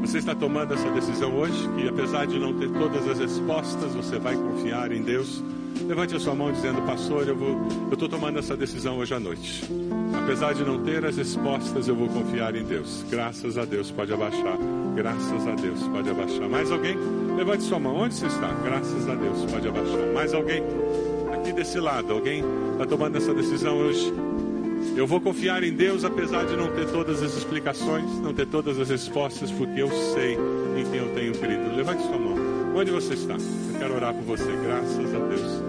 Você 0.00 0.18
está 0.18 0.34
tomando 0.34 0.72
essa 0.72 0.90
decisão 0.90 1.36
hoje, 1.36 1.68
que 1.76 1.86
apesar 1.86 2.26
de 2.26 2.38
não 2.38 2.58
ter 2.58 2.70
todas 2.70 3.06
as 3.06 3.18
respostas, 3.18 3.92
você 3.92 4.18
vai 4.18 4.34
confiar 4.34 4.90
em 4.90 5.02
Deus. 5.02 5.44
Levante 5.86 6.16
a 6.16 6.20
sua 6.20 6.34
mão 6.34 6.50
dizendo, 6.50 6.80
pastor, 6.82 7.28
eu 7.28 7.36
vou, 7.36 7.50
eu 7.88 7.92
estou 7.92 8.08
tomando 8.08 8.38
essa 8.38 8.56
decisão 8.56 8.98
hoje 8.98 9.14
à 9.14 9.20
noite. 9.20 9.64
Apesar 10.24 10.54
de 10.54 10.64
não 10.64 10.82
ter 10.82 11.04
as 11.04 11.16
respostas, 11.16 11.88
eu 11.88 11.94
vou 11.94 12.08
confiar 12.08 12.54
em 12.54 12.64
Deus. 12.64 13.04
Graças 13.10 13.58
a 13.58 13.64
Deus, 13.66 13.90
pode 13.90 14.12
abaixar. 14.12 14.56
Graças 14.94 15.46
a 15.46 15.54
Deus, 15.54 15.82
pode 15.88 16.08
abaixar. 16.08 16.48
Mais 16.48 16.70
alguém? 16.72 16.96
Levante 17.36 17.64
sua 17.64 17.78
mão. 17.78 17.96
Onde 17.96 18.14
você 18.14 18.26
está? 18.26 18.48
Graças 18.64 19.08
a 19.08 19.14
Deus, 19.14 19.44
pode 19.44 19.68
abaixar. 19.68 20.12
Mais 20.14 20.32
alguém? 20.32 20.62
Aqui 21.34 21.52
desse 21.52 21.78
lado, 21.78 22.14
alguém 22.14 22.42
está 22.72 22.86
tomando 22.86 23.16
essa 23.16 23.34
decisão 23.34 23.76
hoje? 23.76 24.12
Eu 24.98 25.06
vou 25.06 25.20
confiar 25.20 25.62
em 25.62 25.72
Deus 25.72 26.04
apesar 26.04 26.44
de 26.44 26.56
não 26.56 26.74
ter 26.74 26.90
todas 26.90 27.22
as 27.22 27.36
explicações, 27.36 28.18
não 28.18 28.34
ter 28.34 28.48
todas 28.48 28.80
as 28.80 28.90
respostas, 28.90 29.48
porque 29.52 29.80
eu 29.80 29.88
sei 30.12 30.36
em 30.76 30.90
quem 30.90 30.98
eu 30.98 31.14
tenho 31.14 31.32
crido. 31.34 31.76
Levante 31.76 32.02
sua 32.02 32.18
mão. 32.18 32.36
Onde 32.74 32.90
você 32.90 33.14
está? 33.14 33.34
Eu 33.34 33.78
quero 33.78 33.94
orar 33.94 34.12
por 34.12 34.24
você. 34.24 34.50
Graças 34.50 35.14
a 35.14 35.18
Deus. 35.20 35.62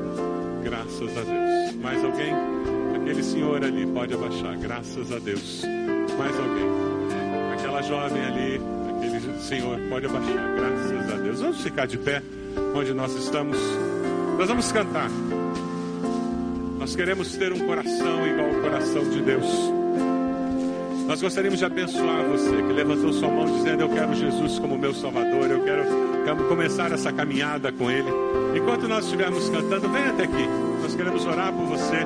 Graças 0.64 1.16
a 1.16 1.22
Deus. 1.22 1.76
Mais 1.76 2.04
alguém? 2.04 2.34
Aquele 2.96 3.22
senhor 3.22 3.64
ali, 3.64 3.86
pode 3.86 4.16
abaixar. 4.16 4.58
Graças 4.58 5.12
a 5.12 5.20
Deus. 5.20 5.62
Mais 6.18 6.36
alguém? 6.36 6.66
Aquela 7.54 7.84
jovem 7.84 8.26
ali, 8.26 8.60
aquele 8.98 9.40
senhor, 9.42 9.80
pode 9.90 10.08
abaixar. 10.08 10.56
Graças 10.56 11.14
a 11.14 11.18
Deus. 11.18 11.40
Vamos 11.40 11.62
ficar 11.62 11.86
de 11.86 12.00
pé 12.00 12.24
onde 12.76 12.96
nós 12.96 13.14
estamos. 13.14 13.60
Nós 14.40 14.48
vamos 14.48 14.72
cantar. 14.72 15.12
Nós 16.90 16.96
queremos 16.96 17.36
ter 17.36 17.54
um 17.54 17.60
coração 17.68 18.26
igual 18.26 18.48
ao 18.48 18.62
coração 18.62 19.08
de 19.12 19.22
Deus. 19.22 19.46
Nós 21.06 21.22
gostaríamos 21.22 21.60
de 21.60 21.66
abençoar 21.66 22.26
você 22.26 22.50
que 22.50 22.74
levantou 22.74 23.14
sua 23.14 23.30
mão 23.30 23.46
dizendo: 23.46 23.84
Eu 23.84 23.90
quero 23.90 24.16
Jesus 24.16 24.58
como 24.58 24.76
meu 24.76 24.92
Salvador, 24.96 25.52
eu 25.52 25.64
quero 25.64 26.48
começar 26.48 26.92
essa 26.92 27.14
caminhada 27.14 27.72
com 27.72 27.92
Ele. 27.92 28.10
Enquanto 28.56 28.88
nós 28.88 29.06
estivermos 29.06 29.48
cantando, 29.52 29.88
vem 29.88 30.04
até 30.04 30.24
aqui. 30.24 30.48
Nós 30.82 30.96
queremos 30.96 31.28
orar 31.28 31.54
por 31.54 31.68
você. 31.68 31.98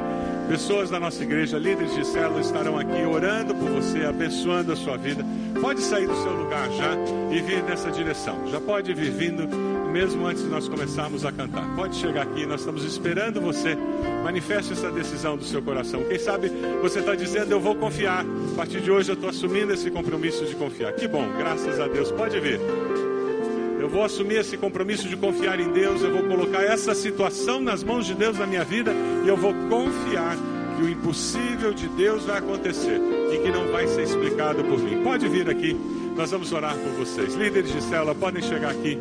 Pessoas 0.49 0.89
da 0.89 0.99
nossa 0.99 1.23
igreja, 1.23 1.57
líderes 1.57 1.95
de 1.95 2.05
célula, 2.05 2.41
estarão 2.41 2.77
aqui 2.77 3.05
orando 3.05 3.55
por 3.55 3.69
você, 3.69 4.03
abençoando 4.03 4.73
a 4.73 4.75
sua 4.75 4.97
vida. 4.97 5.25
Pode 5.61 5.79
sair 5.79 6.07
do 6.07 6.15
seu 6.21 6.33
lugar 6.33 6.69
já 6.71 6.93
e 7.31 7.41
vir 7.41 7.63
nessa 7.63 7.89
direção. 7.89 8.49
Já 8.51 8.59
pode 8.59 8.93
vir 8.93 9.11
vindo, 9.11 9.47
mesmo 9.93 10.25
antes 10.25 10.41
de 10.41 10.49
nós 10.49 10.67
começarmos 10.67 11.23
a 11.23 11.31
cantar. 11.31 11.63
Pode 11.75 11.95
chegar 11.95 12.23
aqui, 12.23 12.47
nós 12.47 12.61
estamos 12.61 12.83
esperando 12.83 13.39
você. 13.39 13.77
Manifeste 14.23 14.73
essa 14.73 14.89
decisão 14.89 15.37
do 15.37 15.43
seu 15.43 15.61
coração. 15.61 16.03
Quem 16.05 16.17
sabe 16.17 16.51
você 16.81 16.99
está 16.99 17.13
dizendo, 17.13 17.51
eu 17.51 17.59
vou 17.59 17.75
confiar. 17.75 18.25
A 18.53 18.55
partir 18.55 18.81
de 18.81 18.89
hoje 18.89 19.11
eu 19.11 19.13
estou 19.13 19.29
assumindo 19.29 19.71
esse 19.71 19.91
compromisso 19.91 20.45
de 20.45 20.55
confiar. 20.55 20.93
Que 20.93 21.07
bom, 21.07 21.23
graças 21.37 21.79
a 21.79 21.87
Deus. 21.87 22.11
Pode 22.11 22.39
vir. 22.39 22.59
Eu 23.79 23.87
vou 23.87 24.03
assumir 24.03 24.37
esse 24.37 24.57
compromisso 24.57 25.07
de 25.07 25.15
confiar 25.15 25.59
em 25.59 25.71
Deus. 25.71 26.01
Eu 26.01 26.11
vou 26.11 26.23
colocar 26.23 26.63
essa 26.63 26.95
situação 26.95 27.61
nas 27.61 27.83
mãos 27.83 28.07
de 28.07 28.15
Deus 28.15 28.39
na 28.39 28.47
minha 28.47 28.63
vida 28.63 28.91
e 29.23 29.27
eu 29.27 29.37
vou 29.37 29.53
confiar 29.69 30.35
que 30.75 30.81
o 30.81 30.89
impossível 30.89 31.71
de 31.71 31.87
Deus 31.89 32.25
vai 32.25 32.39
acontecer 32.39 32.99
e 33.31 33.37
que 33.37 33.51
não 33.51 33.67
vai 33.71 33.85
ser 33.87 34.01
explicado 34.01 34.63
por 34.63 34.79
mim. 34.79 35.03
Pode 35.03 35.27
vir 35.27 35.47
aqui, 35.47 35.79
nós 36.17 36.31
vamos 36.31 36.51
orar 36.51 36.75
por 36.75 37.05
vocês. 37.05 37.35
Líderes 37.35 37.71
de 37.71 37.83
célula, 37.83 38.15
podem 38.15 38.41
chegar 38.41 38.71
aqui. 38.71 38.97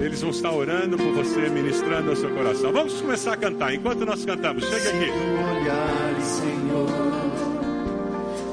Eles 0.00 0.20
vão 0.20 0.30
estar 0.30 0.52
orando 0.52 0.96
por 0.96 1.12
você, 1.12 1.48
ministrando 1.48 2.10
ao 2.10 2.16
seu 2.16 2.30
coração. 2.30 2.72
Vamos 2.72 3.00
começar 3.00 3.32
a 3.32 3.36
cantar. 3.36 3.74
Enquanto 3.74 4.04
nós 4.04 4.24
cantamos, 4.24 4.64
chega 4.64 4.90
aqui. 4.90 5.10
olhar, 5.10 6.20
Senhor, 6.20 6.88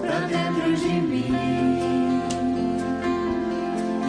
pra 0.02 0.20
dentro 0.22 0.76
de 0.76 1.02
mim. 1.02 1.34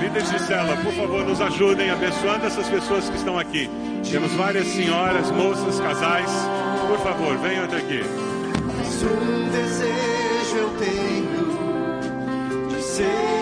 Líderes 0.00 0.30
de 0.30 0.38
célula, 0.40 0.76
por 0.76 0.92
favor, 0.92 1.24
nos 1.24 1.40
ajudem 1.40 1.90
abençoando 1.90 2.46
essas 2.46 2.68
pessoas 2.68 3.08
que 3.08 3.16
estão 3.16 3.38
aqui. 3.38 3.68
Temos 4.08 4.32
várias 4.34 4.66
senhoras, 4.68 5.30
moças, 5.32 5.80
casais. 5.80 6.30
Por 6.86 6.98
favor, 6.98 7.36
venham 7.38 7.64
até 7.64 7.78
aqui. 7.78 8.00
Mas 8.66 9.02
um 9.02 9.50
desejo 9.50 10.56
eu 10.56 10.70
tenho 10.78 12.68
de 12.68 12.82
ser 12.82 13.33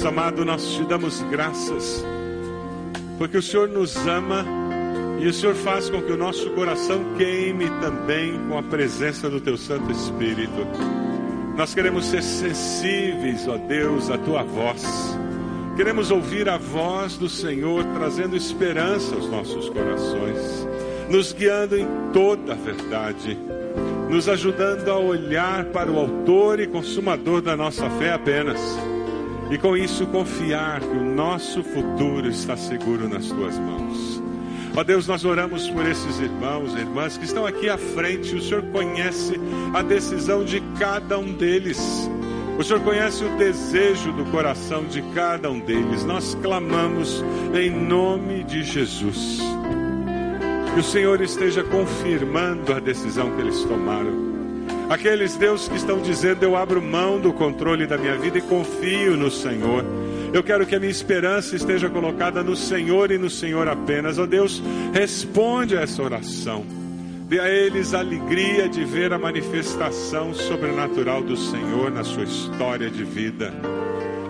Deus 0.00 0.12
amado, 0.14 0.46
nós 0.46 0.64
te 0.64 0.82
damos 0.84 1.20
graças, 1.30 2.02
porque 3.18 3.36
o 3.36 3.42
Senhor 3.42 3.68
nos 3.68 3.94
ama 4.06 4.46
e 5.18 5.26
o 5.26 5.32
Senhor 5.32 5.54
faz 5.54 5.90
com 5.90 6.00
que 6.00 6.10
o 6.10 6.16
nosso 6.16 6.48
coração 6.52 7.04
queime 7.18 7.68
também 7.82 8.32
com 8.48 8.56
a 8.56 8.62
presença 8.62 9.28
do 9.28 9.42
Teu 9.42 9.58
Santo 9.58 9.92
Espírito. 9.92 10.66
Nós 11.54 11.74
queremos 11.74 12.06
ser 12.06 12.22
sensíveis, 12.22 13.46
ó 13.46 13.58
Deus, 13.58 14.10
à 14.10 14.16
Tua 14.16 14.42
voz. 14.42 14.82
Queremos 15.76 16.10
ouvir 16.10 16.48
a 16.48 16.56
voz 16.56 17.18
do 17.18 17.28
Senhor 17.28 17.84
trazendo 17.92 18.34
esperança 18.34 19.14
aos 19.14 19.28
nossos 19.28 19.68
corações, 19.68 20.66
nos 21.10 21.34
guiando 21.34 21.76
em 21.76 21.86
toda 22.10 22.54
a 22.54 22.56
verdade, 22.56 23.36
nos 24.08 24.30
ajudando 24.30 24.88
a 24.88 24.98
olhar 24.98 25.66
para 25.66 25.92
o 25.92 25.98
Autor 25.98 26.58
e 26.58 26.66
Consumador 26.66 27.42
da 27.42 27.54
nossa 27.54 27.90
fé 27.90 28.14
apenas. 28.14 28.58
E 29.50 29.58
com 29.58 29.76
isso 29.76 30.06
confiar 30.06 30.80
que 30.80 30.96
o 30.96 31.02
nosso 31.02 31.62
futuro 31.64 32.28
está 32.28 32.56
seguro 32.56 33.08
nas 33.08 33.26
tuas 33.26 33.58
mãos. 33.58 34.22
Ó 34.76 34.84
Deus, 34.84 35.08
nós 35.08 35.24
oramos 35.24 35.68
por 35.68 35.84
esses 35.84 36.20
irmãos 36.20 36.72
e 36.74 36.78
irmãs 36.78 37.18
que 37.18 37.24
estão 37.24 37.44
aqui 37.44 37.68
à 37.68 37.76
frente. 37.76 38.36
O 38.36 38.40
Senhor 38.40 38.62
conhece 38.66 39.34
a 39.74 39.82
decisão 39.82 40.44
de 40.44 40.60
cada 40.78 41.18
um 41.18 41.32
deles. 41.32 42.08
O 42.56 42.62
Senhor 42.62 42.80
conhece 42.82 43.24
o 43.24 43.36
desejo 43.36 44.12
do 44.12 44.24
coração 44.26 44.84
de 44.84 45.02
cada 45.14 45.50
um 45.50 45.58
deles. 45.58 46.04
Nós 46.04 46.36
clamamos 46.40 47.24
em 47.52 47.70
nome 47.70 48.44
de 48.44 48.62
Jesus. 48.62 49.40
Que 50.74 50.80
o 50.80 50.84
Senhor 50.84 51.20
esteja 51.20 51.64
confirmando 51.64 52.72
a 52.72 52.78
decisão 52.78 53.34
que 53.34 53.40
eles 53.40 53.64
tomaram. 53.64 54.29
Aqueles 54.90 55.36
Deus 55.36 55.68
que 55.68 55.76
estão 55.76 56.00
dizendo: 56.00 56.42
Eu 56.42 56.56
abro 56.56 56.82
mão 56.82 57.20
do 57.20 57.32
controle 57.32 57.86
da 57.86 57.96
minha 57.96 58.18
vida 58.18 58.38
e 58.38 58.42
confio 58.42 59.16
no 59.16 59.30
Senhor. 59.30 59.84
Eu 60.32 60.42
quero 60.42 60.66
que 60.66 60.74
a 60.74 60.80
minha 60.80 60.90
esperança 60.90 61.54
esteja 61.54 61.88
colocada 61.88 62.42
no 62.42 62.56
Senhor 62.56 63.12
e 63.12 63.16
no 63.16 63.30
Senhor 63.30 63.68
apenas. 63.68 64.18
Ó 64.18 64.24
oh 64.24 64.26
Deus, 64.26 64.60
responde 64.92 65.78
a 65.78 65.82
essa 65.82 66.02
oração. 66.02 66.64
Dê 67.28 67.38
a 67.38 67.48
eles 67.48 67.94
a 67.94 68.00
alegria 68.00 68.68
de 68.68 68.84
ver 68.84 69.12
a 69.12 69.18
manifestação 69.18 70.34
sobrenatural 70.34 71.22
do 71.22 71.36
Senhor 71.36 71.92
na 71.92 72.02
sua 72.02 72.24
história 72.24 72.90
de 72.90 73.04
vida. 73.04 73.54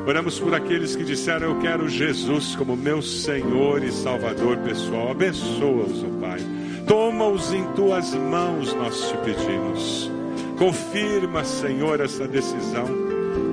Oramos 0.06 0.38
por 0.38 0.54
aqueles 0.54 0.94
que 0.94 1.04
disseram: 1.04 1.52
Eu 1.52 1.58
quero 1.60 1.88
Jesus 1.88 2.54
como 2.54 2.76
meu 2.76 3.00
Senhor 3.00 3.82
e 3.82 3.90
Salvador 3.90 4.58
pessoal. 4.58 5.12
Abençoa-os, 5.12 6.04
ó 6.04 6.20
Pai. 6.20 6.40
Toma-os 6.86 7.50
em 7.50 7.64
tuas 7.72 8.14
mãos, 8.14 8.74
nós 8.74 9.08
te 9.08 9.16
pedimos. 9.24 10.19
Confirma, 10.60 11.42
Senhor, 11.42 12.00
essa 12.00 12.28
decisão. 12.28 12.84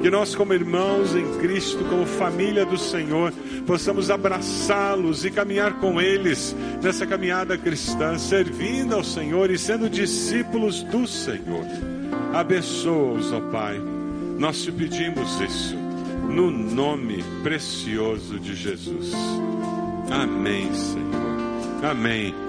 Que 0.01 0.09
nós, 0.09 0.35
como 0.35 0.53
irmãos 0.53 1.15
em 1.15 1.39
Cristo, 1.39 1.85
como 1.85 2.05
família 2.05 2.65
do 2.65 2.77
Senhor, 2.77 3.31
possamos 3.65 4.11
abraçá-los 4.11 5.23
e 5.23 5.31
caminhar 5.31 5.79
com 5.79 6.01
eles 6.01 6.53
nessa 6.83 7.07
caminhada 7.07 7.57
cristã, 7.57 8.17
servindo 8.17 8.93
ao 8.93 9.05
Senhor 9.05 9.49
e 9.49 9.57
sendo 9.57 9.89
discípulos 9.89 10.83
do 10.83 11.07
Senhor. 11.07 11.65
Abençoa-os, 12.33 13.31
ó 13.31 13.39
Pai. 13.39 13.81
Nós 14.37 14.61
te 14.61 14.71
pedimos 14.73 15.39
isso, 15.39 15.77
no 16.29 16.51
nome 16.51 17.23
precioso 17.41 18.37
de 18.37 18.53
Jesus. 18.53 19.13
Amém, 20.11 20.73
Senhor. 20.73 21.85
Amém. 21.89 22.46